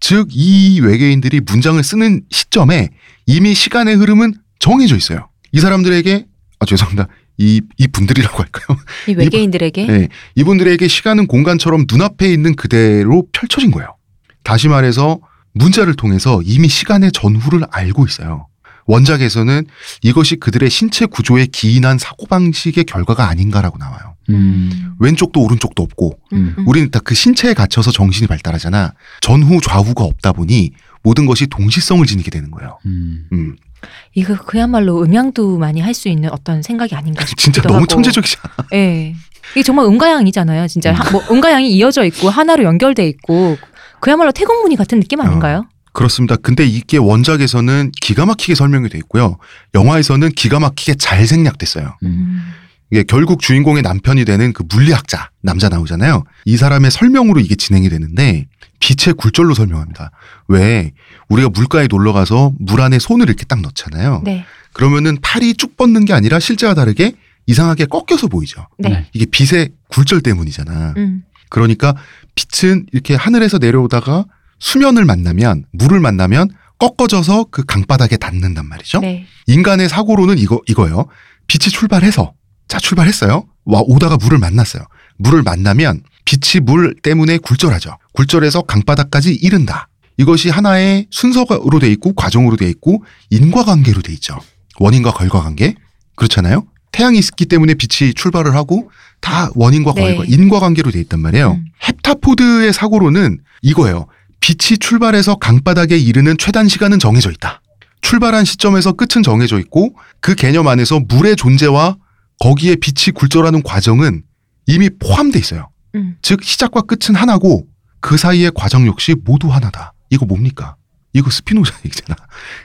즉 0.00 0.28
이 0.30 0.80
외계인들이 0.80 1.40
문장을 1.40 1.82
쓰는 1.84 2.22
시점에 2.30 2.88
이미 3.26 3.54
시간의 3.54 3.96
흐름은 3.96 4.34
정해져 4.60 4.96
있어요. 4.96 5.28
이 5.52 5.58
사람들에게 5.58 6.26
아 6.60 6.66
죄송합니다. 6.66 7.08
이, 7.38 7.60
이 7.78 7.88
분들이라고 7.88 8.38
할까요? 8.38 8.78
이 9.08 9.14
외계인들에게 9.14 9.86
네, 9.86 10.08
이분들에게 10.36 10.86
시간은 10.86 11.26
공간처럼 11.26 11.86
눈앞에 11.90 12.30
있는 12.32 12.54
그대로 12.54 13.26
펼쳐진 13.32 13.70
거예요. 13.72 13.96
다시 14.44 14.68
말해서 14.68 15.18
문자를 15.52 15.94
통해서 15.94 16.40
이미 16.44 16.68
시간의 16.68 17.10
전후를 17.12 17.62
알고 17.72 18.06
있어요. 18.06 18.46
원작에서는 18.86 19.66
이것이 20.02 20.36
그들의 20.36 20.68
신체 20.68 21.06
구조에 21.06 21.46
기인한 21.46 21.96
사고방식의 21.98 22.84
결과가 22.84 23.28
아닌가라고 23.28 23.78
나와요. 23.78 24.16
음. 24.30 24.94
왼쪽도 24.98 25.40
오른쪽도 25.42 25.82
없고 25.82 26.18
음, 26.32 26.54
음. 26.58 26.68
우리는 26.68 26.90
다 26.90 27.00
그 27.00 27.14
신체에 27.14 27.54
갇혀서 27.54 27.90
정신이 27.92 28.26
발달하잖아. 28.26 28.92
전후 29.20 29.60
좌우가 29.60 30.04
없다 30.04 30.32
보니 30.32 30.72
모든 31.02 31.24
것이 31.26 31.46
동시성을 31.46 32.04
지니게 32.06 32.30
되는 32.30 32.50
거예요. 32.50 32.78
음. 32.86 33.56
음, 33.82 33.88
이거 34.14 34.36
그야말로 34.36 35.02
음양도 35.02 35.58
많이 35.58 35.80
할 35.80 35.94
수 35.94 36.08
있는 36.08 36.30
어떤 36.32 36.62
생각이 36.62 36.94
아닌가 36.94 37.24
싶기도 37.26 37.42
진짜 37.42 37.62
너무 37.62 37.76
하고. 37.76 37.86
천재적이잖아. 37.86 38.54
예. 38.74 39.14
이게 39.52 39.62
정말 39.62 39.86
음가양이잖아요. 39.86 40.68
진짜 40.68 40.90
음. 40.90 40.94
하- 40.94 41.10
뭐 41.10 41.22
음가양이 41.30 41.70
이어져 41.72 42.04
있고 42.04 42.30
하나로 42.30 42.64
연결돼 42.64 43.06
있고 43.08 43.58
그야말로 44.00 44.32
태국무늬 44.32 44.76
같은 44.76 44.98
어. 44.98 45.00
느낌 45.00 45.20
아닌가요? 45.20 45.66
그렇습니다. 45.92 46.36
근데 46.36 46.64
이게 46.64 46.96
원작에서는 46.98 47.90
기가 48.00 48.24
막히게 48.26 48.54
설명이 48.54 48.88
돼 48.90 48.98
있고요. 48.98 49.38
영화에서는 49.74 50.28
기가 50.30 50.60
막히게 50.60 50.94
잘 50.94 51.26
생략됐어요. 51.26 51.96
음. 52.04 52.52
이게 52.92 53.02
결국 53.02 53.40
주인공의 53.40 53.82
남편이 53.82 54.24
되는 54.24 54.52
그 54.52 54.64
물리학자 54.72 55.30
남자 55.42 55.68
나오잖아요. 55.68 56.24
이 56.44 56.56
사람의 56.56 56.90
설명으로 56.92 57.40
이게 57.40 57.54
진행이 57.56 57.88
되는데 57.88 58.46
빛의 58.80 59.14
굴절로 59.16 59.54
설명합니다. 59.54 60.10
왜 60.48 60.92
우리가 61.30 61.48
물가에 61.48 61.86
놀러 61.86 62.12
가서 62.12 62.52
물 62.58 62.80
안에 62.80 62.98
손을 62.98 63.28
이렇게 63.28 63.44
딱 63.44 63.60
넣잖아요. 63.62 64.22
네. 64.24 64.44
그러면은 64.72 65.16
팔이 65.22 65.54
쭉 65.54 65.76
뻗는 65.76 66.04
게 66.04 66.12
아니라 66.12 66.38
실제와 66.38 66.74
다르게 66.74 67.14
이상하게 67.46 67.86
꺾여서 67.86 68.26
보이죠. 68.26 68.66
네. 68.78 68.90
네. 68.90 69.06
이게 69.12 69.26
빛의 69.26 69.70
굴절 69.88 70.20
때문이잖아. 70.20 70.94
음. 70.96 71.22
그러니까 71.48 71.94
빛은 72.34 72.86
이렇게 72.92 73.14
하늘에서 73.14 73.58
내려오다가 73.58 74.24
수면을 74.58 75.04
만나면 75.04 75.64
물을 75.72 76.00
만나면 76.00 76.50
꺾어져서 76.78 77.46
그 77.50 77.64
강바닥에 77.64 78.16
닿는단 78.16 78.66
말이죠. 78.66 79.00
네. 79.00 79.26
인간의 79.46 79.88
사고로는 79.88 80.38
이거 80.38 80.60
이거요. 80.66 81.06
빛이 81.46 81.70
출발해서 81.70 82.32
자 82.68 82.78
출발했어요. 82.78 83.46
와 83.64 83.80
오다가 83.84 84.16
물을 84.16 84.38
만났어요. 84.38 84.84
물을 85.16 85.42
만나면 85.42 86.02
빛이 86.24 86.60
물 86.62 86.94
때문에 87.02 87.38
굴절하죠. 87.38 87.98
굴절해서 88.14 88.62
강바닥까지 88.62 89.34
이른다. 89.34 89.88
이것이 90.20 90.50
하나의 90.50 91.06
순서로 91.10 91.78
돼 91.80 91.90
있고 91.92 92.12
과정으로 92.12 92.56
돼 92.56 92.68
있고 92.68 93.02
인과관계로 93.30 94.02
돼 94.02 94.12
있죠. 94.12 94.38
원인과 94.78 95.12
결과관계 95.12 95.76
그렇잖아요. 96.14 96.66
태양이 96.92 97.18
있기 97.18 97.46
때문에 97.46 97.72
빛이 97.72 98.12
출발을 98.12 98.54
하고 98.54 98.90
다 99.20 99.48
원인과 99.54 99.94
네. 99.94 100.02
결과 100.02 100.24
인과관계로 100.26 100.90
돼 100.90 101.00
있단 101.00 101.20
말이에요. 101.20 101.52
음. 101.52 101.64
헵타포드의 101.82 102.70
사고로는 102.74 103.38
이거예요. 103.62 104.08
빛이 104.40 104.76
출발해서 104.78 105.36
강바닥에 105.36 105.96
이르는 105.96 106.36
최단 106.36 106.68
시간은 106.68 106.98
정해져 106.98 107.30
있다. 107.30 107.62
출발한 108.02 108.44
시점에서 108.44 108.92
끝은 108.92 109.22
정해져 109.22 109.58
있고 109.58 109.94
그 110.20 110.34
개념 110.34 110.68
안에서 110.68 111.00
물의 111.00 111.36
존재와 111.36 111.96
거기에 112.40 112.76
빛이 112.76 113.14
굴절하는 113.14 113.62
과정은 113.62 114.22
이미 114.66 114.90
포함돼 114.90 115.38
있어요. 115.38 115.70
음. 115.94 116.16
즉 116.20 116.44
시작과 116.44 116.82
끝은 116.82 117.14
하나고 117.14 117.66
그 118.00 118.18
사이의 118.18 118.52
과정 118.54 118.86
역시 118.86 119.14
모두 119.24 119.48
하나다. 119.48 119.94
이거 120.10 120.26
뭡니까? 120.26 120.76
이거 121.12 121.30
스피노자 121.30 121.74
얘기잖아. 121.84 122.16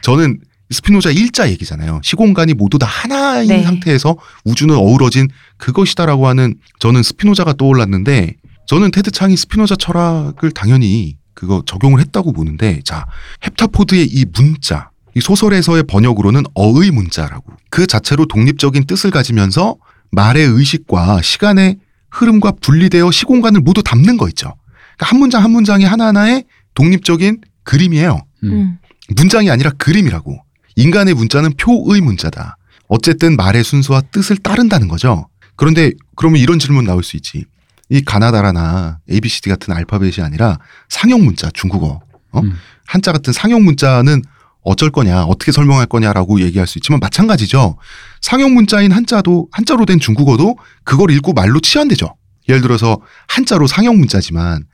저는 0.02 0.40
스피노자 0.72 1.12
일자 1.12 1.50
얘기잖아요. 1.50 2.02
시공간이 2.04 2.56
모두 2.56 2.80
다 2.80 2.88
하나인 2.88 3.48
네. 3.48 3.64
상태에서 3.64 4.18
우주는 4.44 4.76
어우러진 4.76 5.30
그것이다라고 5.58 6.28
하는 6.28 6.56
저는 6.80 7.04
스피노자가 7.04 7.54
떠올랐는데 7.54 8.36
저는 8.68 8.92
테드 8.92 9.12
창이 9.12 9.38
스피노자 9.38 9.76
철학을 9.76 10.52
당연히 10.52 11.18
그거 11.36 11.62
적용을 11.66 12.00
했다고 12.02 12.34
보는데 12.34 12.82
자 12.84 13.06
헵타포드의 13.42 14.08
이 14.08 14.26
문자 14.34 14.90
이 15.16 15.22
소설에서의 15.22 15.84
번역으로는 15.84 16.44
어의 16.56 16.90
문자라고 16.92 17.54
그 17.70 17.86
자체로 17.86 18.26
독립적인 18.26 18.86
뜻을 18.86 19.12
가지면서 19.12 19.76
말의 20.12 20.48
의식과 20.48 21.22
시간의 21.22 21.78
흐름과 22.10 22.54
분리되어 22.62 23.12
시공간을 23.12 23.62
모두 23.62 23.84
담는 23.84 24.18
거 24.18 24.28
있죠. 24.30 24.56
그러니까 24.98 25.12
한 25.12 25.20
문장 25.20 25.44
한 25.44 25.52
문장이 25.52 25.84
하나하나의 25.84 26.46
독립적인 26.76 27.42
그림이에요. 27.64 28.22
음. 28.44 28.52
음. 28.52 28.78
문장이 29.18 29.50
아니라 29.50 29.72
그림이라고. 29.72 30.38
인간의 30.76 31.14
문자는 31.14 31.54
표의 31.58 32.02
문자다. 32.02 32.58
어쨌든 32.88 33.36
말의 33.36 33.64
순서와 33.64 34.02
뜻을 34.02 34.38
따른다는 34.38 34.88
거죠. 34.88 35.28
그런데 35.56 35.92
그러면 36.16 36.40
이런 36.42 36.60
질문 36.60 36.86
나올 36.86 37.04
수 37.04 37.16
있지. 37.18 37.46
이 37.90 38.02
가나다라나 38.04 39.00
ABCD 39.12 39.50
같은 39.50 39.74
알파벳이 39.74 40.16
아니라 40.22 40.58
상형 40.90 41.24
문자 41.24 41.50
중국어 41.52 42.02
어? 42.32 42.40
음. 42.40 42.54
한자 42.88 43.12
같은 43.12 43.32
상형 43.32 43.64
문자는 43.64 44.24
어쩔 44.64 44.90
거냐 44.90 45.24
어떻게 45.26 45.52
설명할 45.52 45.86
거냐라고 45.86 46.42
얘기할 46.42 46.66
수 46.66 46.80
있지만 46.80 47.00
마찬가지죠. 47.00 47.78
상형 48.22 48.56
문자인 48.56 48.92
한자도 48.92 49.50
한자로 49.52 49.86
된 49.86 50.00
중국어도 50.00 50.58
그걸 50.84 51.12
읽고 51.12 51.34
말로 51.34 51.60
치환되죠. 51.60 52.16
예를 52.50 52.62
들어서 52.62 53.00
한자로 53.28 53.68
상형 53.68 53.98
문자지만 54.00 54.66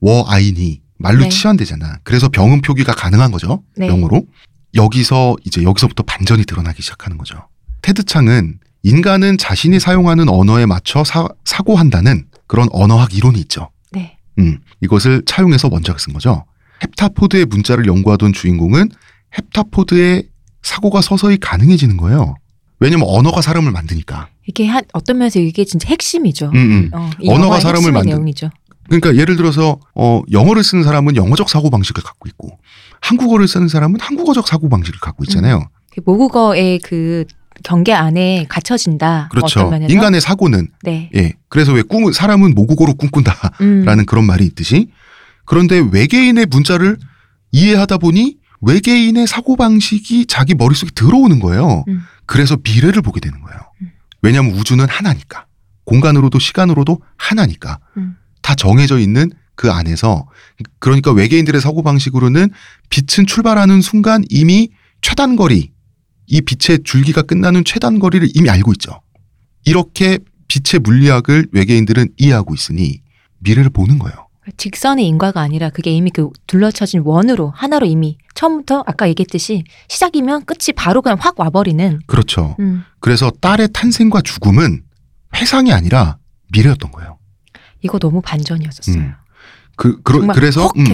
워 0.00 0.24
아인이 0.28 0.80
말로 1.02 1.20
네. 1.24 1.28
치환되잖아. 1.28 1.98
그래서 2.04 2.28
병음 2.28 2.62
표기가 2.62 2.92
가능한 2.94 3.30
거죠. 3.32 3.62
네. 3.76 3.88
영어로. 3.88 4.22
여기서 4.74 5.36
이제 5.44 5.62
여기서부터 5.62 6.02
반전이 6.04 6.44
드러나기 6.46 6.80
시작하는 6.80 7.18
거죠. 7.18 7.48
테드 7.82 8.04
창은 8.04 8.58
인간은 8.84 9.36
자신이 9.38 9.78
사용하는 9.80 10.28
언어에 10.28 10.64
맞춰 10.66 11.04
사, 11.04 11.28
사고한다는 11.44 12.24
그런 12.46 12.68
언어학 12.72 13.14
이론이 13.14 13.38
있죠. 13.40 13.70
네. 13.90 14.16
음, 14.38 14.58
이것을 14.80 15.22
차용해서 15.26 15.68
원작을 15.70 15.98
쓴 16.00 16.12
거죠. 16.12 16.44
헵타포드의 16.80 17.44
문자를 17.46 17.86
연구하던 17.86 18.32
주인공은 18.32 18.90
헵타포드의 19.36 20.28
사고가 20.62 21.00
서서히 21.02 21.36
가능해지는 21.38 21.96
거예요. 21.96 22.34
왜냐면 22.80 23.06
언어가 23.08 23.40
사람을 23.42 23.70
만드니까. 23.72 24.28
이게 24.46 24.66
한 24.66 24.82
어떤 24.92 25.18
면에서 25.18 25.38
이게 25.38 25.64
진짜 25.64 25.88
핵심이죠. 25.88 26.46
음, 26.52 26.56
음. 26.56 26.90
어, 26.92 27.10
이 27.20 27.28
언어가 27.30 27.60
사람을 27.60 27.92
만든- 27.92 28.10
내용이죠. 28.10 28.50
그러니까 28.92 29.18
예를 29.18 29.36
들어서 29.36 29.78
어, 29.94 30.20
영어를 30.30 30.62
쓰는 30.62 30.84
사람은 30.84 31.16
영어적 31.16 31.48
사고 31.48 31.70
방식을 31.70 32.02
갖고 32.02 32.28
있고 32.28 32.58
한국어를 33.00 33.48
쓰는 33.48 33.68
사람은 33.68 33.98
한국어적 34.00 34.46
사고 34.46 34.68
방식을 34.68 35.00
갖고 35.00 35.24
있잖아요. 35.24 35.66
그 35.90 36.02
모국어의 36.04 36.78
그 36.80 37.24
경계 37.64 37.94
안에 37.94 38.44
갇혀진다. 38.50 39.28
그렇죠. 39.30 39.70
인간의 39.88 40.20
사고는 40.20 40.68
네. 40.82 41.10
예. 41.14 41.32
그래서 41.48 41.72
왜 41.72 41.80
꿈을 41.82 42.12
사람은 42.12 42.54
모국어로 42.54 42.94
꿈꾼다라는 42.94 43.98
음. 44.00 44.06
그런 44.06 44.26
말이 44.26 44.44
있듯이 44.44 44.90
그런데 45.46 45.82
외계인의 45.90 46.46
문자를 46.46 46.98
이해하다 47.50 47.98
보니 47.98 48.36
외계인의 48.60 49.26
사고 49.26 49.56
방식이 49.56 50.26
자기 50.26 50.54
머릿속에 50.54 50.90
들어오는 50.94 51.40
거예요. 51.40 51.84
음. 51.88 52.02
그래서 52.26 52.58
미래를 52.62 53.00
보게 53.00 53.20
되는 53.20 53.40
거예요. 53.40 53.58
음. 53.80 53.90
왜냐하면 54.20 54.52
우주는 54.52 54.86
하나니까. 54.86 55.46
공간으로도 55.84 56.38
시간으로도 56.38 57.00
하나니까. 57.16 57.78
음. 57.96 58.16
다 58.42 58.54
정해져 58.54 58.98
있는 58.98 59.30
그 59.54 59.70
안에서 59.70 60.26
그러니까 60.78 61.12
외계인들의 61.12 61.60
사고 61.60 61.82
방식으로는 61.82 62.50
빛은 62.90 63.26
출발하는 63.26 63.80
순간 63.80 64.24
이미 64.28 64.70
최단 65.00 65.36
거리 65.36 65.72
이 66.26 66.40
빛의 66.40 66.80
줄기가 66.84 67.22
끝나는 67.22 67.64
최단 67.64 67.98
거리를 67.98 68.28
이미 68.34 68.50
알고 68.50 68.72
있죠. 68.72 69.00
이렇게 69.64 70.18
빛의 70.48 70.80
물리학을 70.82 71.48
외계인들은 71.52 72.08
이해하고 72.16 72.54
있으니 72.54 73.00
미래를 73.38 73.70
보는 73.70 73.98
거예요. 73.98 74.28
직선의 74.56 75.06
인과가 75.06 75.40
아니라 75.40 75.70
그게 75.70 75.92
이미 75.92 76.10
그 76.10 76.30
둘러쳐진 76.46 77.02
원으로 77.04 77.50
하나로 77.50 77.86
이미 77.86 78.18
처음부터 78.34 78.82
아까 78.86 79.08
얘기했듯이 79.08 79.64
시작이면 79.88 80.44
끝이 80.46 80.74
바로 80.74 81.00
그냥 81.00 81.16
확 81.20 81.38
와버리는. 81.38 82.00
그렇죠. 82.06 82.56
음. 82.58 82.82
그래서 82.98 83.30
딸의 83.30 83.68
탄생과 83.72 84.22
죽음은 84.22 84.82
회상이 85.36 85.72
아니라 85.72 86.18
미래였던 86.52 86.90
거예요. 86.90 87.18
이거 87.82 87.98
너무 87.98 88.20
반전이었었어요. 88.22 88.96
음. 88.96 89.12
그, 89.76 90.00
그 90.02 90.12
정말 90.18 90.34
그래서 90.34 90.70
음. 90.76 90.84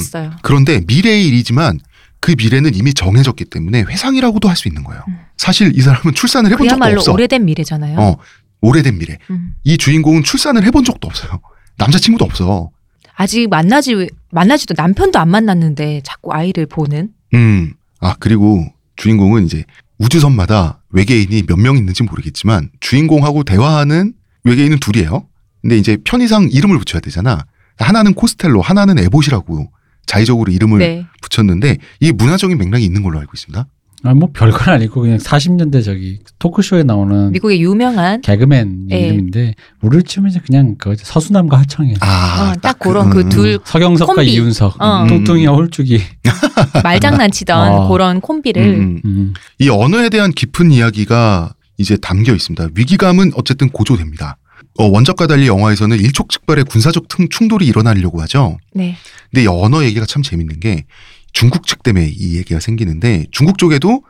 그런데 0.42 0.80
미래의 0.86 1.26
일이지만 1.28 1.78
그 2.20 2.34
미래는 2.36 2.74
이미 2.74 2.94
정해졌기 2.94 3.44
때문에 3.46 3.82
회상이라고도 3.82 4.48
할 4.48 4.56
수 4.56 4.68
있는 4.68 4.82
거예요. 4.84 5.02
음. 5.08 5.18
사실 5.36 5.72
이 5.76 5.80
사람은 5.80 6.14
출산을 6.14 6.50
해본 6.50 6.66
적도 6.66 6.78
그야말로 6.78 7.00
없어. 7.00 7.12
오래된 7.12 7.44
미래잖아요. 7.44 7.98
어, 7.98 8.16
오래된 8.60 8.98
미래. 8.98 9.18
음. 9.30 9.54
이 9.64 9.76
주인공은 9.78 10.24
출산을 10.24 10.64
해본 10.64 10.84
적도 10.84 11.06
없어요. 11.06 11.40
남자친구도 11.76 12.24
없어. 12.24 12.70
아직 13.14 13.48
만나지 13.48 14.08
만나지도 14.30 14.74
남편도 14.76 15.18
안 15.18 15.28
만났는데 15.28 16.00
자꾸 16.04 16.32
아이를 16.32 16.66
보는. 16.66 17.10
음. 17.34 17.74
아, 18.00 18.14
그리고 18.18 18.64
주인공은 18.96 19.44
이제 19.46 19.64
우주선마다 19.98 20.80
외계인이 20.90 21.42
몇 21.46 21.58
명 21.58 21.76
있는지 21.76 22.02
모르겠지만 22.04 22.70
주인공하고 22.80 23.44
대화하는 23.44 24.14
외계인은 24.44 24.78
둘이에요. 24.80 25.26
근데 25.62 25.76
이제 25.76 25.96
편의상 26.04 26.48
이름을 26.50 26.78
붙여야 26.78 27.00
되잖아. 27.00 27.44
하나는 27.78 28.14
코스텔로, 28.14 28.60
하나는 28.60 28.98
에봇이라고 28.98 29.70
자의적으로 30.06 30.52
이름을 30.52 30.78
네. 30.78 31.06
붙였는데 31.22 31.78
이 32.00 32.12
문화적인 32.12 32.58
맥락이 32.58 32.84
있는 32.84 33.02
걸로 33.02 33.18
알고 33.18 33.32
있습니다. 33.34 33.66
아, 34.04 34.14
뭐 34.14 34.28
별건 34.32 34.74
아니고 34.74 35.00
그냥 35.00 35.18
40년대 35.18 35.84
저기 35.84 36.20
토크쇼에 36.38 36.84
나오는 36.84 37.32
미국의 37.32 37.60
유명한 37.60 38.20
개그맨 38.20 38.88
예. 38.92 39.00
이름인데 39.00 39.54
우리를 39.80 40.04
치면 40.04 40.30
이제 40.30 40.40
그냥 40.46 40.76
그 40.78 40.94
서수남과 40.96 41.58
하청이에요. 41.58 41.96
아, 42.00 42.52
어, 42.56 42.60
딱 42.60 42.78
그런 42.78 43.10
그둘 43.10 43.58
서경석과 43.64 44.14
콤비. 44.14 44.32
이윤석, 44.32 44.80
어. 44.80 45.06
뚱뚱이와 45.08 45.52
홀쭉이. 45.52 46.00
말장난치던 46.84 47.72
어. 47.72 47.88
그런 47.88 48.20
콤비를 48.20 48.62
음, 48.62 48.80
음. 48.80 49.00
음. 49.04 49.34
이 49.58 49.68
언어에 49.68 50.10
대한 50.10 50.30
깊은 50.30 50.70
이야기가 50.70 51.54
이제 51.76 51.96
담겨 51.96 52.32
있습니다. 52.34 52.68
위기감은 52.74 53.32
어쨌든 53.34 53.68
고조됩니다. 53.68 54.36
어, 54.78 54.84
원작과 54.84 55.26
달리 55.26 55.48
영화에서는 55.48 55.98
일촉즉발의 55.98 56.64
군사적 56.64 57.08
퉁- 57.08 57.28
충돌이 57.28 57.66
일어나려고 57.66 58.20
하죠. 58.22 58.58
네. 58.74 58.96
근데 59.30 59.42
이 59.42 59.46
언어 59.48 59.82
얘기가 59.84 60.06
참 60.06 60.22
재밌는 60.22 60.60
게 60.60 60.84
중국 61.32 61.66
측 61.66 61.82
때문에 61.82 62.06
이 62.14 62.36
얘기가 62.36 62.60
생기는데 62.60 63.26
중국 63.32 63.58
쪽에도 63.58 64.02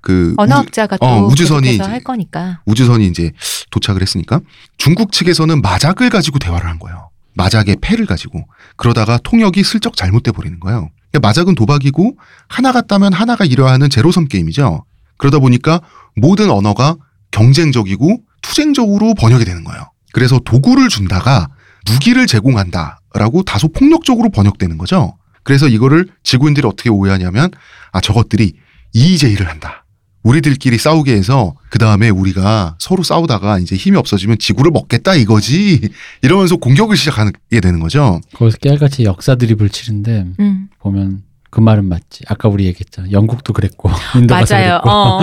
그 0.00 0.34
언어학자가 0.36 0.96
또 0.96 1.04
어, 1.06 1.26
우주선이 1.26 1.74
이제- 1.74 1.82
할 1.82 2.00
거니까. 2.00 2.60
우주, 2.66 2.86
선이 2.86 3.06
이제 3.08 3.32
도착을 3.70 4.00
했으니까 4.00 4.40
중국 4.78 5.12
측에서는 5.12 5.60
마작을 5.60 6.08
가지고 6.08 6.38
대화를 6.38 6.68
한 6.68 6.78
거예요. 6.78 7.10
마작의 7.34 7.76
패를 7.80 8.06
가지고 8.06 8.44
그러다가 8.76 9.18
통역이 9.22 9.62
슬쩍 9.64 9.96
잘못돼 9.96 10.32
버리는 10.32 10.58
거예요. 10.60 10.90
그러니까 11.10 11.26
마작은 11.28 11.54
도박이고 11.56 12.16
하나가 12.48 12.80
따면 12.82 13.12
하나가 13.12 13.44
이뤄하는 13.44 13.90
제로섬 13.90 14.26
게임이죠. 14.28 14.84
그러다 15.18 15.38
보니까 15.40 15.80
모든 16.16 16.50
언어가 16.50 16.96
경쟁적이고 17.30 18.20
투쟁적으로 18.42 19.14
번역이 19.14 19.44
되는 19.44 19.64
거예요. 19.64 19.90
그래서 20.12 20.38
도구를 20.44 20.88
준다가 20.88 21.48
무기를 21.90 22.26
제공한다라고 22.26 23.42
다소 23.44 23.68
폭력적으로 23.68 24.30
번역되는 24.30 24.78
거죠. 24.78 25.16
그래서 25.42 25.68
이거를 25.68 26.08
지구인들이 26.22 26.66
어떻게 26.66 26.90
오해하냐면 26.90 27.50
아 27.92 28.00
저것들이 28.00 28.52
이의제의를 28.92 29.48
한다. 29.48 29.84
우리들끼리 30.22 30.78
싸우게 30.78 31.12
해서 31.14 31.54
그 31.68 31.78
다음에 31.78 32.08
우리가 32.08 32.76
서로 32.78 33.02
싸우다가 33.02 33.58
이제 33.58 33.74
힘이 33.74 33.96
없어지면 33.96 34.38
지구를 34.38 34.70
먹겠다 34.70 35.16
이거지 35.16 35.88
이러면서 36.22 36.56
공격을 36.56 36.96
시작하게 36.96 37.60
되는 37.60 37.80
거죠. 37.80 38.20
거기서 38.34 38.58
깨알같이 38.58 39.04
역사 39.04 39.34
드립을 39.34 39.68
치는데 39.68 40.26
음. 40.38 40.68
보면 40.78 41.22
그 41.50 41.60
말은 41.60 41.86
맞지. 41.86 42.24
아까 42.28 42.48
우리 42.48 42.64
얘기했잖아. 42.66 43.10
영국도 43.10 43.52
그랬고 43.52 43.90
인도 44.16 44.34
가서 44.34 44.54
맞아요. 44.54 44.80
그랬고. 44.80 44.90
어. 44.90 45.20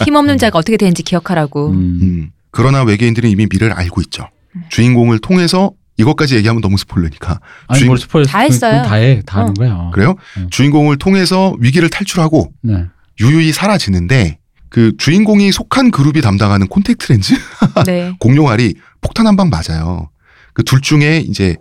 힘 0.04 0.16
없는 0.16 0.38
자가 0.38 0.58
어떻게 0.58 0.76
되는지 0.76 1.02
기억하라고. 1.02 1.68
음. 1.70 1.98
음. 2.02 2.30
그러나 2.56 2.82
외계인들은 2.82 3.28
이미 3.30 3.46
미래를 3.50 3.72
알고 3.74 4.00
있죠. 4.02 4.28
음. 4.56 4.64
주인공을 4.70 5.18
통해서 5.20 5.72
이것까지 5.98 6.36
얘기하면 6.36 6.60
너무 6.62 6.76
스포일러니까 6.76 7.40
아니 7.68 7.78
주인- 7.78 7.88
뭘 7.88 7.98
스포일 7.98 8.26
다 8.26 8.40
했어요. 8.40 8.82
다 8.82 8.94
해. 8.96 9.22
다 9.24 9.40
하는 9.40 9.50
어. 9.50 9.54
거야. 9.54 9.90
그래요? 9.92 10.14
음. 10.38 10.48
주인공을 10.50 10.96
통해서 10.98 11.54
위기를 11.60 11.88
탈출하고 11.88 12.52
네. 12.62 12.84
유유히 13.20 13.52
사라지는데 13.52 14.38
그 14.68 14.92
주인공이 14.98 15.52
속한 15.52 15.90
그룹이 15.90 16.20
담당하는 16.20 16.66
콘택트 16.66 17.10
렌즈 17.12 17.34
네. 17.86 18.12
공룡알이 18.18 18.74
폭탄 19.00 19.26
한 19.26 19.36
방 19.36 19.48
맞아요. 19.50 20.10
그 20.52 20.62
둘 20.64 20.80
중에 20.80 21.18
이제 21.26 21.56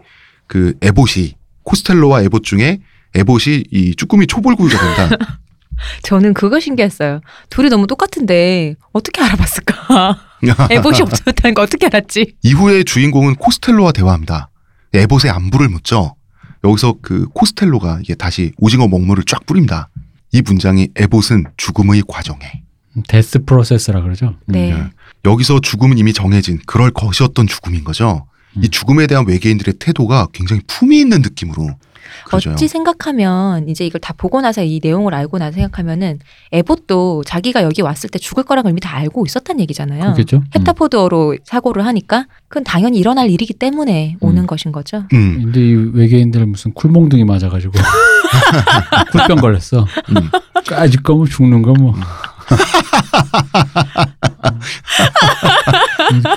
그 0.48 0.74
에봇이 0.82 1.36
코스텔로와 1.64 2.22
에봇 2.24 2.44
중에 2.44 2.80
에봇이 3.16 3.66
이 3.72 3.96
쭈꾸미 3.96 4.28
초벌구이가 4.28 4.78
된다. 4.98 5.18
저는 6.04 6.34
그거 6.34 6.60
신기했어요. 6.60 7.22
둘이 7.50 7.70
너무 7.70 7.88
똑같은데 7.88 8.76
어떻게 8.94 9.22
알아봤을까? 9.22 10.18
에봇이 10.70 11.02
없었다는 11.02 11.54
거 11.54 11.62
어떻게 11.62 11.86
알았지? 11.88 12.36
이후에 12.44 12.84
주인공은 12.84 13.36
코스텔로와 13.36 13.92
대화합니다. 13.92 14.50
에봇의 14.94 15.32
안부를 15.32 15.70
묻죠. 15.70 16.16
여기서 16.64 16.96
그 17.02 17.28
코스텔로가 17.34 18.00
이게 18.02 18.16
다시 18.16 18.52
오징어 18.58 18.88
먹물을 18.88 19.24
쫙 19.26 19.46
뿌립니다. 19.46 19.90
이 20.32 20.42
문장이 20.42 20.90
에봇은 20.96 21.46
죽음의 21.58 22.04
과정에. 22.08 22.64
데스 23.08 23.44
프로세스라 23.46 24.02
그러죠. 24.02 24.28
음. 24.28 24.36
네. 24.48 24.72
예. 24.72 24.84
여기서 25.26 25.60
죽음은 25.60 25.98
이미 25.98 26.14
정해진 26.14 26.60
그럴 26.66 26.92
것이었던 26.92 27.48
죽음인 27.48 27.84
거죠. 27.84 28.28
이 28.56 28.60
음. 28.66 28.70
죽음에 28.70 29.08
대한 29.08 29.28
외계인들의 29.28 29.76
태도가 29.80 30.28
굉장히 30.34 30.62
품위 30.68 31.00
있는 31.02 31.22
느낌으로 31.22 31.78
그려져요. 32.26 32.54
어찌 32.54 32.68
생각하면 32.68 33.68
이제 33.70 33.86
이걸 33.86 34.02
다 34.02 34.14
보고 34.18 34.42
나서 34.42 34.64
이 34.64 34.80
내용을 34.84 35.14
알고 35.14 35.38
나서 35.38 35.56
생각하면은 35.56 36.20
에봇도 36.52 37.24
자기가 37.26 37.64
여기 37.64 37.82
왔을 37.82 38.10
때 38.10 38.20
죽을 38.20 38.44
거란 38.44 38.64
걸 38.64 38.72
이미 38.72 38.82
다 38.82 38.96
알고 38.96 39.26
있었단 39.26 39.60
얘기잖아요. 39.60 40.02
그렇겠죠. 40.02 40.38
음. 40.38 40.46
헤타포드어로 40.56 41.38
사고를 41.44 41.86
하니까 41.86 42.28
그건 42.48 42.64
당연히 42.64 42.98
일어날 43.00 43.30
일이기 43.30 43.54
때문에 43.54 44.18
오는 44.20 44.44
음. 44.44 44.48
것인 44.48 44.72
거죠. 44.72 45.06
음, 45.14 45.42
근데 45.44 45.60
이 45.60 45.74
외계인들 45.94 46.46
무슨 46.46 46.74
쿨몽둥이 46.74 47.24
맞아가지고 47.26 47.74
쿨병 49.12 49.38
걸렸어. 49.38 49.86
음. 50.10 50.30
까짓 50.68 51.04
거뭐 51.04 51.26
죽는 51.28 51.62
거 51.62 51.74
뭐. 51.74 51.94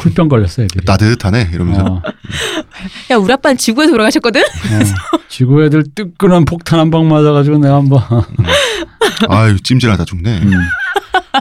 쿨병 0.01 0.29
걸렸어 0.29 0.63
애들이. 0.63 0.85
따뜻하네 0.85 1.51
이러면서 1.53 1.85
어, 1.85 2.03
야 3.11 3.17
우리 3.17 3.33
아빠는 3.33 3.57
지구에서 3.57 3.93
돌아가셨거든. 3.93 4.41
어. 4.43 5.19
지구 5.29 5.65
애들 5.65 5.85
뜨끈한 5.95 6.45
폭탄 6.45 6.79
한 6.81 6.91
방 6.91 7.09
맞아가지고 7.09 7.59
내가 7.59 7.77
한번 7.77 8.03
아유 9.29 9.61
찜질하다 9.61 10.05
죽네. 10.05 10.41
음. 10.43 10.53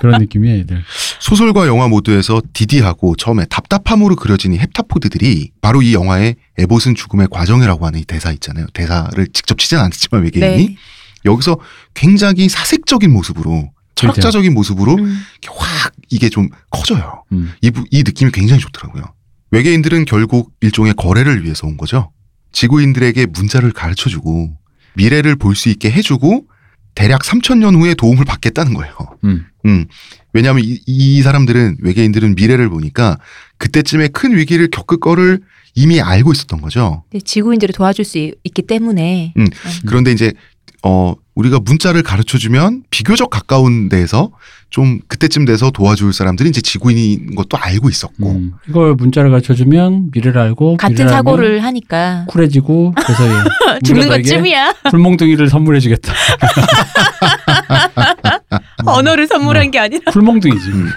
그런 0.01 0.19
느낌이야 0.21 0.55
애들. 0.55 0.83
소설과 1.19 1.67
영화 1.67 1.87
모두에서 1.87 2.41
디디하고 2.53 3.15
처음에 3.15 3.45
답답함으로 3.45 4.15
그려진 4.15 4.53
이 4.53 4.57
헵타포드들이 4.57 5.51
바로 5.61 5.81
이 5.81 5.93
영화의 5.93 6.35
에봇은 6.57 6.95
죽음의 6.95 7.27
과정이라고 7.31 7.85
하는 7.85 7.99
이 7.99 8.05
대사 8.05 8.31
있잖아요. 8.31 8.67
대사를 8.73 9.27
직접 9.33 9.57
치진 9.57 9.77
않았지만 9.79 10.23
외계인이 10.23 10.67
네. 10.67 10.75
여기서 11.25 11.57
굉장히 11.93 12.47
사색적인 12.49 13.11
모습으로 13.11 13.69
철학자적인 13.97 14.53
모습으로 14.53 14.93
음. 14.95 15.21
이렇게 15.41 15.57
확 15.59 15.91
이게 16.09 16.29
좀 16.29 16.49
커져요. 16.69 17.23
음. 17.31 17.51
이, 17.61 17.71
부- 17.71 17.85
이 17.91 18.03
느낌이 18.03 18.31
굉장히 18.31 18.61
좋더라고요. 18.61 19.03
외계인들은 19.51 20.05
결국 20.05 20.53
일종의 20.61 20.93
거래를 20.93 21.43
위해서 21.43 21.67
온 21.67 21.77
거죠. 21.77 22.11
지구인들에게 22.51 23.25
문자를 23.27 23.71
가르쳐 23.71 24.09
주고 24.09 24.55
미래를 24.95 25.35
볼 25.35 25.55
수 25.55 25.69
있게 25.69 25.91
해주고 25.91 26.45
대략 26.95 27.21
3천년 27.21 27.75
후에 27.79 27.93
도움을 27.93 28.25
받겠다는 28.25 28.73
거예요. 28.73 28.93
음. 29.23 29.45
음. 29.65 29.85
왜냐하면 30.33 30.63
이, 30.63 30.79
이 30.87 31.21
사람들은 31.21 31.77
외계인들은 31.81 32.35
미래를 32.35 32.69
보니까 32.69 33.19
그때쯤에 33.57 34.07
큰 34.09 34.35
위기를 34.35 34.67
겪을 34.69 34.99
거를 34.99 35.39
이미 35.75 36.01
알고 36.01 36.31
있었던 36.31 36.59
거죠. 36.61 37.03
근데 37.11 37.23
지구인들을 37.23 37.73
도와줄 37.73 38.03
수 38.05 38.17
있- 38.17 38.33
있기 38.43 38.63
때문에 38.63 39.33
음. 39.37 39.45
그런데 39.85 40.11
이제 40.11 40.33
어 40.87 41.13
우리가 41.35 41.59
문자를 41.59 42.01
가르쳐 42.01 42.37
주면 42.37 42.83
비교적 42.89 43.29
가까운 43.29 43.89
데에서 43.89 44.31
좀 44.69 45.01
그때쯤 45.09 45.43
돼서 45.43 45.69
도와줄 45.69 46.13
사람들이 46.13 46.47
이제 46.47 46.61
지구인인 46.61 47.35
것도 47.35 47.57
알고 47.57 47.89
있었고 47.89 48.31
음. 48.31 48.53
이걸 48.69 48.95
문자를 48.95 49.29
가르쳐 49.29 49.53
주면 49.53 50.09
미래를 50.13 50.41
알고 50.41 50.77
같은 50.77 50.93
미래를 50.95 51.11
사고를 51.11 51.63
하니까 51.63 52.25
쿨해지고 52.29 52.93
그래서 52.95 53.23
예, 53.27 53.79
죽는 53.83 54.07
것쯤이야. 54.07 54.75
풀몽둥이를 54.89 55.49
선물해 55.49 55.81
주겠다. 55.81 56.13
언어를 58.85 59.27
선물한 59.27 59.71
게 59.71 59.79
아니라. 59.79 60.11
풀몽둥이지. 60.11 60.69
음. 60.69 60.89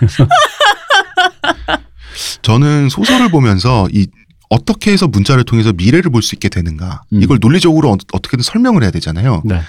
저는 2.42 2.88
소설을 2.88 3.30
보면서 3.30 3.88
이 3.92 4.06
어떻게 4.50 4.90
해서 4.92 5.06
문자를 5.08 5.44
통해서 5.44 5.72
미래를 5.72 6.10
볼 6.10 6.20
수 6.22 6.34
있게 6.34 6.48
되는가 6.50 7.02
음. 7.14 7.22
이걸 7.22 7.38
논리적으로 7.40 7.90
어, 7.90 7.96
어떻게든 8.12 8.42
설명을 8.42 8.82
해야 8.82 8.90
되잖아요. 8.90 9.42
네. 9.44 9.60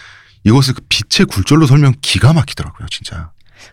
이것을 0.43 0.73
그 0.73 0.81
빛의 0.89 1.27
굴절로 1.27 1.65
설명 1.67 1.93
기가 2.01 2.33
막히더라고요, 2.33 2.87
진짜. 2.89 3.29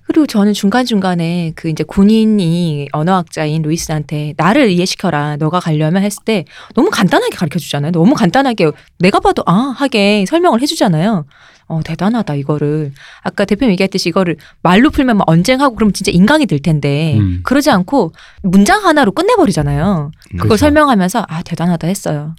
그리고 0.07 0.27
저는 0.27 0.53
중간중간에 0.53 1.53
그 1.57 1.71
이제 1.71 1.83
군인이 1.83 2.89
언어학자인 2.93 3.63
루이스한테 3.63 4.35
나를 4.37 4.71
이해시켜라. 4.71 5.37
너가 5.37 5.61
가려면 5.61 6.03
했을 6.03 6.23
때 6.25 6.45
너무 6.75 6.91
간단하게 6.91 7.35
가르쳐 7.35 7.59
주잖아요. 7.59 7.91
너무 7.93 8.15
간단하게 8.15 8.71
내가 8.99 9.19
봐도 9.19 9.43
아, 9.47 9.55
하게 9.77 10.25
설명을 10.29 10.61
해 10.61 10.67
주잖아요. 10.67 11.25
어, 11.69 11.81
대단하다, 11.85 12.35
이거를. 12.37 12.93
아까 13.23 13.45
대표님 13.45 13.73
얘기했듯이 13.73 14.09
이거를 14.09 14.37
말로 14.63 14.91
풀면 14.91 15.19
막 15.19 15.29
언쟁하고 15.29 15.75
그러면 15.77 15.93
진짜 15.93 16.11
인강이 16.13 16.47
될 16.47 16.61
텐데 16.61 17.19
음. 17.19 17.41
그러지 17.45 17.71
않고 17.71 18.13
문장 18.43 18.85
하나로 18.87 19.13
끝내버리잖아요. 19.13 20.11
그걸 20.31 20.41
그렇죠. 20.49 20.57
설명하면서 20.57 21.27
아, 21.29 21.43
대단하다 21.43 21.87
했어요. 21.87 22.35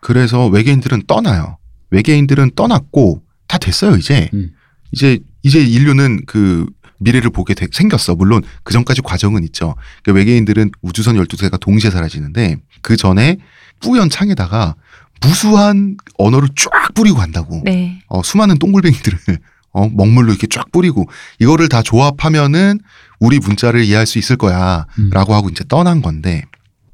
그래서 0.00 0.46
외계인들은 0.48 1.04
떠나요. 1.06 1.56
외계인들은 1.90 2.52
떠났고 2.54 3.22
다 3.48 3.58
됐어요, 3.58 3.96
이제. 3.96 4.28
음. 4.34 4.50
이제 4.92 5.18
이제 5.42 5.60
인류는 5.62 6.20
그 6.26 6.66
미래를 6.98 7.30
보게 7.30 7.54
되- 7.54 7.66
생겼어. 7.70 8.14
물론 8.14 8.42
그 8.62 8.72
전까지 8.72 9.02
과정은 9.02 9.42
있죠. 9.44 9.74
그 10.02 10.12
외계인들은 10.12 10.70
우주선 10.82 11.16
12대가 11.16 11.58
동시에 11.60 11.90
사라지는데 11.90 12.56
그 12.82 12.96
전에 12.96 13.36
뿌연 13.80 14.08
창에다가 14.10 14.74
무수한 15.20 15.96
언어를 16.18 16.48
쫙 16.56 16.94
뿌리고 16.94 17.18
간다고. 17.18 17.62
네. 17.64 18.00
어, 18.08 18.22
수많은 18.22 18.58
똥굴뱅이들을 18.58 19.18
어, 19.72 19.88
먹물로 19.88 20.30
이렇게 20.30 20.46
쫙 20.46 20.70
뿌리고 20.72 21.06
이거를 21.38 21.68
다 21.68 21.82
조합하면은 21.82 22.80
우리 23.20 23.38
문자를 23.38 23.84
이해할 23.84 24.06
수 24.06 24.18
있을 24.18 24.36
거야. 24.36 24.86
음. 24.98 25.10
라고 25.10 25.34
하고 25.34 25.48
이제 25.48 25.64
떠난 25.68 26.02
건데 26.02 26.42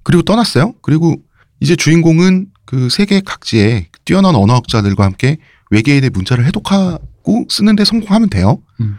그리고 0.03 0.23
떠났어요. 0.23 0.75
그리고 0.83 1.16
이제 1.61 1.77
주인공은 1.77 2.47
그 2.64 2.89
세계 2.91 3.20
각지의 3.20 3.87
뛰어난 4.05 4.35
언어학자들과 4.35 5.05
함께 5.05 5.37
외계인의 5.70 6.11
문자를 6.11 6.45
해독하고 6.47 7.47
쓰는데 7.49 7.85
성공하면 7.85 8.31
돼요. 8.31 8.61
음. 8.81 8.97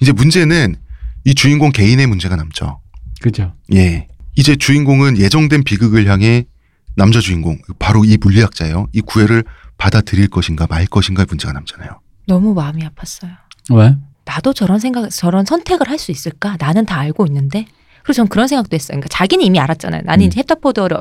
이제 0.00 0.12
문제는 0.12 0.76
이 1.24 1.34
주인공 1.34 1.70
개인의 1.70 2.06
문제가 2.06 2.36
남죠. 2.36 2.80
그죠. 3.20 3.54
예. 3.72 4.08
이제 4.34 4.56
주인공은 4.56 5.18
예정된 5.18 5.62
비극을 5.64 6.06
향해 6.06 6.44
남자 6.94 7.20
주인공 7.20 7.58
바로 7.78 8.04
이 8.04 8.16
물리학자예요. 8.20 8.88
이 8.92 9.00
구애를 9.00 9.44
받아들일 9.78 10.28
것인가 10.28 10.66
말 10.68 10.86
것인가의 10.86 11.26
문제가 11.28 11.52
남잖아요. 11.52 12.00
너무 12.26 12.54
마음이 12.54 12.82
아팠어요. 12.84 13.30
왜? 13.72 13.96
나도 14.24 14.52
저런 14.52 14.78
생각, 14.78 15.08
저런 15.10 15.44
선택을 15.44 15.88
할 15.88 15.98
수 15.98 16.12
있을까? 16.12 16.56
나는 16.60 16.86
다 16.86 16.98
알고 17.00 17.26
있는데. 17.26 17.66
그리고 18.02 18.12
전 18.14 18.28
그런 18.28 18.48
생각도 18.48 18.74
했어요. 18.74 18.96
그러니까 18.96 19.08
자기는 19.08 19.44
이미 19.44 19.58
알았잖아요. 19.60 20.02
나는 20.04 20.24
음. 20.24 20.26
이제 20.26 20.40
헵타포드를 20.40 20.96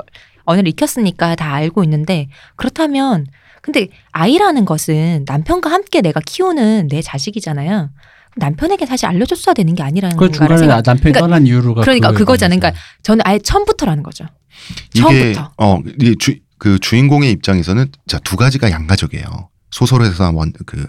언어를 0.45 0.67
익혔으니까 0.69 1.35
다 1.35 1.53
알고 1.53 1.83
있는데 1.83 2.29
그렇다면 2.55 3.25
근데 3.61 3.87
아이라는 4.11 4.65
것은 4.65 5.25
남편과 5.27 5.71
함께 5.71 6.01
내가 6.01 6.19
키우는 6.25 6.87
내 6.89 7.01
자식이잖아요. 7.01 7.89
남편에게 8.37 8.85
사실 8.85 9.07
알려줬어야 9.07 9.53
되는 9.53 9.75
게 9.75 9.83
아니라는 9.83 10.17
중간에 10.17 10.57
생각. 10.57 10.75
남편이 10.85 10.99
그러니까- 11.13 11.19
떠난 11.19 11.45
이유가 11.45 11.81
그러니까 11.81 12.11
그거잖아요. 12.11 12.59
관해서. 12.59 12.79
저는 13.03 13.21
아예 13.25 13.37
처음부터라는 13.39 14.03
거죠. 14.03 14.25
이게 14.93 15.33
처음부터. 15.33 15.53
어, 15.57 15.79
주, 16.19 16.35
그 16.57 16.79
주인공의 16.79 17.31
입장에서는 17.31 17.87
자, 18.07 18.19
두 18.19 18.35
가지가 18.35 18.71
양가적이에요. 18.71 19.49
소설에서나 19.71 20.31
원, 20.31 20.53
그 20.65 20.87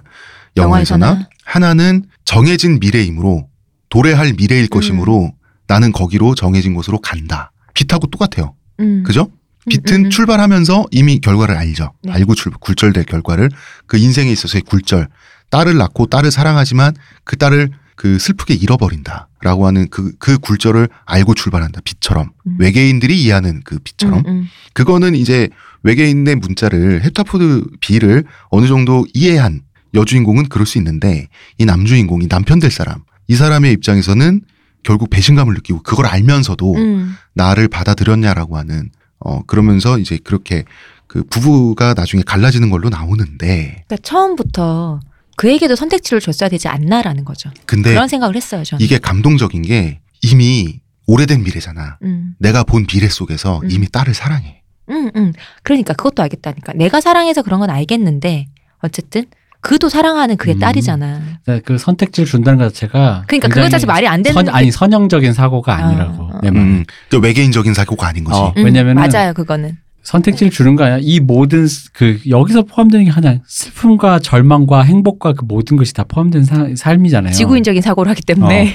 영화에서나 0.56 1.06
영화에서나. 1.06 1.28
하나는 1.44 2.04
정해진 2.24 2.78
미래이므로 2.80 3.48
도래할 3.88 4.34
미래일 4.34 4.64
음. 4.64 4.68
것이므로 4.68 5.32
나는 5.66 5.92
거기로 5.92 6.34
정해진 6.34 6.74
곳으로 6.74 7.00
간다. 7.00 7.52
빛하고 7.74 8.08
똑같아요. 8.08 8.54
음. 8.80 9.02
그죠? 9.04 9.30
음, 9.30 9.68
빛은 9.70 10.00
음, 10.00 10.04
음. 10.06 10.10
출발하면서 10.10 10.86
이미 10.90 11.20
결과를 11.20 11.56
알죠. 11.56 11.92
네. 12.02 12.12
알고 12.12 12.34
출, 12.34 12.52
굴절될 12.52 13.04
결과를 13.04 13.50
그 13.86 13.96
인생에 13.96 14.30
있어서의 14.30 14.62
굴절. 14.62 15.08
딸을 15.50 15.76
낳고 15.76 16.06
딸을 16.06 16.30
사랑하지만 16.30 16.94
그 17.24 17.36
딸을 17.36 17.70
그 17.94 18.18
슬프게 18.18 18.54
잃어버린다 18.54 19.28
라고 19.42 19.66
하는 19.66 19.88
그, 19.90 20.12
그 20.18 20.38
굴절을 20.38 20.88
알고 21.04 21.34
출발한다. 21.34 21.80
빛처럼. 21.84 22.30
음. 22.46 22.56
외계인들이 22.58 23.20
이해하는 23.22 23.62
그 23.64 23.78
빛처럼. 23.80 24.20
음, 24.20 24.26
음. 24.26 24.46
그거는 24.72 25.14
이제 25.14 25.48
외계인의 25.82 26.36
문자를 26.36 27.00
헵타포드 27.02 27.64
B를 27.80 28.24
어느 28.50 28.66
정도 28.66 29.04
이해한 29.14 29.62
여주인공은 29.94 30.48
그럴 30.48 30.64
수 30.64 30.78
있는데 30.78 31.28
이 31.58 31.64
남주인공, 31.64 32.22
이 32.22 32.28
남편 32.28 32.60
될 32.60 32.70
사람, 32.70 33.02
이 33.26 33.34
사람의 33.34 33.72
입장에서는 33.72 34.42
결국 34.84 35.10
배신감을 35.10 35.54
느끼고 35.54 35.82
그걸 35.82 36.06
알면서도 36.06 36.74
음. 36.76 37.14
나를 37.34 37.68
받아들였냐라고 37.68 38.56
하는 38.56 38.90
어 39.18 39.42
그러면서 39.42 39.98
이제 39.98 40.18
그렇게 40.22 40.64
그 41.06 41.22
부부가 41.24 41.94
나중에 41.94 42.22
갈라지는 42.24 42.70
걸로 42.70 42.88
나오는데 42.88 43.84
그러니까 43.86 43.96
처음부터 44.02 45.00
그에게도 45.36 45.76
선택지를 45.76 46.20
줬어야 46.20 46.48
되지 46.48 46.68
않나라는 46.68 47.24
거죠. 47.24 47.50
근데 47.66 47.90
그런 47.90 48.08
생각을 48.08 48.36
했어요. 48.36 48.64
저는. 48.64 48.78
네. 48.78 48.84
이게 48.84 48.98
감동적인 48.98 49.62
게 49.62 50.00
이미 50.22 50.80
오래된 51.06 51.42
미래잖아. 51.42 51.98
음. 52.02 52.34
내가 52.38 52.62
본 52.64 52.86
미래 52.86 53.08
속에서 53.08 53.60
음. 53.64 53.70
이미 53.70 53.88
딸을 53.88 54.14
사랑해. 54.14 54.62
응, 54.90 55.10
응. 55.16 55.32
그러니까 55.62 55.94
그것도 55.94 56.22
알겠다니까. 56.22 56.72
내가 56.74 57.00
사랑해서 57.00 57.42
그런 57.42 57.60
건 57.60 57.70
알겠는데 57.70 58.46
어쨌든 58.82 59.24
그도 59.60 59.88
사랑하는 59.88 60.36
그의 60.36 60.56
음. 60.56 60.60
딸이잖아. 60.60 61.20
네, 61.46 61.60
그 61.64 61.78
선택지를 61.78 62.26
준다는 62.26 62.58
것 62.58 62.72
자체가 62.74 63.24
그러니까 63.28 63.48
그거 63.48 63.68
자체 63.68 63.86
말이 63.86 64.06
안 64.08 64.22
되는 64.22 64.34
선, 64.34 64.44
게- 64.46 64.50
아니 64.50 64.70
선형적인 64.72 65.32
사고가 65.32 65.74
아, 65.74 65.86
아니라고 65.86 66.30
아, 66.32 66.40
내 66.42 66.50
말은. 66.50 66.66
음, 66.66 66.84
그 67.10 67.18
외계인적인 67.20 67.72
사고가 67.74 68.08
아닌 68.08 68.24
거지. 68.24 68.38
어, 68.38 68.52
음, 68.56 68.64
왜냐면은 68.64 69.00
맞아요, 69.08 69.32
그거는. 69.34 69.78
선택지를 70.02 70.50
주는 70.50 70.74
거 70.76 70.84
아니야. 70.84 70.98
이 71.00 71.20
모든 71.20 71.66
스- 71.66 71.92
그 71.92 72.18
여기서 72.28 72.62
포함되는 72.62 73.04
게 73.06 73.10
하나 73.10 73.38
슬픔과 73.46 74.18
절망과 74.18 74.82
행복과 74.82 75.32
그 75.34 75.44
모든 75.44 75.76
것이 75.76 75.94
다 75.94 76.04
포함된 76.04 76.44
사- 76.44 76.68
삶이잖아요. 76.74 77.32
지구인적인 77.32 77.80
사고를 77.82 78.10
하기 78.10 78.22
때문에. 78.22 78.72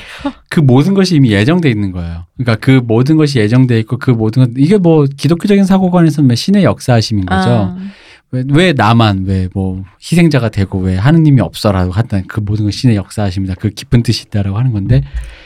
그 0.50 0.60
모든 0.62 0.94
것이 0.94 1.16
이미 1.16 1.32
예정돼 1.32 1.70
있는 1.70 1.92
거예요. 1.92 2.26
그러니까 2.38 2.56
그 2.66 2.82
모든 2.84 3.18
것이 3.18 3.40
예정돼 3.40 3.78
있고 3.82 3.98
그 3.98 4.12
모든 4.12 4.44
것 4.46 4.52
이게 4.58 4.78
뭐 4.78 5.06
기독교적인 5.18 5.66
사고관에서는 5.66 6.28
뭐 6.28 6.36
신의 6.36 6.64
역사하심인 6.64 7.26
거죠. 7.26 7.50
아, 7.50 7.78
왜, 8.32 8.44
왜 8.50 8.74
나만 8.74 9.24
왜 9.26 9.48
뭐 9.54 9.84
희생자가 10.02 10.50
되고 10.50 10.80
왜 10.80 10.96
하느님이 10.98 11.42
없어라고 11.42 11.92
한다는 11.92 12.26
그 12.28 12.40
모든 12.40 12.66
건 12.66 12.72
신의 12.72 12.96
역사하십니다. 12.96 13.56
그 13.60 13.70
깊은 13.70 14.04
뜻이 14.04 14.24
있다라고 14.28 14.58
하는 14.58 14.72
건데 14.72 15.02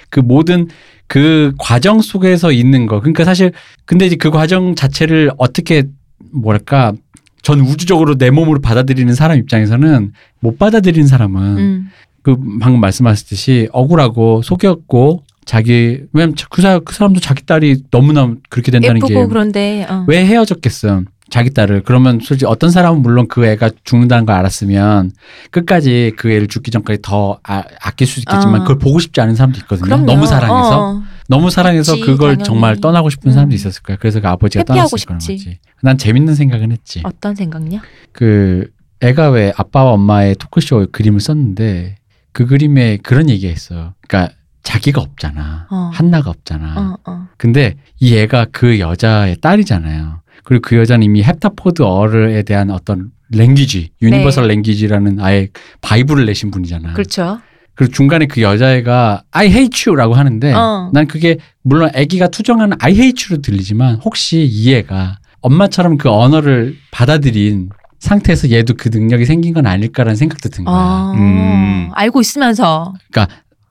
그 0.09 0.19
모든 0.19 0.67
그 1.11 1.51
과정 1.57 1.99
속에서 1.99 2.53
있는 2.53 2.85
거. 2.85 3.01
그러니까 3.01 3.25
사실 3.25 3.51
근데 3.83 4.05
이제 4.05 4.15
그 4.15 4.31
과정 4.31 4.75
자체를 4.75 5.29
어떻게 5.37 5.83
뭐랄까 6.31 6.93
전 7.41 7.59
우주적으로 7.59 8.17
내 8.17 8.29
몸으로 8.29 8.61
받아들이는 8.61 9.13
사람 9.13 9.37
입장에서는 9.37 10.13
못 10.39 10.57
받아들이는 10.57 11.07
사람은 11.07 11.57
음. 11.57 11.89
그 12.21 12.37
방금 12.61 12.79
말씀하셨듯이 12.79 13.67
억울하고 13.73 14.41
속였고 14.41 15.23
자기 15.43 15.99
왜냐면 16.13 16.33
그, 16.49 16.61
사, 16.61 16.79
그 16.79 16.93
사람도 16.93 17.19
자기 17.19 17.45
딸이 17.45 17.83
너무나 17.91 18.33
그렇게 18.49 18.71
된다는 18.71 18.95
예쁘고 18.99 19.07
게 19.07 19.27
그런데 19.27 19.85
어. 19.89 20.05
왜 20.07 20.25
헤어졌겠어? 20.25 21.03
자기 21.31 21.49
딸을 21.49 21.83
그러면 21.83 22.19
솔직히 22.21 22.45
어떤 22.45 22.69
사람은 22.69 23.01
물론 23.01 23.27
그 23.27 23.45
애가 23.45 23.71
죽는다는 23.85 24.25
걸 24.25 24.35
알았으면 24.35 25.11
끝까지 25.49 26.11
그 26.17 26.29
애를 26.29 26.47
죽기 26.47 26.71
전까지 26.71 26.99
더 27.01 27.39
아, 27.43 27.63
아낄 27.81 28.05
수 28.05 28.19
있겠지만 28.19 28.55
어. 28.55 28.59
그걸 28.63 28.77
보고 28.77 28.99
싶지 28.99 29.19
않은 29.21 29.35
사람도 29.35 29.59
있거든요. 29.59 29.85
그럼요. 29.85 30.05
너무 30.05 30.27
사랑해서 30.27 30.89
어. 30.89 31.01
너무 31.29 31.49
사랑해서 31.49 31.93
그치, 31.93 32.05
그걸 32.05 32.31
당연히. 32.31 32.43
정말 32.43 32.75
떠나고 32.81 33.09
싶은 33.09 33.31
사람도 33.31 33.53
음. 33.53 33.55
있었을 33.55 33.81
거야. 33.81 33.97
그래서 33.97 34.19
그 34.19 34.27
아버지가 34.27 34.65
떠났을 34.65 34.99
거란. 35.05 35.19
거지. 35.19 35.57
난 35.81 35.97
재밌는 35.97 36.35
생각은 36.35 36.73
했지. 36.73 37.01
어떤 37.05 37.33
생각요? 37.33 37.79
그 38.11 38.69
애가 38.99 39.29
왜 39.29 39.53
아빠와 39.55 39.93
엄마의 39.93 40.35
토크쇼 40.35 40.87
그림을 40.91 41.21
썼는데 41.21 41.95
그 42.33 42.45
그림에 42.45 42.97
그런 42.97 43.29
얘기가 43.29 43.51
있어요. 43.51 43.93
그러니까 44.07 44.35
자기가 44.63 45.01
없잖아. 45.01 45.67
어. 45.71 45.89
한나가 45.93 46.29
없잖아. 46.29 46.75
어, 46.77 47.11
어. 47.11 47.27
근데 47.37 47.75
이 47.99 48.15
애가 48.15 48.47
그 48.51 48.79
여자의 48.79 49.37
딸이잖아요. 49.37 50.20
그리고 50.43 50.61
그 50.61 50.77
여자는 50.77 51.03
이미 51.03 51.21
헵타포드어에 51.21 52.43
대한 52.43 52.71
어떤 52.71 53.11
language, 53.29 53.91
universal 54.01 54.47
language라는 54.47 55.19
아예 55.19 55.47
바이블을 55.81 56.25
내신 56.25 56.51
분이잖아. 56.51 56.93
그렇죠. 56.93 57.39
그리고 57.75 57.93
중간에 57.93 58.25
그 58.25 58.41
여자애가 58.41 59.23
I 59.31 59.47
hate 59.47 59.85
you라고 59.87 60.13
하는데 60.13 60.53
어. 60.53 60.91
난 60.93 61.07
그게 61.07 61.37
물론 61.63 61.89
아기가 61.95 62.27
투정하는 62.27 62.77
I 62.79 62.91
hate 62.91 63.27
you로 63.29 63.41
들리지만 63.41 63.95
혹시 64.03 64.41
이 64.41 64.73
애가 64.75 65.19
엄마처럼 65.41 65.97
그 65.97 66.09
언어를 66.09 66.75
받아들인 66.91 67.69
상태에서 67.99 68.51
얘도 68.51 68.75
그 68.77 68.89
능력이 68.89 69.25
생긴 69.25 69.53
건 69.53 69.67
아닐까라는 69.67 70.15
생각도 70.15 70.49
든 70.49 70.65
거야. 70.65 70.75
어, 70.75 71.13
음. 71.15 71.89
알고 71.93 72.19
있으면서 72.21 72.93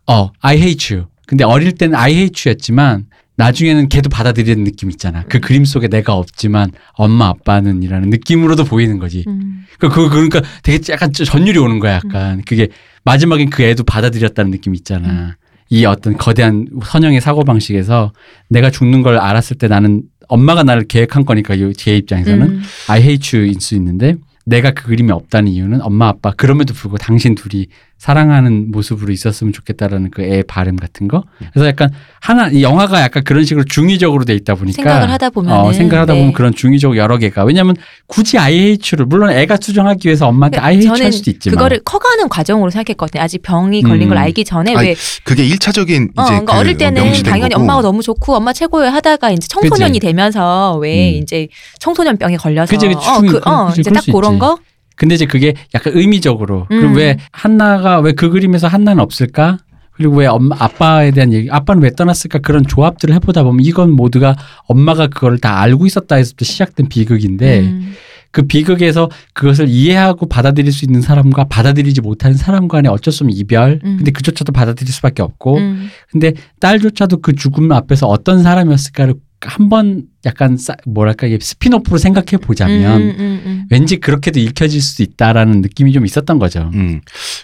어, 0.07 0.31
I 0.41 0.57
hate 0.57 0.97
you. 0.97 1.09
근데 1.27 1.45
어릴 1.45 1.73
때는 1.73 1.97
I 1.97 2.13
hate 2.13 2.49
you였지만 2.49 3.07
나중에는 3.41 3.89
걔도 3.89 4.09
받아들이는 4.11 4.65
느낌 4.65 4.91
있잖아. 4.91 5.25
그 5.29 5.41
그림 5.41 5.65
속에 5.65 5.89
내가 5.89 6.15
없지만 6.15 6.71
엄마 6.93 7.29
아빠는이라는 7.29 8.11
느낌으로도 8.11 8.65
보이는 8.65 8.99
거지. 8.99 9.25
음. 9.27 9.65
그, 9.79 9.89
그, 9.89 10.09
그러니까 10.11 10.43
되게 10.63 10.93
약간 10.93 11.13
전율이 11.13 11.59
오는 11.59 11.79
거야, 11.79 11.95
약간. 11.95 12.43
그게 12.47 12.69
마지막엔 13.05 13.51
그 13.51 13.63
애도 13.63 13.85
받아들였다는 13.85 14.51
느낌 14.51 14.75
있잖아. 14.75 15.37
이 15.71 15.85
어떤 15.85 16.17
거대한 16.17 16.67
선형의 16.85 17.21
사고 17.21 17.45
방식에서 17.45 18.13
내가 18.49 18.71
죽는 18.71 19.03
걸 19.03 19.19
알았을 19.19 19.57
때 19.57 19.69
나는 19.69 20.03
엄마가 20.29 20.63
나를 20.63 20.85
계획한 20.85 21.25
거니까 21.25 21.55
이- 21.55 21.73
제 21.75 21.97
입장에서는 21.97 22.43
음. 22.47 22.63
I 22.89 23.01
hate 23.01 23.39
you일 23.39 23.61
수 23.61 23.75
있는데 23.77 24.17
내가 24.45 24.73
그 24.73 24.85
그림이 24.87 25.13
없다는 25.13 25.51
이유는 25.53 25.81
엄마 25.83 26.09
아빠 26.09 26.33
그럼에도 26.37 26.75
불구하고 26.75 26.99
당신 26.99 27.35
둘이 27.35 27.67
사랑하는 28.01 28.71
모습으로 28.71 29.13
있었으면 29.13 29.53
좋겠다라는 29.53 30.11
그 30.11 30.23
애의 30.23 30.45
바람 30.45 30.77
같은 30.77 31.07
거 31.07 31.23
그래서 31.53 31.69
약간 31.69 31.91
하나 32.19 32.49
이 32.49 32.63
영화가 32.63 33.03
약간 33.03 33.23
그런 33.25 33.45
식으로 33.45 33.67
중의적으로 33.67 34.25
돼 34.25 34.33
있다 34.35 34.55
보니까 34.55 34.75
생각을 34.77 35.11
하다 35.11 35.29
보면 35.29 35.53
어, 35.53 35.71
생각을 35.71 36.01
하다 36.03 36.15
보면 36.15 36.33
그런 36.33 36.55
중의적 36.55 36.97
여러 36.97 37.19
개가 37.19 37.45
왜냐면 37.45 37.77
굳이 38.07 38.39
I 38.39 38.55
hate 38.55 38.91
you를 38.95 39.05
물론 39.05 39.31
애가 39.31 39.59
수정하기 39.61 40.09
위해서 40.09 40.27
엄마한테 40.29 40.59
I 40.61 40.77
hate 40.77 40.89
you 40.89 41.03
할 41.05 41.13
수도 41.13 41.31
있지만 41.31 41.57
그거를 41.57 41.81
커가는 41.85 42.27
과정으로 42.31 42.71
생각했거든요. 42.71 43.23
아직 43.23 43.43
병이 43.43 43.83
걸린 43.83 44.05
음. 44.05 44.09
걸 44.09 44.19
알기 44.19 44.47
전에 44.47 44.75
아니, 44.75 44.89
왜 44.89 44.97
그게 45.23 45.45
일차적인 45.45 46.05
이제 46.05 46.11
어, 46.17 46.25
그러니까 46.25 46.53
그 46.55 46.59
어릴 46.59 46.79
때는 46.79 47.13
당연히 47.25 47.51
거고. 47.51 47.61
엄마가 47.63 47.83
너무 47.83 48.03
좋고 48.03 48.35
엄마 48.35 48.55
최고예요 48.55 48.91
하다가 48.93 49.31
이제 49.33 49.47
청소년이 49.47 49.99
그치? 49.99 50.07
되면서 50.07 50.79
왜 50.79 51.17
음. 51.19 51.23
이제 51.23 51.49
청소년병에 51.81 52.39
걸려서 52.39 52.71
그치, 52.71 52.89
그치, 52.89 53.07
어, 53.07 53.21
그, 53.21 53.41
어, 53.45 53.67
그치, 53.67 53.83
이제 53.83 53.91
딱수 53.91 54.11
그런 54.11 54.33
있지. 54.33 54.39
거 54.39 54.57
근데 55.01 55.15
이제 55.15 55.25
그게 55.25 55.55
약간 55.75 55.95
의미적으로 55.97 56.67
그리고 56.69 56.89
음. 56.89 56.97
왜 56.97 57.17
한나가 57.33 58.01
왜 58.01 58.13
그 58.13 58.29
그림에서 58.29 58.67
한나는 58.69 59.03
없을까? 59.03 59.57
그리고 59.93 60.17
왜 60.17 60.27
엄마 60.27 60.57
아빠에 60.59 61.11
대한 61.11 61.33
얘기 61.33 61.49
아빠는 61.51 61.83
왜 61.83 61.91
떠났을까 61.91 62.41
그런 62.41 62.67
조합들을 62.67 63.15
해보다 63.15 63.43
보면 63.43 63.65
이건 63.65 63.93
모두가 63.93 64.37
엄마가 64.67 65.07
그거를 65.07 65.39
다 65.39 65.59
알고 65.61 65.87
있었다 65.87 66.17
해서부터 66.17 66.45
시작된 66.45 66.91
비극인데 66.91 67.61
음. 67.61 67.93
그 68.31 68.43
비극에서 68.43 69.09
그것을 69.33 69.69
이해하고 69.69 70.29
받아들일 70.29 70.71
수 70.71 70.85
있는 70.85 71.01
사람과 71.01 71.45
받아들이지 71.45 72.03
못하는 72.03 72.37
사람 72.37 72.69
간의 72.69 72.93
어쩔 72.93 73.11
수 73.11 73.25
없는 73.25 73.35
이별 73.39 73.81
음. 73.83 73.97
근데 73.97 74.11
그조차도 74.11 74.53
받아들일 74.53 74.93
수밖에 74.93 75.23
없고 75.23 75.57
음. 75.57 75.89
근데 76.11 76.35
딸조차도 76.61 77.23
그 77.23 77.35
죽음 77.35 77.73
앞에서 77.73 78.07
어떤 78.07 78.43
사람이었을까를 78.43 79.15
한번 79.43 80.05
약간 80.27 80.57
싸- 80.57 80.77
뭐랄까 80.87 81.27
이게 81.27 81.39
spin-off로 81.41 81.99
생각해 81.99 82.37
보자면 82.43 83.01
음, 83.03 83.17
음, 83.19 83.43
음. 83.47 83.65
왠지 83.71 83.97
그렇게도 83.97 84.39
읽혀질 84.39 84.81
수 84.83 85.03
있다라는 85.03 85.63
느낌이 85.63 85.93
좀 85.93 86.05
있었던 86.05 86.39
거죠. 86.39 86.71
음. 86.75 87.01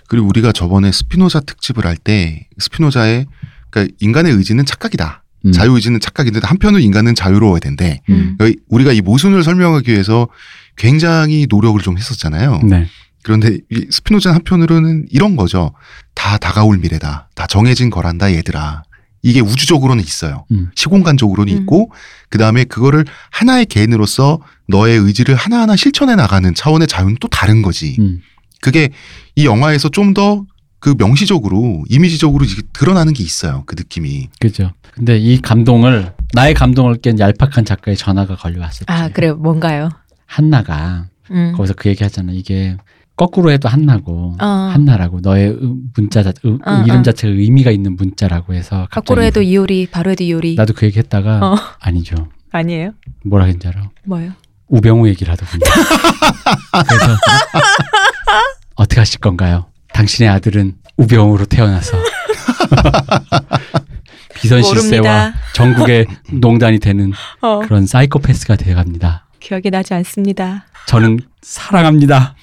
그리고 0.08 0.26
우리가 0.28 0.52
저번에 0.52 0.92
스피노자 0.92 1.40
특집을 1.40 1.86
할 1.86 1.96
때 1.96 2.48
스피노자의 2.58 3.26
그러니까 3.70 3.94
인간의 4.00 4.32
의지는 4.32 4.66
착각이다. 4.66 5.22
음. 5.46 5.52
자유 5.52 5.72
의지는 5.74 5.98
착각인데 6.00 6.40
한편으로 6.42 6.80
인간은 6.80 7.14
자유로워야 7.14 7.60
된대. 7.60 8.00
음. 8.10 8.34
그러니까 8.38 8.60
우리가 8.68 8.92
이 8.92 9.00
모순을 9.00 9.42
설명하기 9.42 9.90
위해서 9.90 10.28
굉장히 10.76 11.46
노력을 11.48 11.80
좀 11.80 11.96
했었잖아요. 11.96 12.60
네. 12.68 12.86
그런데 13.22 13.58
이 13.70 13.86
스피노자 13.90 14.32
한편으로는 14.34 15.06
이런 15.10 15.34
거죠. 15.36 15.72
다 16.14 16.36
다가올 16.38 16.78
미래다. 16.78 17.30
다 17.34 17.46
정해진 17.46 17.90
거란다 17.90 18.32
얘들아. 18.34 18.82
이게 19.28 19.40
우주적으로는 19.40 20.02
있어요. 20.02 20.44
음. 20.52 20.70
시공간적으로는 20.74 21.52
음. 21.52 21.60
있고 21.60 21.90
그 22.28 22.38
다음에 22.38 22.64
그거를 22.64 23.04
하나의 23.30 23.66
개인으로서 23.66 24.40
너의 24.68 24.98
의지를 24.98 25.34
하나하나 25.34 25.76
실천해 25.76 26.14
나가는 26.14 26.54
차원의 26.54 26.88
자유는 26.88 27.16
또 27.20 27.28
다른 27.28 27.62
거지. 27.62 27.96
음. 27.98 28.20
그게 28.60 28.90
이 29.34 29.44
영화에서 29.44 29.88
좀 29.88 30.14
더 30.14 30.44
그 30.78 30.94
명시적으로 30.96 31.84
이미지적으로 31.88 32.44
드러나는 32.72 33.12
게 33.12 33.24
있어요. 33.24 33.64
그 33.66 33.74
느낌이. 33.76 34.28
그죠. 34.38 34.72
근데 34.92 35.18
이 35.18 35.40
감동을 35.40 36.12
나의 36.32 36.54
감동을 36.54 36.96
깬 36.96 37.18
얄팍한 37.18 37.64
작가의 37.64 37.96
전화가 37.96 38.36
걸려왔었지. 38.36 38.84
아 38.86 39.08
그래 39.08 39.32
뭔가요? 39.32 39.88
한나가 40.26 41.08
음. 41.30 41.52
거기서 41.56 41.74
그 41.74 41.88
얘기 41.88 42.04
하잖아. 42.04 42.30
이게 42.32 42.76
거꾸로 43.16 43.50
해도 43.50 43.68
한나고 43.68 44.36
어. 44.40 44.44
한나라고 44.46 45.20
너의 45.20 45.48
의- 45.48 45.58
문자 45.94 46.22
자 46.22 46.32
의- 46.44 46.58
어, 46.64 46.82
이름 46.84 47.00
어. 47.00 47.02
자체가 47.02 47.32
의미가 47.32 47.70
있는 47.70 47.96
문자라고 47.96 48.54
해서 48.54 48.86
거꾸로 48.90 49.22
해도 49.22 49.40
이효리 49.42 49.88
바로 49.90 50.10
해도 50.10 50.22
이효리 50.22 50.54
나도 50.54 50.74
그 50.74 50.86
얘기 50.86 50.98
했다가 50.98 51.40
어. 51.42 51.56
아니죠. 51.80 52.28
아니에요? 52.52 52.92
뭐라 53.24 53.46
했는지 53.46 53.68
알아? 53.68 53.90
뭐요? 54.04 54.32
우병우 54.68 55.08
얘기를 55.08 55.32
하더군요. 55.32 55.60
그래서 56.88 57.06
어떻게 58.76 59.00
하실 59.00 59.20
건가요? 59.20 59.66
당신의 59.92 60.28
아들은 60.30 60.74
우병우로 60.98 61.46
태어나서 61.46 61.96
비선 64.34 64.62
실세와. 64.62 65.32
전국의 65.54 66.06
농단이 66.32 66.78
되는 66.80 67.12
어, 67.40 67.60
그런 67.60 67.86
사이코패스가 67.86 68.56
되어갑니다. 68.56 69.25
기억이 69.46 69.70
나지 69.70 69.94
않습니다. 69.94 70.64
저는 70.88 71.20
사랑합니다. 71.40 72.34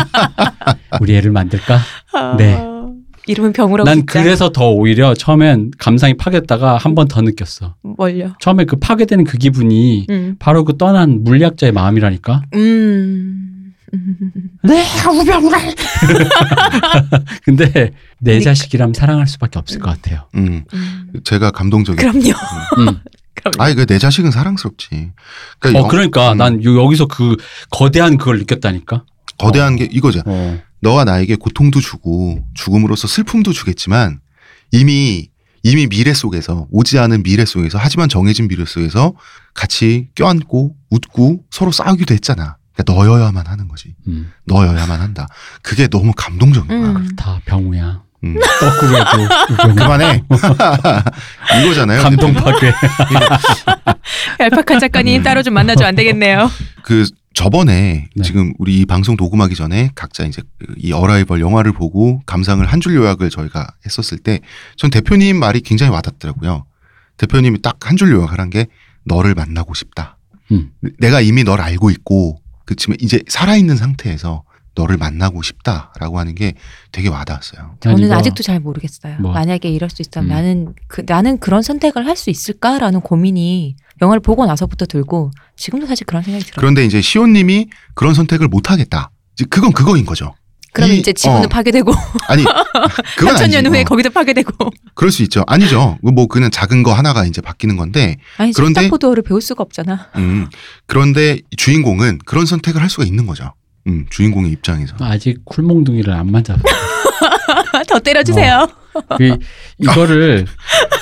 우리 1.00 1.16
애를 1.16 1.30
만들까? 1.30 1.80
네. 2.36 2.54
어, 2.60 2.92
이름은 3.26 3.54
병우라고 3.54 3.88
난 3.88 4.00
진짜. 4.00 4.22
그래서 4.22 4.50
더 4.52 4.68
오히려 4.70 5.14
처음엔 5.14 5.70
감상이 5.78 6.14
파괴했다가 6.18 6.76
한 6.76 6.94
번 6.94 7.08
더 7.08 7.22
느꼈어. 7.22 7.76
뭘요? 7.82 8.34
처음에 8.40 8.66
그 8.66 8.76
파괴되는 8.76 9.24
그 9.24 9.38
기분이 9.38 10.06
음. 10.10 10.36
바로 10.38 10.64
그 10.64 10.76
떠난 10.76 11.24
물리학자의 11.24 11.72
마음이라니까. 11.72 12.42
음. 12.54 13.72
음. 13.94 14.16
네, 14.62 14.84
우병우라. 15.08 15.58
근데 17.44 17.66
내 17.72 17.92
그러니까. 18.32 18.50
자식이라면 18.50 18.92
사랑할 18.92 19.26
수밖에 19.26 19.58
없을 19.58 19.78
것 19.80 19.88
같아요. 19.90 20.26
음. 20.34 20.64
음. 20.74 21.10
제가 21.24 21.50
감동적인. 21.50 21.96
그럼요. 21.96 22.32
아니 23.58 23.74
그 23.74 23.84
내 23.86 23.98
자식은 23.98 24.30
사랑스럽지. 24.30 25.12
그러니까 25.58 25.80
어, 25.80 25.82
영- 25.84 25.88
그러니까 25.88 26.32
음. 26.32 26.38
난 26.38 26.64
요- 26.64 26.82
여기서 26.82 27.06
그 27.06 27.36
거대한 27.70 28.16
그걸 28.16 28.38
느꼈다니까. 28.38 29.04
거대한 29.38 29.76
게 29.76 29.84
이거죠. 29.90 30.20
어. 30.26 30.60
너가 30.80 31.04
나에게 31.04 31.36
고통도 31.36 31.80
주고 31.80 32.46
죽음으로써 32.54 33.08
슬픔도 33.08 33.52
주겠지만 33.52 34.20
이미 34.70 35.28
이미 35.62 35.86
미래 35.86 36.12
속에서 36.12 36.66
오지 36.70 36.98
않은 36.98 37.22
미래 37.22 37.44
속에서 37.44 37.78
하지만 37.78 38.08
정해진 38.08 38.48
미래 38.48 38.64
속에서 38.66 39.14
같이 39.54 40.08
껴안고 40.14 40.76
웃고 40.90 41.44
서로 41.50 41.72
싸우기도 41.72 42.12
했잖아. 42.14 42.56
그러니까 42.74 42.92
너여야만 42.92 43.46
하는 43.46 43.68
거지. 43.68 43.94
음. 44.08 44.30
너여야만 44.44 45.00
한다. 45.00 45.26
그게 45.62 45.86
너무 45.88 46.12
감동적인 46.16 46.68
거야. 46.68 46.90
음. 46.90 47.08
다 47.16 47.40
병우야. 47.46 48.02
음. 48.24 48.36
거꾸로 48.60 48.96
해도 48.96 49.52
우병우. 49.52 49.74
그만해. 49.74 50.22
이거잖아요. 51.62 52.02
감동 52.02 52.32
파괴. 52.34 52.72
얄팍한 54.40 54.80
작가님 54.80 55.22
따로 55.22 55.42
좀 55.42 55.54
만나주면 55.54 55.88
안 55.88 55.94
되겠네요. 55.94 56.50
그 56.82 57.06
저번에 57.34 58.08
네. 58.14 58.22
지금 58.24 58.52
우리 58.58 58.78
이 58.80 58.86
방송 58.86 59.16
녹음하기 59.18 59.54
전에 59.56 59.90
각자 59.94 60.24
이제 60.24 60.42
그이 60.78 60.92
어라이벌 60.92 61.40
영화를 61.40 61.72
보고 61.72 62.22
감상을 62.26 62.64
한 62.64 62.80
줄 62.80 62.94
요약을 62.94 63.30
저희가 63.30 63.66
했었을 63.86 64.18
때 64.18 64.40
전 64.76 64.90
대표님 64.90 65.38
말이 65.38 65.60
굉장히 65.60 65.90
와닿더라고요. 65.92 66.64
대표님이 67.16 67.62
딱 67.62 67.76
한 67.84 67.96
줄 67.96 68.10
요약을 68.12 68.38
한 68.40 68.50
게 68.50 68.66
너를 69.04 69.34
만나고 69.34 69.74
싶다. 69.74 70.16
음. 70.52 70.70
내가 70.98 71.20
이미 71.20 71.44
널 71.44 71.60
알고 71.60 71.90
있고 71.90 72.40
그렇지만 72.64 72.96
이제 73.00 73.20
살아있는 73.28 73.76
상태에서 73.76 74.44
너를 74.74 74.96
만나고 74.96 75.42
싶다라고 75.42 76.18
하는 76.18 76.34
게 76.34 76.54
되게 76.92 77.08
와닿았어요. 77.08 77.76
난 77.80 77.96
저는 77.96 78.12
아직도 78.12 78.42
잘 78.42 78.58
모르겠어요. 78.60 79.16
뭐. 79.20 79.32
만약에 79.32 79.68
이럴 79.68 79.88
수 79.90 80.02
있다면 80.02 80.30
음. 80.30 80.34
나는 80.34 80.74
그 80.88 81.02
나는 81.06 81.38
그런 81.38 81.62
선택을 81.62 82.06
할 82.06 82.14
수 82.16 82.30
있을까라는 82.30 83.00
고민이 83.00 83.74
영화를 84.00 84.20
보고 84.20 84.46
나서부터 84.46 84.86
들고 84.86 85.30
지금도 85.56 85.86
사실 85.86 86.06
그런 86.06 86.22
생각이 86.22 86.44
들어요. 86.44 86.56
그런데 86.56 86.84
이제 86.84 87.00
시온님이 87.00 87.68
그런 87.94 88.14
선택을 88.14 88.46
못 88.48 88.70
하겠다. 88.70 89.10
그건 89.50 89.72
그거인 89.72 90.04
거죠. 90.06 90.32
그러면 90.72 90.96
이- 90.96 90.98
이제 91.00 91.12
지구는 91.12 91.44
어, 91.44 91.48
파괴되고 91.48 91.92
아니 92.28 92.42
그건 93.16 93.34
3천 93.34 93.42
아니지. 93.42 93.62
년 93.62 93.66
후에 93.72 93.82
어, 93.82 93.84
거기도 93.84 94.10
파괴되고 94.10 94.70
그럴 94.94 95.12
수 95.12 95.22
있죠. 95.24 95.44
아니죠. 95.46 95.98
뭐 96.02 96.26
그냥 96.26 96.50
작은 96.50 96.82
거 96.82 96.92
하나가 96.92 97.24
이제 97.24 97.40
바뀌는 97.40 97.76
건데 97.76 98.16
아니 98.38 98.52
그런데- 98.52 98.82
숫자포도를 98.82 99.22
배울 99.22 99.40
수가 99.40 99.62
없잖아. 99.62 100.08
음, 100.16 100.48
그런데 100.86 101.38
이 101.50 101.56
주인공은 101.56 102.18
그런 102.24 102.46
선택을 102.46 102.80
할 102.82 102.90
수가 102.90 103.04
있는 103.04 103.26
거죠. 103.26 103.54
음, 103.86 104.06
주인공의 104.10 104.50
입장에서. 104.52 104.94
아직 105.00 105.44
쿨몽둥이를 105.44 106.12
안 106.12 106.30
맞아. 106.30 106.56
더 107.88 107.98
때려주세요. 107.98 108.68
그 109.18 109.36
이거를 109.78 110.46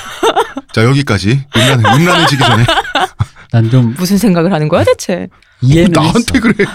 자 0.72 0.84
여기까지 0.84 1.44
음란 1.56 2.00
음란해지기 2.00 2.42
전에 2.42 2.64
난 3.52 3.68
좀 3.70 3.94
무슨 3.98 4.16
생각을 4.16 4.50
하는 4.52 4.68
거야 4.68 4.82
대체? 4.82 5.28
이해는 5.60 5.90
했어. 5.90 6.00
나한테 6.00 6.40
그래요. 6.40 6.66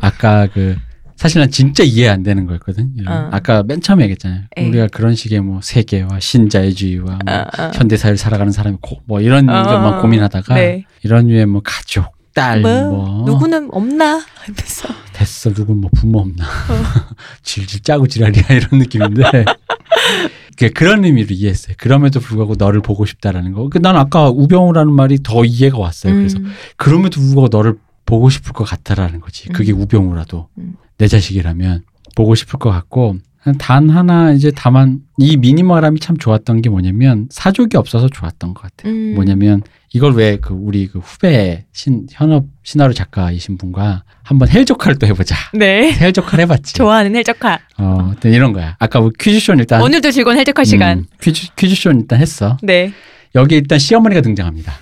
아까 0.00 0.46
그 0.54 0.76
사실 1.16 1.40
난 1.40 1.50
진짜 1.50 1.82
이해 1.84 2.08
안 2.08 2.22
되는 2.22 2.46
거였거든. 2.46 2.90
어. 3.06 3.28
아까 3.32 3.62
맨 3.64 3.80
처음에 3.80 4.04
얘기했잖아요. 4.04 4.42
에이. 4.56 4.68
우리가 4.68 4.86
그런 4.92 5.14
식의 5.16 5.40
뭐 5.40 5.60
세계와 5.62 6.20
신자유주의와 6.20 7.18
뭐 7.24 7.34
어, 7.34 7.44
어. 7.58 7.70
현대사회를 7.74 8.16
살아가는 8.16 8.52
사람이 8.52 8.78
고, 8.80 9.00
뭐 9.06 9.20
이런 9.20 9.48
어, 9.50 9.62
것만 9.64 10.00
고민하다가 10.00 10.54
네. 10.54 10.84
이런 11.02 11.26
류의 11.26 11.46
뭐 11.46 11.60
가족, 11.64 12.06
딸, 12.34 12.60
뭐, 12.60 12.82
뭐, 12.90 13.24
누구는 13.24 13.68
없나 13.72 14.20
하면서 14.34 14.88
됐어 15.12 15.52
누구 15.52 15.74
뭐 15.74 15.88
부모 15.94 16.18
없나 16.18 16.44
질질 17.42 17.82
짜고 17.82 18.08
지랄이야 18.08 18.44
이런 18.50 18.80
느낌인데 18.80 19.22
그 20.58 20.70
그런 20.70 21.04
의미로 21.04 21.28
이해했어요. 21.30 21.74
그럼에도 21.78 22.20
불구하고 22.20 22.54
너를 22.56 22.80
보고 22.80 23.04
싶다라는 23.04 23.52
거. 23.52 23.68
그난 23.68 23.96
아까 23.96 24.28
우병우라는 24.28 24.92
말이 24.92 25.18
더 25.22 25.44
이해가 25.44 25.78
왔어요. 25.78 26.14
그래서 26.14 26.38
음. 26.38 26.52
그럼에도 26.76 27.20
불구하고 27.20 27.48
너를 27.50 27.76
보고 28.06 28.30
싶을 28.30 28.52
것 28.52 28.64
같다라는 28.64 29.20
거지. 29.20 29.48
그게 29.48 29.72
음. 29.72 29.80
우병우라도 29.80 30.48
음. 30.58 30.76
내 30.98 31.08
자식이라면 31.08 31.82
보고 32.14 32.34
싶을 32.34 32.58
것 32.58 32.70
같고 32.70 33.16
단 33.58 33.90
하나 33.90 34.32
이제 34.32 34.52
다만 34.54 35.00
이 35.18 35.36
미니멀함이 35.36 36.00
참 36.00 36.16
좋았던 36.16 36.62
게 36.62 36.70
뭐냐면 36.70 37.28
사족이 37.30 37.76
없어서 37.76 38.08
좋았던 38.08 38.54
것 38.54 38.62
같아요. 38.62 38.92
음. 38.92 39.14
뭐냐면 39.14 39.62
이걸 39.96 40.12
왜 40.14 40.38
그 40.40 40.52
우리 40.52 40.88
그 40.88 40.98
후배 40.98 41.64
신 41.72 42.06
현업 42.10 42.46
신하루 42.64 42.92
작가이신 42.94 43.56
분과 43.58 44.02
한번 44.24 44.48
헬조카를 44.48 44.98
또 44.98 45.06
해보자. 45.06 45.36
네. 45.52 45.92
헬조카를 45.96 46.42
해봤지. 46.42 46.74
좋아하는 46.74 47.14
헬적화. 47.14 47.58
어, 47.78 48.12
이런 48.24 48.52
거야. 48.52 48.74
아까 48.80 48.98
뭐 49.00 49.10
퀴즈쇼는 49.18 49.60
일단 49.60 49.80
오늘도 49.80 50.10
즐거운 50.10 50.36
시간. 50.64 50.98
음, 50.98 51.04
퀴즈 51.22 51.46
퀴즈쇼는 51.54 52.00
일단 52.02 52.20
했어. 52.20 52.56
네. 52.62 52.92
여기 53.36 53.54
일단 53.54 53.78
시어머니가 53.78 54.20
등장합니다. 54.22 54.72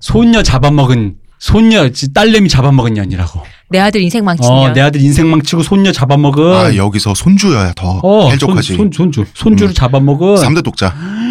손녀 0.00 0.42
잡아먹은 0.42 1.16
손녀 1.38 1.88
지- 1.90 2.12
딸내미 2.14 2.48
잡아먹은 2.48 2.94
년이라고. 2.94 3.42
내 3.68 3.78
아들 3.80 4.00
인생 4.00 4.24
망치냐. 4.24 4.48
어, 4.54 4.72
내 4.72 4.80
아들 4.80 5.00
인생 5.02 5.28
망치고 5.28 5.62
손녀 5.62 5.92
잡아먹은. 5.92 6.52
아 6.54 6.76
여기서 6.76 7.12
손주여야 7.14 7.74
더 7.74 8.00
어, 8.02 8.30
헬족하지. 8.30 8.68
손, 8.76 8.90
손, 8.90 8.92
손주. 9.12 9.24
손주를 9.34 9.72
음. 9.72 9.74
잡아먹은. 9.74 10.36
삼대 10.38 10.62
독자. 10.62 10.94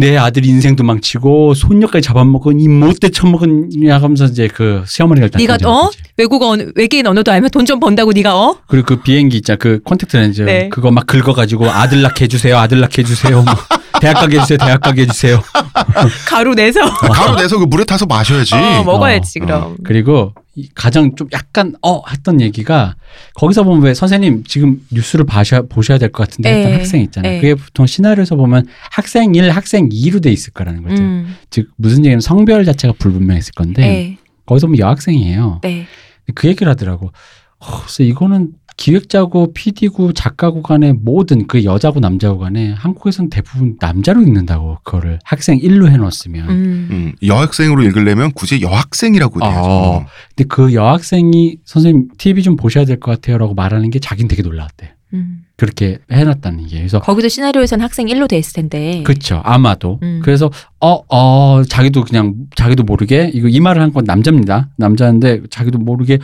내 0.00 0.16
아들 0.16 0.46
인생도 0.46 0.84
망치고 0.84 1.54
손녀까지 1.54 2.02
잡아먹은 2.06 2.60
이 2.60 2.68
못돼 2.68 3.08
처먹은 3.08 3.84
야 3.88 4.00
하면서 4.00 4.26
이제 4.26 4.46
그 4.46 4.84
시어머니가 4.86 5.24
일단 5.26 5.38
네가 5.40 5.54
어 5.68 5.86
거지. 5.86 5.98
외국어 6.16 6.50
언- 6.50 6.72
외계인 6.76 7.04
언어도 7.08 7.32
알면 7.32 7.50
돈 7.50 7.66
좀 7.66 7.80
번다고 7.80 8.12
네가 8.12 8.34
어 8.34 8.56
그리고 8.68 8.86
그 8.86 9.02
비행기 9.02 9.36
있잖아 9.38 9.56
그 9.58 9.80
콘택트 9.82 10.16
렌즈 10.16 10.42
네. 10.42 10.68
그거 10.70 10.90
막 10.92 11.04
긁어가지고 11.06 11.68
아들 11.68 12.00
낳게 12.02 12.24
해주세요 12.24 12.56
아들 12.56 12.78
낳게 12.80 13.02
해주세요 13.02 13.42
뭐 13.42 13.52
대학 14.00 14.14
가게 14.14 14.36
해주세요 14.38 14.56
대학 14.58 14.80
가게 14.80 15.02
해주세요 15.02 15.42
가루 16.28 16.54
내서 16.54 16.80
아, 16.82 17.08
가루 17.08 17.36
내서 17.36 17.58
그 17.58 17.64
물에 17.64 17.84
타서 17.84 18.06
마셔야지. 18.06 18.54
어, 18.54 18.84
먹어야지 18.84 19.40
어, 19.40 19.44
그럼. 19.44 19.76
그리고 19.84 20.32
이 20.47 20.47
가장 20.74 21.14
좀 21.16 21.28
약간 21.32 21.74
어 21.82 22.02
했던 22.10 22.40
얘기가 22.40 22.96
거기서 23.34 23.64
보면 23.64 23.82
왜 23.82 23.94
선생님 23.94 24.44
지금 24.44 24.80
뉴스를 24.92 25.24
봐셔, 25.26 25.62
보셔야 25.68 25.98
될 25.98 26.10
것 26.12 26.28
같은데 26.28 26.50
했던 26.54 26.72
에, 26.72 26.76
학생 26.76 27.02
있잖아요. 27.02 27.32
에. 27.34 27.40
그게 27.40 27.54
보통 27.54 27.86
시나리오에서 27.86 28.36
보면 28.36 28.66
학생 28.90 29.34
1, 29.34 29.50
학생 29.50 29.88
2로 29.88 30.22
돼 30.22 30.30
있을 30.32 30.52
거라는 30.52 30.82
거죠. 30.82 31.02
음. 31.02 31.34
즉 31.50 31.68
무슨 31.76 31.98
얘기냐면 32.00 32.20
성별 32.20 32.64
자체가 32.64 32.94
불분명했을 32.98 33.52
건데 33.54 33.82
네. 33.82 34.18
거기서 34.46 34.66
보면 34.66 34.78
여학생이에요. 34.78 35.60
네. 35.62 35.86
그 36.34 36.48
얘기를 36.48 36.70
하더라고. 36.70 37.12
어, 37.60 37.80
그래서 37.80 38.02
이거는 38.02 38.52
기획자고 38.78 39.52
PD고 39.52 40.12
작가고 40.12 40.62
간에 40.62 40.92
모든 40.92 41.46
그 41.48 41.64
여자고 41.64 42.00
남자고 42.00 42.38
간에 42.38 42.72
한국에서는 42.72 43.28
대부분 43.28 43.76
남자로 43.80 44.22
읽는다고 44.22 44.78
그거를 44.84 45.18
학생 45.24 45.58
1로 45.58 45.90
해놓았으면 45.90 46.48
음. 46.48 46.88
음, 46.90 47.12
여학생으로 47.26 47.82
읽으려면 47.82 48.32
굳이 48.32 48.62
여학생이라고 48.62 49.44
아. 49.44 49.50
돼야죠. 49.50 50.06
근데 50.34 50.44
그 50.48 50.72
여학생이 50.72 51.58
선생님 51.64 52.08
TV 52.18 52.42
좀 52.42 52.56
보셔야 52.56 52.84
될 52.84 52.98
것 53.00 53.10
같아요라고 53.10 53.54
말하는 53.54 53.90
게 53.90 53.98
자기는 53.98 54.28
되게 54.28 54.42
놀라웠대. 54.42 54.94
음. 55.14 55.44
그렇게 55.58 55.98
해놨다는 56.10 56.68
게 56.68 56.78
그래서 56.78 57.00
거기도 57.00 57.26
시나리오에서는 57.28 57.82
학생 57.84 58.06
1로 58.06 58.28
돼 58.28 58.38
있을 58.38 58.52
텐데. 58.54 59.02
그쵸 59.02 59.42
아마도 59.44 59.98
음. 60.04 60.20
그래서 60.22 60.50
어어 60.78 61.64
자기도 61.64 62.04
그냥 62.04 62.34
자기도 62.54 62.84
모르게 62.84 63.30
이거 63.34 63.48
이 63.48 63.58
말을 63.58 63.82
한 63.82 63.92
건 63.92 64.04
남자입니다 64.04 64.68
남자인데 64.76 65.42
자기도 65.50 65.78
모르게 65.78 66.18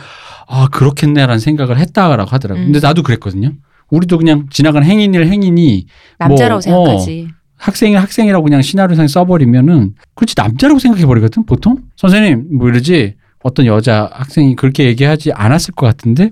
아 0.46 0.68
그렇겠네라는 0.70 1.40
생각을 1.40 1.78
했다라고 1.78 2.30
하더라고 2.30 2.60
요 2.60 2.62
음. 2.64 2.72
근데 2.72 2.78
나도 2.86 3.02
그랬거든요 3.02 3.50
우리도 3.90 4.18
그냥 4.18 4.46
지나간 4.50 4.84
행인일 4.84 5.26
행인이 5.26 5.86
남자라고 6.18 6.54
뭐, 6.54 6.60
생각하지. 6.60 7.28
학생이 7.56 7.94
학생이라고 7.96 8.44
그냥 8.44 8.62
시나리오상에 8.62 9.08
써버리면은 9.08 9.94
그렇지 10.14 10.34
남자라고 10.36 10.78
생각해 10.78 11.06
버리거든 11.06 11.44
보통 11.44 11.78
선생님 11.96 12.56
뭐 12.58 12.68
이러지 12.68 13.16
어떤 13.42 13.66
여자 13.66 14.08
학생이 14.12 14.54
그렇게 14.54 14.84
얘기하지 14.84 15.32
않았을 15.32 15.74
것 15.74 15.86
같은데 15.86 16.30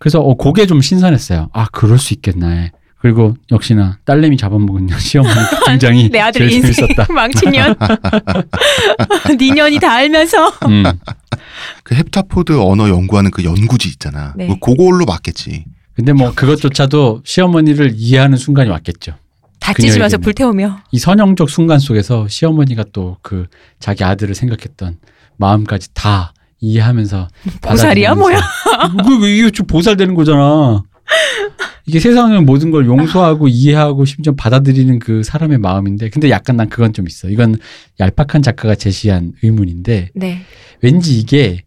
그래서 0.00 0.18
어 0.20 0.34
그게 0.34 0.66
좀 0.66 0.80
신선했어요 0.80 1.50
아 1.52 1.66
그럴 1.70 1.98
수 1.98 2.12
있겠나 2.14 2.70
그리고 2.98 3.34
역시나 3.52 3.98
딸내미 4.04 4.36
잡아먹은 4.36 4.88
시어머니 4.98 5.34
등장이 5.66 6.08
내 6.12 6.18
아들 6.20 6.48
제일 6.48 6.52
인생 6.64 6.72
재밌었다 6.72 7.06
망친 7.14 7.50
년. 7.52 7.74
니 9.38 9.50
년이 9.52 9.78
다 9.78 9.92
알면서. 9.92 10.48
음. 10.68 10.82
그 11.82 11.94
헵타포드 11.94 12.58
언어 12.60 12.88
연구하는 12.90 13.30
그 13.30 13.42
연구지 13.42 13.88
있잖아. 13.88 14.34
네. 14.36 14.46
뭐 14.46 14.58
그걸로 14.58 15.06
맞겠지. 15.06 15.64
근데 15.94 16.12
뭐 16.12 16.32
그것조차도 16.34 17.22
시어머니를 17.24 17.92
이해하는 17.96 18.36
순간이 18.36 18.68
왔겠죠 18.70 19.12
다. 19.60 19.72
찢으면서 19.72 20.18
불태우며. 20.18 20.80
이 20.92 20.98
선형적 20.98 21.48
순간 21.48 21.78
속에서 21.78 22.28
시어머니가 22.28 22.84
또 22.92 23.16
그 23.22 23.46
자기 23.78 24.04
아들을 24.04 24.34
생각했던 24.34 24.98
마음까지 25.38 25.88
다 25.94 26.34
이해하면서 26.60 27.28
보살이야, 27.62 28.14
뭐야? 28.14 28.40
그 29.06 29.26
이게 29.28 29.50
좀 29.50 29.66
보살되는 29.66 30.14
거잖아. 30.14 30.82
이게 31.86 31.98
세상의 31.98 32.42
모든 32.42 32.70
걸 32.70 32.86
용서하고 32.86 33.48
이해하고 33.48 34.04
심지어 34.04 34.32
받아들이는 34.36 35.00
그 35.00 35.22
사람의 35.24 35.58
마음인데 35.58 36.10
근데 36.10 36.30
약간 36.30 36.56
난 36.56 36.68
그건 36.68 36.92
좀 36.92 37.08
있어. 37.08 37.28
이건 37.28 37.56
얄팍한 37.98 38.42
작가가 38.42 38.74
제시한 38.76 39.32
의문인데 39.42 40.10
네. 40.14 40.42
왠지 40.82 41.18
이게 41.18 41.62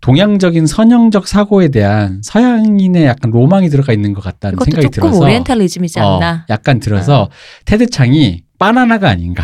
동양적인 0.00 0.66
선형적 0.66 1.26
사고에 1.26 1.68
대한 1.68 2.20
서양인의 2.22 3.04
약간 3.04 3.30
로망이 3.32 3.68
들어가 3.68 3.92
있는 3.92 4.14
것 4.14 4.22
같다는 4.22 4.58
생각이 4.64 4.88
들어서 4.88 5.20
오리엔탈리즘이지 5.20 6.00
어, 6.00 6.16
않나. 6.16 6.46
약간 6.48 6.80
들어서 6.80 7.28
테드 7.64 7.90
창이 7.90 8.44
바나나가 8.58 9.10
아닌가. 9.10 9.42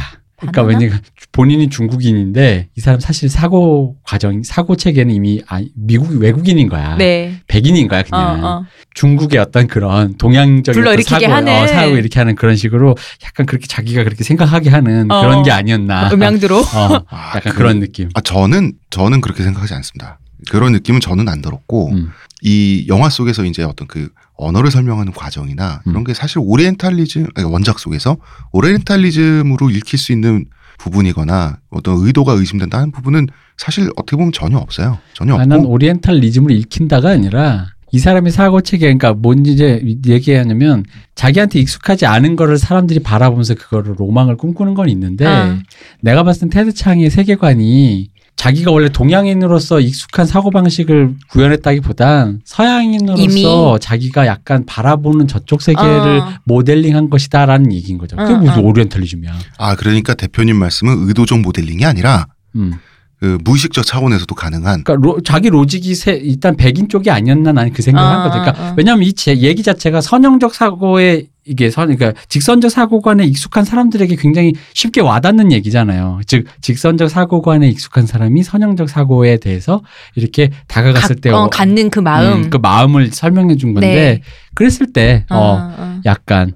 그러니까? 0.51 0.63
왜냐면 0.63 1.01
본인이 1.31 1.69
중국인인데 1.69 2.69
이 2.77 2.81
사람 2.81 3.01
사실 3.01 3.29
사고 3.29 3.97
과정 4.03 4.43
사고 4.43 4.77
체계는 4.77 5.15
이미 5.15 5.43
아, 5.49 5.63
미국 5.75 6.19
외국인인 6.19 6.69
거야. 6.69 6.97
네. 6.97 7.41
백인인 7.47 7.89
거야 7.89 8.01
어, 8.01 8.05
그냥. 8.05 8.45
어. 8.45 8.65
중국의 8.95 9.39
어떤 9.39 9.67
그런 9.69 10.17
동양적인 10.19 10.87
어떤 10.87 11.03
사고, 11.03 11.27
하는. 11.33 11.53
어, 11.53 11.67
사고 11.67 11.97
이렇게 11.97 12.19
하는 12.19 12.35
그런 12.35 12.57
식으로 12.57 12.97
약간 13.25 13.47
그렇게 13.47 13.67
자기가 13.67 14.05
그렇게 14.05 14.25
생각하게 14.25 14.71
하는 14.71 15.11
어. 15.11 15.21
그런 15.23 15.43
게 15.43 15.51
아니었나. 15.51 16.11
음양드로. 16.13 16.59
어, 16.75 17.05
아, 17.09 17.37
약간 17.37 17.53
그- 17.53 17.59
그런 17.59 17.81
느낌. 17.81 18.09
아 18.15 18.21
저는 18.21 18.73
저는 18.91 19.21
그렇게 19.21 19.43
생각하지 19.43 19.75
않습니다. 19.75 20.19
그런 20.51 20.73
느낌은 20.73 21.01
저는 21.01 21.29
안 21.29 21.41
들었고 21.41 21.93
음. 21.93 22.11
이 22.43 22.85
영화 22.89 23.09
속에서 23.09 23.45
이제 23.45 23.63
어떤 23.63 23.87
그 23.87 24.09
언어를 24.43 24.71
설명하는 24.71 25.13
과정이나 25.13 25.83
이런 25.87 25.99
음. 25.99 26.05
게 26.05 26.15
사실 26.15 26.39
오리엔탈리즘 26.41 27.29
원작 27.51 27.79
속에서 27.79 28.17
오리엔탈리즘으로 28.53 29.71
읽힐 29.71 29.99
수 29.99 30.13
있는 30.13 30.47
부분이거나 30.79 31.59
어떤 31.71 31.99
의도가 31.99 32.33
의심된다는 32.33 32.91
부분은 32.91 33.29
사실 33.57 33.89
어떻게 33.97 34.17
보면 34.17 34.33
전혀 34.33 34.59
없어요. 34.59 34.99
전혀 35.15 35.35
아, 35.35 35.37
없고 35.37 35.49
난 35.49 35.65
오리엔탈리즘을 35.65 36.51
읽힌다가 36.51 37.11
아니라 37.11 37.69
이 37.93 37.99
사람의 37.99 38.33
사고 38.33 38.63
체계 38.63 38.87
그러니까 38.87 39.13
뭔지 39.13 39.53
이제 39.53 39.83
얘기하냐면 40.07 40.85
자기한테 41.15 41.61
익숙하지 41.61 42.07
않은 42.07 42.37
거를 42.37 42.57
사람들이 42.57 43.01
바라보면서 43.01 43.55
그거를 43.55 43.95
로망을 43.99 44.37
꿈꾸는 44.39 44.75
건 44.75 44.89
있는데 44.89 45.27
아. 45.27 45.59
내가 46.01 46.23
봤을 46.23 46.49
땐 46.49 46.51
테드 46.51 46.73
창의 46.73 47.11
세계관이 47.11 48.09
자기가 48.37 48.73
원래 48.73 48.89
동양인으로서 48.89 49.79
익숙한 49.81 50.27
사고방식을 50.27 51.15
구현했다기보단 51.31 52.41
서양인으로서 52.45 53.23
이미. 53.23 53.45
자기가 53.81 54.27
약간 54.27 54.67
바라보는 54.67 55.29
저쪽 55.29 55.63
세계를 55.63 56.21
어. 56.21 56.33
모델링한 56.45 57.09
것이다라는 57.11 57.73
얘기인 57.73 57.99
거죠. 57.99 58.17
그게 58.17 58.33
어, 58.33 58.37
무슨 58.39 58.65
어. 58.65 58.67
오리엔탈리즘이야. 58.67 59.33
아 59.59 59.77
그러니까 59.77 60.15
대표님 60.15 60.57
말씀은 60.57 61.07
의도적 61.09 61.41
모델링이 61.41 61.85
아니라 61.85 62.27
음. 62.57 62.73
그 63.21 63.39
무의식적 63.45 63.87
차원에서도 63.87 64.35
가능한 64.35 64.83
그러니까 64.83 64.95
로- 65.07 65.21
자기 65.23 65.49
로직이 65.49 65.95
세- 65.95 66.15
일단 66.21 66.57
백인 66.57 66.89
쪽이 66.89 67.09
아니었나 67.11 67.53
나는 67.53 67.73
그 67.73 67.81
생각을 67.81 68.09
어, 68.09 68.13
한 68.21 68.29
거죠. 68.29 68.41
그러니까 68.41 68.61
어, 68.65 68.71
어. 68.71 68.75
왜냐하면 68.77 69.05
이 69.07 69.13
제- 69.13 69.37
얘기 69.39 69.63
자체가 69.63 70.01
선형적 70.01 70.53
사고에 70.55 71.27
이게 71.45 71.71
선 71.71 71.95
그러니까 71.95 72.21
직선적 72.29 72.71
사고관에 72.71 73.25
익숙한 73.25 73.65
사람들에게 73.65 74.15
굉장히 74.17 74.53
쉽게 74.75 75.01
와닿는 75.01 75.51
얘기잖아요. 75.53 76.21
즉 76.27 76.47
직선적 76.61 77.11
사고관에 77.11 77.69
익숙한 77.69 78.07
사람이 78.07 78.43
선형적 78.45 78.89
사고에 78.89 79.39
대해서 79.39 79.83
이렇게 80.15 80.51
다가갔을 80.69 81.17
때 81.17 81.31
어, 81.31 81.49
갖는 81.49 81.91
그 81.91 81.99
마음. 81.99 82.45
음, 82.45 82.51
그 82.51 82.59
마음을 82.59 83.09
설명해 83.09 83.57
준 83.57 83.75
건데 83.75 83.95
네. 83.95 84.23
그랬을 84.55 84.93
때 84.93 85.25
어, 85.31 85.37
어, 85.37 85.75
어. 85.77 86.01
약간 86.05 86.53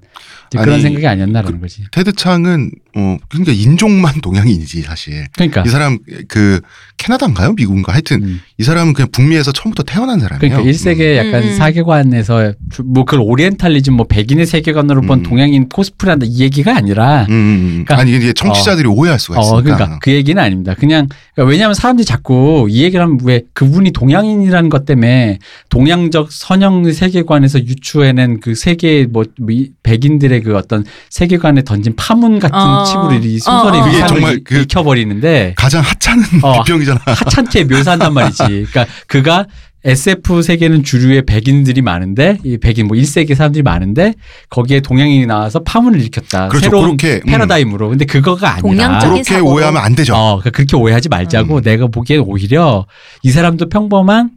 그런 0.52 0.74
아니, 0.74 0.82
생각이 0.82 1.06
아니었나라는 1.06 1.60
거지. 1.60 1.82
테드 1.90 2.12
창은 2.12 2.70
어 2.98 3.18
그러니까 3.28 3.52
인종만 3.52 4.20
동양인이지 4.22 4.80
사실. 4.82 5.26
그러니까 5.34 5.62
이 5.66 5.68
사람 5.68 5.98
그 6.28 6.60
캐나다인가요? 6.96 7.52
미국인가? 7.52 7.92
하여튼 7.92 8.22
음. 8.24 8.40
이 8.56 8.62
사람은 8.64 8.94
그냥 8.94 9.10
북미에서 9.12 9.52
처음부터 9.52 9.82
태어난 9.82 10.18
사람이에요. 10.18 10.38
그러니까 10.40 10.62
일세계 10.66 11.18
약간 11.18 11.42
음, 11.42 11.48
음. 11.48 11.56
사계관에서 11.56 12.54
주- 12.70 12.82
뭐 12.84 13.04
그걸 13.04 13.20
오리엔탈리즘 13.20 13.92
뭐 13.92 14.06
백인의 14.08 14.46
세계관으로 14.46 15.02
본 15.02 15.18
음. 15.18 15.22
동양인 15.24 15.68
코스프레한다 15.68 16.24
이 16.26 16.40
얘기가 16.40 16.74
아니라 16.74 17.26
음, 17.28 17.32
음, 17.32 17.34
음. 17.34 17.84
그러니까- 17.86 17.98
아니 17.98 18.16
이게 18.16 18.32
청취자들이 18.32 18.88
오해할 18.88 19.18
수가 19.18 19.40
있으니까. 19.40 19.58
어, 19.58 19.62
그러니까 19.62 19.98
그 20.00 20.10
얘기는 20.12 20.42
아닙니다. 20.42 20.72
그냥 20.72 21.06
그러니까 21.34 21.50
왜냐하면 21.50 21.74
사람들이 21.74 22.06
자꾸 22.06 22.66
이 22.70 22.82
얘기를 22.82 23.04
하면 23.04 23.18
왜 23.24 23.42
그분이 23.52 23.90
동양인이라는 23.92 24.70
것 24.70 24.86
때문에 24.86 25.38
동양적 25.68 26.32
선형 26.32 26.90
세계관에서 26.90 27.58
유추해낸 27.60 28.40
그 28.40 28.54
세계 28.54 29.04
뭐 29.04 29.24
미- 29.38 29.70
백인들의 29.82 30.40
그 30.42 30.56
어떤 30.56 30.84
세계관에 31.10 31.62
던진 31.64 31.94
파문 31.96 32.38
같은 32.38 32.56
어. 32.58 32.85
식으로 32.86 33.12
이 33.14 33.38
소설이 33.38 33.78
어, 33.78 33.80
어, 33.80 33.84
그게 33.84 34.06
정말 34.06 34.40
그- 34.44 34.60
읽혀버리는데 34.60 35.54
가장 35.56 35.82
하찮은 35.82 36.24
어, 36.42 36.62
비평이잖아. 36.62 37.00
하찮게 37.06 37.64
묘사한단 37.64 38.14
말이지. 38.14 38.42
그러니까 38.44 38.86
그가 39.06 39.46
SF 39.84 40.42
세계는 40.42 40.82
주류의 40.82 41.26
백인들이 41.26 41.80
많은데 41.80 42.38
이 42.44 42.58
백인 42.58 42.88
뭐 42.88 42.96
1세기 42.96 43.36
사람들이 43.36 43.62
많은데 43.62 44.14
거기에 44.50 44.80
동양인이 44.80 45.26
나와서 45.26 45.60
파문을 45.62 46.00
일으켰다. 46.00 46.48
그렇죠. 46.48 46.64
새로운 46.64 46.96
그렇게, 46.96 47.20
음. 47.24 47.30
패러다임으로. 47.30 47.90
근데 47.90 48.04
그거가 48.04 48.54
아니라 48.54 48.62
동양적인 48.62 49.10
그렇게 49.22 49.34
사고로. 49.34 49.54
오해하면 49.54 49.80
안 49.82 49.94
되죠. 49.94 50.14
어, 50.16 50.38
그러니까 50.40 50.50
그렇게 50.50 50.76
오해하지 50.76 51.08
말자고 51.08 51.58
음. 51.58 51.62
내가 51.62 51.86
보기엔 51.86 52.20
오히려 52.26 52.86
이 53.22 53.30
사람도 53.30 53.68
평범한 53.68 54.30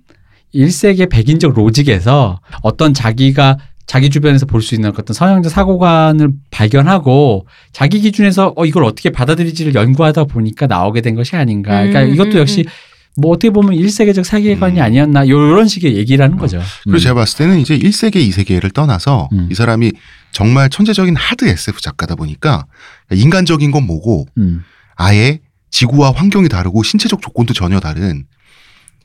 1세기 0.53 1.09
백인적 1.09 1.53
로직에서 1.55 2.41
어떤 2.61 2.93
자기가 2.93 3.57
자기 3.89 4.11
주변에서 4.11 4.45
볼 4.45 4.61
수 4.61 4.75
있는 4.75 4.91
어떤 4.91 5.15
서양적 5.15 5.51
사고관을 5.51 6.29
발견하고 6.51 7.47
자기 7.71 7.99
기준에서 8.01 8.53
어 8.55 8.65
이걸 8.65 8.83
어떻게 8.83 9.09
받아들이지를 9.09 9.73
연구하다 9.73 10.25
보니까 10.25 10.67
나오게 10.67 11.01
된 11.01 11.15
것이 11.15 11.35
아닌가. 11.35 11.71
그러니까 11.71 12.03
음, 12.03 12.13
이것도 12.13 12.33
음, 12.33 12.37
역시 12.37 12.65
뭐 13.17 13.31
어떻게 13.31 13.49
보면 13.49 13.71
1세계적 13.75 14.23
세계관이 14.23 14.77
음. 14.77 14.83
아니었나 14.83 15.27
요런 15.27 15.67
식의 15.67 15.97
얘기를 15.97 16.23
하는 16.23 16.37
거죠. 16.37 16.61
그리고 16.83 16.99
제가 16.99 17.15
봤을 17.15 17.39
때는 17.39 17.59
이제 17.59 17.79
1세계, 17.79 18.17
2세계를 18.29 18.71
떠나서 18.75 19.27
음. 19.33 19.49
이 19.51 19.55
사람이 19.55 19.91
정말 20.31 20.69
천재적인 20.69 21.15
하드 21.15 21.47
SF 21.47 21.81
작가다 21.81 22.13
보니까 22.13 22.67
인간적인 23.11 23.71
건 23.71 23.87
뭐고 23.87 24.27
음. 24.37 24.63
아예 24.97 25.39
지구와 25.71 26.11
환경이 26.11 26.47
다르고 26.47 26.83
신체적 26.83 27.23
조건도 27.23 27.55
전혀 27.55 27.79
다른 27.79 28.25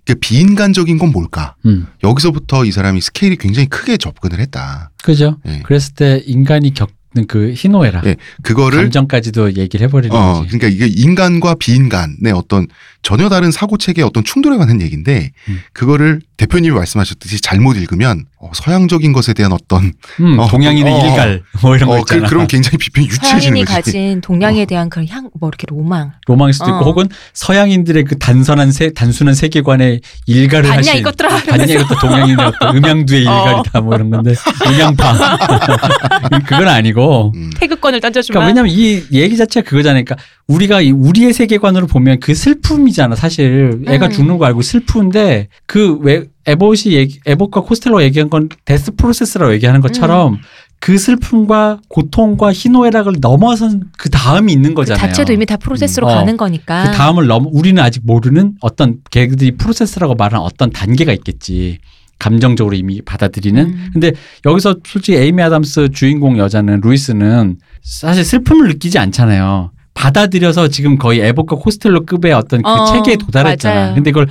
그 0.06 0.14
비인간적인 0.14 0.98
건 0.98 1.12
뭘까? 1.12 1.54
음. 1.66 1.86
여기서부터 2.02 2.64
이 2.64 2.72
사람이 2.72 3.00
스케일이 3.00 3.36
굉장히 3.36 3.66
크게 3.68 3.96
접근을 3.96 4.38
했다. 4.40 4.90
그죠? 5.02 5.38
예. 5.46 5.60
그랬을 5.64 5.94
때 5.94 6.22
인간이 6.26 6.74
겪는 6.74 7.26
그 7.26 7.52
희노애라 7.54 8.02
예, 8.04 8.16
그거를 8.42 8.80
감정까지도 8.82 9.56
얘기를 9.56 9.86
해버리는 9.86 10.14
어, 10.14 10.40
거지. 10.40 10.48
그러니까 10.58 10.68
이게 10.68 10.92
인간과 10.94 11.54
비인간의 11.54 12.32
어떤 12.34 12.66
전혀 13.04 13.28
다른 13.28 13.52
사고 13.52 13.76
체계의 13.76 14.04
어떤 14.04 14.24
충돌에 14.24 14.56
관한 14.56 14.80
얘기인데 14.80 15.30
음. 15.48 15.60
그거를 15.74 16.20
대표님이 16.38 16.74
말씀하셨듯이 16.74 17.40
잘못 17.40 17.76
읽으면 17.76 18.24
어, 18.40 18.50
서양적인 18.52 19.12
것에 19.12 19.34
대한 19.34 19.52
어떤 19.52 19.92
음, 20.20 20.38
어, 20.38 20.48
동양인의 20.48 20.92
어, 20.92 21.06
일갈 21.06 21.42
뭐 21.62 21.76
이런 21.76 21.88
거 21.88 21.96
어, 21.96 21.98
있잖아. 22.00 22.22
그, 22.22 22.28
그런 22.28 22.46
굉장히 22.46 22.78
비평이 22.78 23.06
유치해지는 23.06 23.40
서양인이 23.40 23.64
거지. 23.66 23.74
가진 23.74 24.20
동양에 24.22 24.64
대한 24.64 24.88
그런 24.90 25.06
향, 25.08 25.30
뭐 25.38 25.48
이렇게 25.50 25.66
로망. 25.68 26.12
로망일 26.26 26.54
수도 26.54 26.70
있고 26.70 26.78
어. 26.78 26.82
혹은 26.84 27.08
서양인들의 27.34 28.04
그 28.04 28.18
단선한 28.18 28.72
세, 28.72 28.92
단순한 28.92 29.34
세계관에 29.34 30.00
일가를 30.26 30.70
봤냐, 30.70 30.78
하신 30.78 30.96
이것들아 30.96 31.28
봤냐 31.28 31.64
이것도 31.64 31.98
동양인의 32.00 32.46
어떤 32.46 32.76
음양두의 32.76 33.26
어. 33.26 33.46
일갈이다 33.46 33.80
뭐 33.82 33.94
이런 33.94 34.10
건데 34.10 34.34
음양파 34.66 35.14
그건 36.46 36.68
아니고 36.68 37.32
음. 37.36 37.50
태극권을 37.56 38.00
던져주마. 38.00 38.40
그러니까 38.40 38.62
왜냐면 38.62 38.72
이 38.76 39.04
얘기 39.12 39.36
자체가 39.36 39.68
그거잖아요. 39.68 40.04
그러니까 40.04 40.24
우리가 40.46 40.82
이 40.82 40.90
우리의 40.90 41.32
세계관으로 41.32 41.86
보면 41.86 42.20
그 42.20 42.34
슬픔이잖아. 42.34 43.16
사실 43.16 43.82
애가 43.86 44.06
음. 44.06 44.10
죽는 44.10 44.38
거 44.38 44.44
알고 44.44 44.62
슬픈데 44.62 45.48
그 45.66 45.98
왜 46.02 46.24
에봇이 46.46 46.92
얘기, 46.94 47.18
에봇과 47.24 47.62
코스텔로 47.62 48.02
얘기한 48.02 48.28
건 48.28 48.48
데스 48.64 48.92
프로세스라고 48.96 49.52
얘기하는 49.54 49.80
것처럼 49.80 50.38
그 50.80 50.98
슬픔과 50.98 51.80
고통과 51.88 52.52
희노애락을 52.52 53.14
넘어선 53.22 53.84
그 53.96 54.10
다음이 54.10 54.52
있는 54.52 54.70
그 54.70 54.82
거잖아요. 54.82 55.00
자체도 55.06 55.32
이미 55.32 55.46
다 55.46 55.56
프로세스로 55.56 56.06
음. 56.06 56.12
어. 56.12 56.14
가는 56.16 56.36
거니까. 56.36 56.90
그 56.90 56.96
다음을 56.96 57.26
넘 57.26 57.46
우리는 57.50 57.82
아직 57.82 58.02
모르는 58.04 58.56
어떤 58.60 58.98
걔들이 59.10 59.52
프로세스라고 59.52 60.14
말하는 60.14 60.44
어떤 60.44 60.70
단계가 60.70 61.12
있겠지. 61.14 61.78
감정적으로 62.18 62.76
이미 62.76 63.00
받아들이는. 63.00 63.64
음. 63.64 63.90
근데 63.94 64.12
여기서 64.44 64.76
솔직히 64.86 65.16
에이미 65.16 65.42
아담스 65.42 65.88
주인공 65.92 66.36
여자는 66.38 66.80
루이스는 66.82 67.56
사실 67.82 68.24
슬픔을 68.24 68.68
느끼지 68.68 68.98
않잖아요. 68.98 69.70
받아들여서 69.94 70.68
지금 70.68 70.98
거의 70.98 71.20
에보카 71.20 71.56
코스텔로급의 71.56 72.32
어떤 72.32 72.62
그 72.62 72.68
어, 72.68 72.84
체계에 72.86 73.16
도달했잖아. 73.16 73.74
맞아요. 73.74 73.94
근데 73.94 74.10
이걸 74.10 74.28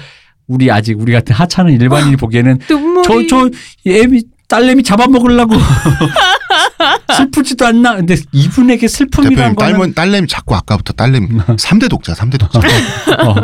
우리 0.47 0.69
아직 0.69 0.99
우리 0.99 1.11
같은 1.13 1.33
하찮은 1.33 1.79
일반인이 1.79 2.17
보기에는 2.17 2.59
눈물이. 2.69 3.27
저 3.27 3.49
저 3.49 3.49
애미 3.89 4.23
딸내미 4.47 4.83
잡아먹으려고 4.83 5.55
슬프지도 7.17 7.65
않나. 7.65 7.95
근데 7.95 8.15
이분에게 8.31 8.87
대표님 8.87 9.35
거는 9.37 9.55
딸면 9.55 9.93
딸내미 9.93 10.27
자꾸 10.27 10.55
아까부터 10.55 10.93
딸내미 10.93 11.27
3대 11.27 11.89
독자 11.89 12.13
3대 12.13 12.39
독자. 12.39 12.59
어, 13.25 13.35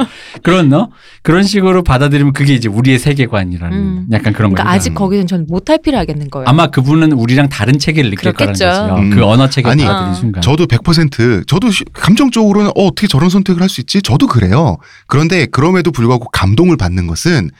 그런 0.43 0.69
너 0.69 0.89
그런 1.23 1.43
식으로 1.43 1.83
받아들이면 1.83 2.33
그게 2.33 2.53
이제 2.53 2.67
우리의 2.67 2.99
세계관이라는 2.99 3.77
음. 3.77 4.07
약간 4.11 4.33
그런 4.33 4.51
그러니까 4.51 4.63
거죠. 4.63 4.75
아직 4.75 4.93
거기는 4.93 5.25
전 5.27 5.45
못할피를 5.49 5.97
하겠는 5.99 6.29
거예요. 6.29 6.47
아마 6.47 6.67
그분은 6.67 7.13
우리랑 7.13 7.49
다른 7.49 7.79
체계를 7.79 8.09
느낄 8.11 8.33
그렇겠죠. 8.33 8.65
거라는 8.65 8.89
거죠. 8.89 9.01
음. 9.01 9.09
그 9.11 9.25
언어 9.25 9.49
체계 9.49 9.69
아니, 9.69 9.83
받아들인 9.83 10.11
어. 10.11 10.13
순간. 10.13 10.41
저도 10.41 10.67
100% 10.67 11.47
저도 11.47 11.71
시- 11.71 11.85
감정적으로는 11.93 12.71
어, 12.75 12.83
어떻게 12.85 13.07
저런 13.07 13.29
선택을 13.29 13.61
할 13.61 13.69
수 13.69 13.81
있지? 13.81 14.01
저도 14.01 14.25
그래요. 14.25 14.77
그런데 15.05 15.45
그럼에도 15.45 15.91
불구하고 15.91 16.25
감동을 16.31 16.75
받는 16.75 17.05
것은 17.05 17.51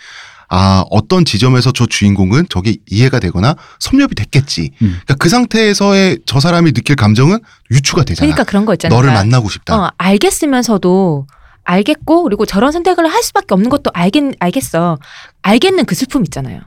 아 0.50 0.84
어떤 0.90 1.26
지점에서 1.26 1.72
저 1.72 1.86
주인공은 1.86 2.48
저게 2.50 2.78
이해가 2.88 3.20
되거나 3.20 3.56
섭렵이 3.80 4.16
됐겠지. 4.16 4.72
음. 4.82 4.88
그러니까 4.88 5.16
그 5.16 5.30
상태에서의 5.30 6.20
저 6.26 6.40
사람이 6.40 6.74
느낄 6.74 6.96
감정은 6.96 7.40
유추가 7.72 8.04
되잖아. 8.04 8.26
그러니까 8.26 8.44
그런 8.44 8.66
거 8.66 8.74
있잖아요. 8.74 8.96
너를 8.96 9.10
그러니까 9.12 9.24
만나고 9.24 9.50
싶다. 9.50 9.78
어, 9.78 9.92
알겠으면서도 9.98 11.28
알겠고 11.64 12.24
그리고 12.24 12.48
저런 12.48 12.72
선택을 12.72 13.08
할 13.08 13.22
수밖에 13.22 13.54
없는 13.54 13.70
것도 13.70 13.92
알겠 13.94 14.34
알겠어. 14.40 14.98
알겠는 15.44 15.86
그 15.86 15.94
슬픔 15.94 16.24
있잖아요. 16.24 16.62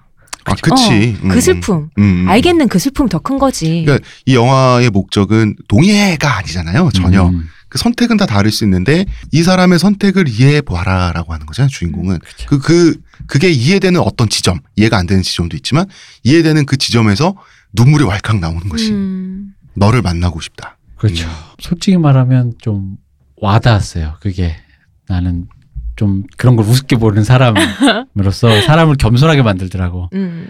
아, 0.44 0.54
그치. 0.54 1.16
어, 1.22 1.28
그 1.28 1.40
슬픔. 1.40 1.90
음, 1.98 2.02
음. 2.02 2.28
알겠는 2.28 2.68
그 2.68 2.78
슬픔이 2.78 3.08
더큰 3.08 3.38
거지. 3.38 3.82
그러니까 3.84 4.06
이 4.26 4.34
영화의 4.34 4.90
목적은 4.90 5.56
동의해가 5.68 6.38
아니잖아요. 6.38 6.90
전혀. 6.94 7.24
음. 7.24 7.48
그 7.68 7.78
선택은 7.78 8.18
다 8.18 8.26
다를 8.26 8.50
수 8.50 8.64
있는데 8.64 9.06
이 9.30 9.42
사람의 9.42 9.78
선택을 9.78 10.28
이해해 10.28 10.60
보아라라고 10.60 11.32
하는 11.32 11.46
거잖아요. 11.46 11.70
주인공은 11.70 12.18
그렇죠. 12.18 12.46
그그 12.46 12.96
그게 13.32 13.48
이해되는 13.48 13.98
어떤 13.98 14.28
지점, 14.28 14.58
이해가 14.76 14.98
안 14.98 15.06
되는 15.06 15.22
지점도 15.22 15.56
있지만 15.56 15.86
이해되는 16.22 16.66
그 16.66 16.76
지점에서 16.76 17.34
눈물이 17.72 18.04
왈칵 18.04 18.40
나오는 18.40 18.68
것이 18.68 18.92
음. 18.92 19.54
너를 19.72 20.02
만나고 20.02 20.42
싶다. 20.42 20.76
그렇죠. 20.96 21.26
음. 21.26 21.32
솔직히 21.58 21.96
말하면 21.96 22.52
좀 22.58 22.98
와닿았어요. 23.36 24.16
그게 24.20 24.54
나는 25.08 25.46
좀 25.96 26.24
그런 26.36 26.56
걸 26.56 26.66
우습게 26.66 26.96
보는 26.96 27.24
사람으로서 27.24 28.60
사람을 28.66 28.96
겸손하게 28.96 29.40
만들더라고. 29.40 30.10
음. 30.12 30.46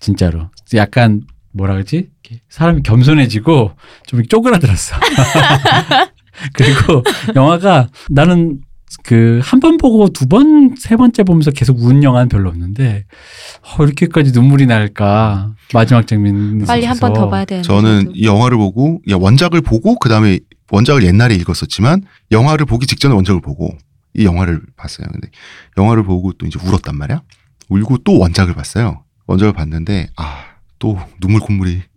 진짜로. 0.00 0.50
약간 0.74 1.22
뭐라 1.52 1.74
그러지? 1.74 2.10
사람이 2.48 2.82
겸손해지고 2.82 3.76
좀 4.08 4.26
쪼그라들었어. 4.26 4.96
그리고 6.52 7.04
영화가 7.36 7.90
나는 8.10 8.60
그 9.02 9.40
한 9.42 9.60
번 9.60 9.76
보고 9.76 10.08
두 10.08 10.26
번, 10.28 10.74
세 10.78 10.96
번째 10.96 11.22
보면서 11.24 11.50
계속 11.50 11.80
우는 11.80 12.02
영화는 12.02 12.28
별로 12.28 12.48
없는데 12.48 13.04
어, 13.78 13.84
이렇게까지 13.84 14.32
눈물이 14.32 14.66
날까 14.66 15.54
마지막 15.72 16.06
장면 16.06 16.64
빨리 16.66 16.84
한 16.86 16.98
번 16.98 17.12
더 17.12 17.28
봐야 17.28 17.44
되는데. 17.44 17.66
저는 17.66 18.12
이 18.14 18.24
영화를 18.26 18.56
보고 18.56 19.00
야 19.10 19.16
원작을 19.18 19.60
보고 19.62 19.98
그 19.98 20.08
다음에 20.08 20.38
원작을 20.70 21.02
옛날에 21.04 21.34
읽었었지만 21.34 22.02
영화를 22.30 22.66
보기 22.66 22.86
직전에 22.86 23.14
원작을 23.14 23.40
보고 23.40 23.76
이 24.14 24.24
영화를 24.24 24.60
봤어요. 24.76 25.06
근데 25.10 25.28
영화를 25.76 26.04
보고 26.04 26.32
또 26.32 26.46
이제 26.46 26.58
울었단 26.62 26.96
말이야. 26.96 27.22
울고 27.68 27.98
또 28.04 28.18
원작을 28.18 28.54
봤어요. 28.54 29.02
원작을 29.26 29.52
봤는데 29.54 30.08
아 30.16 30.44
또 30.80 30.98
눈물 31.20 31.40
콧물이 31.40 31.80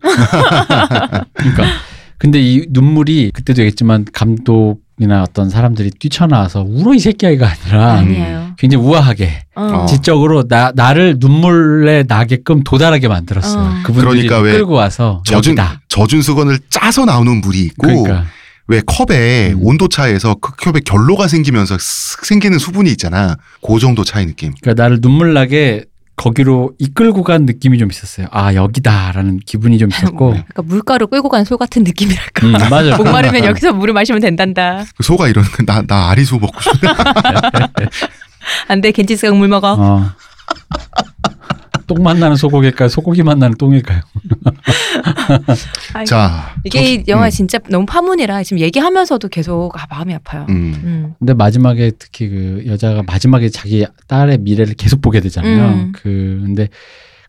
그러니까 1.34 1.64
근데 2.16 2.40
이 2.40 2.66
눈물이 2.70 3.32
그때도 3.34 3.62
얘기했지만 3.62 4.06
감독 4.12 4.80
이나 5.00 5.22
어떤 5.22 5.48
사람들이 5.48 5.90
뛰쳐나와서 5.98 6.64
울어 6.66 6.94
이 6.94 6.98
새끼야가 6.98 7.48
아니라 7.48 7.92
아니에요. 7.94 8.54
굉장히 8.58 8.84
우아하게 8.84 9.44
어. 9.54 9.86
지적으로 9.88 10.48
나 10.48 10.72
나를 10.74 11.16
눈물에 11.18 12.04
나게끔 12.08 12.64
도달하게 12.64 13.06
만들었어요. 13.06 13.62
어. 13.62 13.74
그분들이 13.84 14.26
그러니까 14.26 14.40
왜 14.40 14.52
끌고 14.52 14.72
와서 14.74 15.22
젖은 15.24 15.52
여기다. 15.52 15.80
젖은 15.88 16.22
수건을 16.22 16.58
짜서 16.68 17.04
나오는 17.04 17.40
물이 17.40 17.60
있고 17.60 17.86
그러니까 17.86 18.24
왜 18.66 18.82
컵에 18.84 19.52
음. 19.52 19.60
온도 19.62 19.88
차에서 19.88 20.34
그 20.34 20.54
컵에 20.56 20.80
결로가 20.84 21.28
생기면서 21.28 21.76
쓱 21.76 22.24
생기는 22.26 22.58
수분이 22.58 22.90
있잖아. 22.90 23.36
그 23.66 23.78
정도 23.78 24.02
차이 24.04 24.26
느낌. 24.26 24.52
그러니까 24.60 24.82
나를 24.82 25.00
눈물 25.00 25.32
나게 25.32 25.84
거기로 26.18 26.72
이끌고 26.78 27.22
간 27.22 27.46
느낌이 27.46 27.78
좀 27.78 27.90
있었어요. 27.90 28.26
아 28.30 28.52
여기다라는 28.54 29.40
기분이 29.46 29.78
좀 29.78 29.88
있었고. 29.94 30.30
그러니까 30.30 30.62
물가루 30.62 31.06
끌고 31.06 31.28
간 31.30 31.44
소 31.44 31.56
같은 31.56 31.84
느낌이랄까. 31.84 32.46
음, 32.46 32.52
맞아요. 32.68 32.96
목마르면 32.96 33.44
여기서 33.44 33.72
물을 33.72 33.94
마시면 33.94 34.20
된단다. 34.20 34.84
그 34.96 35.02
소가 35.02 35.28
이러는 35.28 35.48
나, 35.64 35.80
나 35.86 36.10
아리수 36.10 36.36
먹고 36.38 36.60
싶네. 36.60 36.92
안 38.68 38.80
돼, 38.80 38.90
겐지스가 38.92 39.32
물 39.34 39.48
먹어. 39.48 39.76
어. 39.78 40.10
똥 41.88 42.02
만나는 42.04 42.36
소고기일까요? 42.36 42.88
소고기 42.88 43.22
만나는 43.24 43.56
똥일까요? 43.56 44.00
아이고. 45.94 46.04
자. 46.06 46.54
이게 46.64 46.98
저- 46.98 47.04
영화 47.08 47.26
음, 47.26 47.30
진짜 47.30 47.58
너무 47.68 47.86
파문이라 47.86 48.42
지금 48.44 48.60
얘기하면서도 48.60 49.28
계속 49.28 49.72
아, 49.76 49.86
마음이 49.90 50.14
아파요. 50.14 50.46
음. 50.50 50.80
음. 50.84 51.14
근데 51.18 51.34
마지막에 51.34 51.90
특히 51.98 52.28
그 52.28 52.62
여자가 52.66 53.02
마지막에 53.02 53.48
자기 53.48 53.84
딸의 54.06 54.38
미래를 54.38 54.74
계속 54.74 55.00
보게 55.02 55.20
되잖아요. 55.20 55.68
음. 55.74 55.92
그 55.94 56.40
근데 56.44 56.68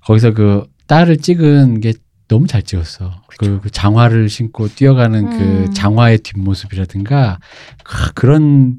거기서 0.05 0.33
그 0.33 0.65
딸을 0.87 1.17
찍은 1.17 1.79
게 1.79 1.93
너무 2.27 2.45
잘 2.45 2.61
찍었어. 2.61 3.23
그, 3.39 3.59
그 3.61 3.69
장화를 3.71 4.29
신고 4.29 4.67
뛰어가는 4.67 5.19
음. 5.31 5.65
그 5.67 5.73
장화의 5.73 6.19
뒷모습이라든가 6.19 7.39
그- 7.83 8.13
그런 8.13 8.77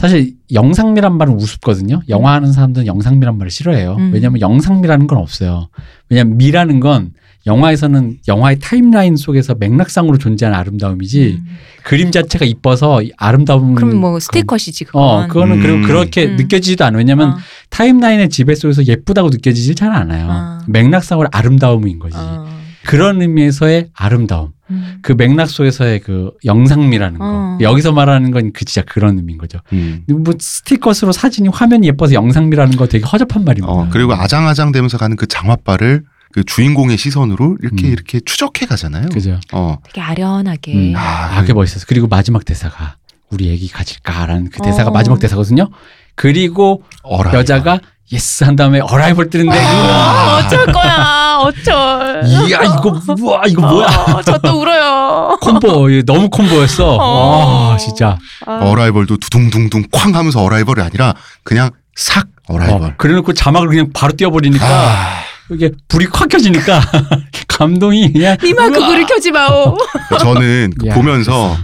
사실 0.00 0.32
영상미란 0.50 1.18
말은 1.18 1.34
우습거든요. 1.34 2.00
영화 2.08 2.32
하는 2.32 2.54
사람들은 2.54 2.86
영상미란 2.86 3.36
말을 3.36 3.50
싫어해요. 3.50 3.96
음. 3.98 4.12
왜냐하면 4.14 4.40
영상미라는 4.40 5.06
건 5.06 5.18
없어요. 5.18 5.68
왜냐하면 6.08 6.38
미라는 6.38 6.80
건 6.80 7.12
영화에서는 7.46 8.16
영화의 8.26 8.60
타임라인 8.60 9.16
속에서 9.16 9.54
맥락상으로 9.56 10.16
존재하는 10.16 10.58
아름다움이지 10.58 11.40
음. 11.42 11.46
그림 11.84 12.12
자체가 12.12 12.46
이뻐서 12.46 13.02
아름다움 13.18 13.74
그럼 13.74 13.96
뭐 13.96 14.18
스티커시지 14.18 14.84
그건. 14.84 15.02
어, 15.02 15.26
그거는 15.26 15.58
음. 15.58 15.62
그리고 15.62 15.86
그렇게 15.86 16.24
음. 16.28 16.36
느껴지지도 16.36 16.82
않아. 16.86 16.96
왜냐면 16.96 17.32
어, 17.32 17.36
타임라인의 17.68 18.30
지배 18.30 18.54
속에서 18.54 18.86
예쁘다고 18.86 19.28
느껴지질 19.28 19.74
잘 19.74 19.92
않아요. 19.92 20.28
어. 20.30 20.58
맥락상으로 20.66 21.28
아름다움인 21.30 21.98
거지. 21.98 22.16
어. 22.18 22.59
그런 22.90 23.20
의미에서의 23.22 23.88
아름다움. 23.94 24.52
음. 24.70 24.98
그 25.02 25.12
맥락 25.12 25.48
속에서의 25.50 26.00
그 26.00 26.32
영상미라는 26.44 27.18
거. 27.18 27.24
어. 27.26 27.58
여기서 27.60 27.92
말하는 27.92 28.30
건 28.30 28.52
그 28.52 28.64
진짜 28.64 28.82
그런 28.86 29.16
의미인 29.18 29.38
거죠. 29.38 29.58
음. 29.72 30.04
뭐 30.08 30.34
스티커스로 30.38 31.12
사진이 31.12 31.48
화면이 31.48 31.86
예뻐서 31.88 32.14
영상미라는 32.14 32.76
거 32.76 32.86
되게 32.86 33.04
허접한 33.04 33.44
말입니다. 33.44 33.72
어, 33.72 33.88
그리고 33.90 34.14
아장아장 34.14 34.72
되면서 34.72 34.98
가는 34.98 35.16
그 35.16 35.26
장화발을 35.26 36.04
그 36.32 36.44
주인공의 36.44 36.96
시선으로 36.96 37.58
이렇게 37.62 37.88
음. 37.88 37.92
이렇게 37.92 38.20
추적해 38.20 38.66
가잖아요. 38.66 39.08
그죠. 39.12 39.38
어. 39.52 39.78
되게 39.84 40.00
아련하게. 40.00 40.74
음. 40.74 40.92
아, 40.96 41.36
아, 41.36 41.40
그게 41.40 41.52
멋있었어. 41.52 41.86
그리고 41.88 42.06
마지막 42.06 42.44
대사가 42.44 42.96
우리 43.30 43.50
애기 43.52 43.68
가질까라는 43.68 44.50
그 44.50 44.60
대사가 44.62 44.90
어. 44.90 44.92
마지막 44.92 45.18
대사거든요. 45.18 45.68
그리고 46.14 46.82
어라. 47.02 47.32
여자가 47.34 47.80
yes 48.12 48.44
한 48.44 48.56
다음에 48.56 48.80
Arrival 48.80 49.30
뜨는데 49.30 49.56
아, 49.58 50.42
어쩔 50.44 50.66
거야. 50.66 51.38
어쩔. 51.42 52.22
이야 52.26 52.62
이거 52.64 53.00
우와 53.20 53.42
이거 53.46 53.62
뭐야 53.62 53.86
어, 53.86 54.22
저또 54.22 54.60
울어요. 54.60 55.38
콤보 55.40 55.88
너무 56.04 56.28
콤보였어 56.28 56.96
어. 56.96 57.68
와 57.70 57.76
진짜 57.76 58.18
아, 58.46 58.60
어라이벌도 58.64 59.16
두둥둥둥 59.18 59.84
쾅 59.92 60.14
하면서 60.14 60.42
어라이벌이 60.42 60.82
아니라 60.82 61.14
그냥 61.44 61.70
삭 61.94 62.26
어라이벌. 62.48 62.82
어, 62.82 62.92
그래놓고 62.96 63.32
자막을 63.32 63.68
그냥 63.68 63.90
바로 63.94 64.12
띄워버리니까 64.16 64.66
아, 64.66 65.20
이게 65.52 65.70
불이 65.88 66.08
확 66.12 66.28
켜지니까 66.28 66.80
감동이 67.48 68.12
그냥 68.12 68.36
그 68.38 68.52
불을 68.54 69.06
켜지 69.06 69.30
마오. 69.30 69.76
저는 70.18 70.72
그 70.78 70.88
야, 70.88 70.94
보면서 70.94 71.56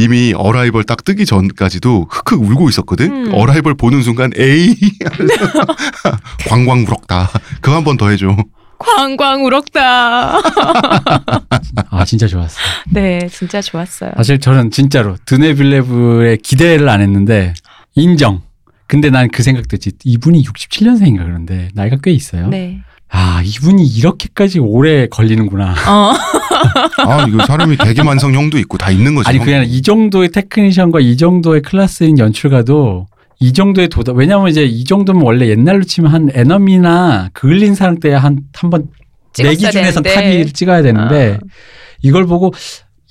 이미 0.00 0.32
어라이벌 0.36 0.84
딱 0.84 1.04
뜨기 1.04 1.26
전까지도 1.26 2.06
흑흑 2.10 2.42
울고 2.42 2.68
있었거든. 2.70 3.26
음. 3.28 3.34
어라이벌 3.34 3.74
보는 3.74 4.02
순간 4.02 4.30
에이 4.36 4.74
광광 6.48 6.84
울었다. 6.86 7.28
그거 7.60 7.76
한 7.76 7.84
번 7.84 7.96
더 7.96 8.08
해줘. 8.08 8.36
광광 8.78 9.44
울었다. 9.44 10.38
아 11.90 12.04
진짜 12.06 12.26
좋았어 12.26 12.56
네, 12.90 13.28
진짜 13.30 13.60
좋았어요. 13.60 14.12
사실 14.16 14.38
저는 14.40 14.70
진짜로 14.70 15.16
드네 15.26 15.54
빌레브의 15.54 16.38
기대를 16.38 16.88
안 16.88 17.00
했는데 17.02 17.52
인정 17.94 18.40
근데 18.86 19.10
난 19.10 19.28
그 19.30 19.42
생각도 19.42 19.74
했지 19.74 19.92
이분이 20.04 20.42
67년생인가 20.44 21.18
그런데 21.24 21.68
나이가 21.74 21.96
꽤 22.02 22.10
있어요 22.10 22.48
네. 22.48 22.80
아 23.12 23.42
이분이 23.44 23.84
이렇게까지 23.86 24.60
오래 24.60 25.06
걸리는구나 25.08 25.74
어. 25.88 26.12
아 27.06 27.26
이거 27.28 27.44
사람이 27.46 27.76
대기 27.76 28.02
만성형도 28.02 28.58
있고 28.60 28.78
다 28.78 28.90
있는 28.90 29.14
거지. 29.14 29.28
아니 29.28 29.40
아니라 29.40 29.62
이 29.64 29.82
정도의 29.82 30.30
테크니션과 30.30 31.00
이 31.00 31.16
정도의 31.16 31.62
클래스인 31.62 32.18
연출가도 32.18 33.06
이 33.40 33.52
정도의 33.52 33.88
도달 33.88 34.14
왜냐면 34.16 34.48
이제 34.48 34.64
이 34.64 34.84
정도면 34.84 35.22
원래 35.24 35.48
옛날로 35.48 35.82
치면 35.82 36.12
한 36.12 36.28
에너미나 36.34 37.30
그을린 37.32 37.74
사랑 37.74 37.98
때 38.00 38.10
한 38.14 38.38
한 38.54 38.70
번 38.70 38.88
내 39.38 39.54
찍었어야 39.54 39.70
기준에선. 39.82 40.02
탑이 40.02 40.52
찍어야 40.52 40.82
되는데 40.82 41.38
아. 41.40 41.46
이걸 42.02 42.26
보고 42.26 42.52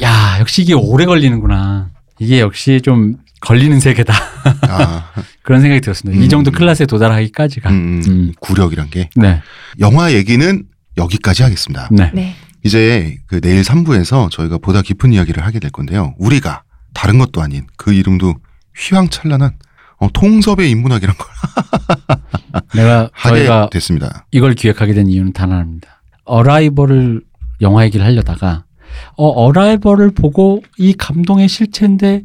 야 0.01 0.37
역시 0.39 0.61
이게 0.61 0.73
오래 0.73 1.05
걸리는구나 1.05 1.89
이게 2.19 2.39
역시 2.41 2.81
좀 2.83 3.15
걸리는 3.41 3.79
세계다 3.79 4.13
아, 4.61 5.11
그런 5.43 5.61
생각이 5.61 5.81
들었습니다 5.81 6.19
음. 6.19 6.23
이 6.23 6.29
정도 6.29 6.51
클래스에 6.51 6.85
도달하기까지가 6.85 7.69
음, 7.69 8.03
음. 8.07 8.31
구력이란 8.39 8.89
게 8.89 9.09
네, 9.15 9.41
영화 9.79 10.13
얘기는 10.13 10.65
여기까지 10.99 11.43
하겠습니다. 11.43 11.87
네. 11.91 12.11
네. 12.13 12.35
이제 12.63 13.17
그 13.27 13.39
내일 13.39 13.61
3부에서 13.61 14.29
저희가 14.29 14.57
보다 14.57 14.81
깊은 14.81 15.13
이야기를 15.13 15.43
하게 15.45 15.59
될 15.59 15.71
건데요. 15.71 16.13
우리가 16.17 16.63
다른 16.93 17.17
것도 17.17 17.41
아닌 17.41 17.65
그 17.77 17.93
이름도 17.93 18.35
휘황찬란한 18.75 19.57
어, 19.97 20.09
통섭의 20.13 20.69
인문학이란 20.71 21.15
걸 21.15 21.27
내가 22.75 23.09
하게 23.13 23.37
저희가 23.37 23.69
됐습니다. 23.71 24.25
이걸 24.31 24.53
기획하게 24.53 24.93
된 24.93 25.07
이유는 25.07 25.33
단 25.33 25.51
하나입니다. 25.51 26.01
어라이벌을 26.25 27.21
영화 27.61 27.85
얘기를 27.85 28.05
하려다가 28.05 28.65
어, 29.15 29.27
어라이벌을 29.27 30.11
보고 30.11 30.61
이 30.77 30.93
감동의 30.93 31.47
실체인데 31.47 32.23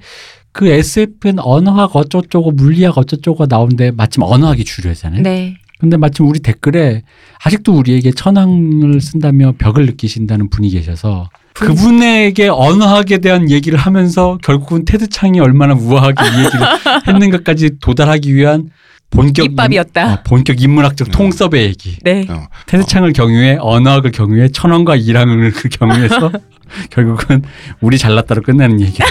그 0.55 0.69
SF는 0.69 1.41
언어학 1.41 1.95
어쩌고저쩌고 1.97 2.53
물리학 2.53 2.97
어쩌고저쩌고 2.97 3.47
나오는데 3.49 3.91
마침 3.91 4.23
언어학이 4.23 4.65
주류잖아요. 4.65 5.21
네. 5.23 5.57
근데 5.81 5.97
마침 5.97 6.27
우리 6.29 6.39
댓글에 6.39 7.03
아직도 7.45 7.77
우리에게 7.77 8.13
천황을 8.13 9.01
쓴다며 9.01 9.53
벽을 9.59 9.85
느끼신다는 9.87 10.49
분이 10.49 10.71
계셔서 10.71 11.29
그분에게 11.55 12.49
언어학에 12.49 13.19
대한 13.19 13.51
얘기를 13.51 13.79
하면서 13.79 14.39
결국은 14.43 14.85
테드 14.85 15.09
창이 15.09 15.41
얼마나 15.41 15.75
우아하게 15.75 16.23
이 16.25 16.45
얘기를 16.45 16.67
했는가까지 17.09 17.79
도달하기 17.81 18.33
위한 18.35 18.71
본격 19.11 19.49
밑밥이었다. 19.49 20.03
인- 20.03 20.09
어, 20.13 20.19
본격 20.25 20.63
인문학적 20.63 21.09
음. 21.09 21.13
통섭의 21.13 21.65
얘기. 21.65 21.97
네. 22.03 22.27
어, 22.31 22.47
테드 22.67 22.87
창을 22.87 23.13
경유해 23.13 23.59
언어학을 23.61 24.13
경유해 24.13 24.49
천원과 24.49 24.97
이랑을 24.97 25.51
그 25.53 25.69
경유해서 25.69 26.31
결국은 26.91 27.43
우리 27.81 27.99
잘났다로 27.99 28.43
끝나는 28.43 28.81
얘기. 28.81 29.03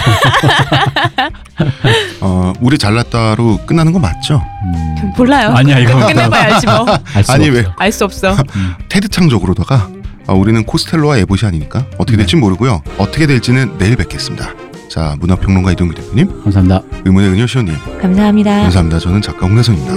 어, 2.20 2.52
우리 2.60 2.78
잘났다로 2.78 3.60
끝나는 3.66 3.92
거 3.92 3.98
맞죠? 3.98 4.42
음. 4.64 5.12
몰라요. 5.16 5.50
아니야 5.54 5.78
이거 5.78 6.06
끝내봐야 6.06 6.54
알지 6.54 6.66
뭐. 6.66 6.86
알수 7.14 7.32
아니, 7.32 7.48
없어. 7.48 7.58
왜? 7.58 7.64
알 7.78 7.92
수 7.92 8.04
없어. 8.04 8.36
테드 8.88 9.08
창적으로다가 9.08 9.88
어, 10.26 10.34
우리는 10.34 10.64
코스텔로와 10.64 11.18
에보시안이니까 11.18 11.86
어떻게 11.98 12.16
될지 12.16 12.36
모르고요. 12.36 12.82
어떻게 12.98 13.26
될지는 13.26 13.76
내일 13.78 13.96
뵙겠습니다. 13.96 14.50
자, 14.88 15.16
문화평론가 15.18 15.72
이동규 15.72 15.94
대표님, 15.94 16.42
감사합니다. 16.44 16.80
의문의 17.04 17.30
은효 17.30 17.46
시호님, 17.48 17.74
감사합니다. 18.00 18.62
감사합니다. 18.62 18.98
저는 19.00 19.20
작가 19.22 19.46
홍대선입니다. 19.46 19.94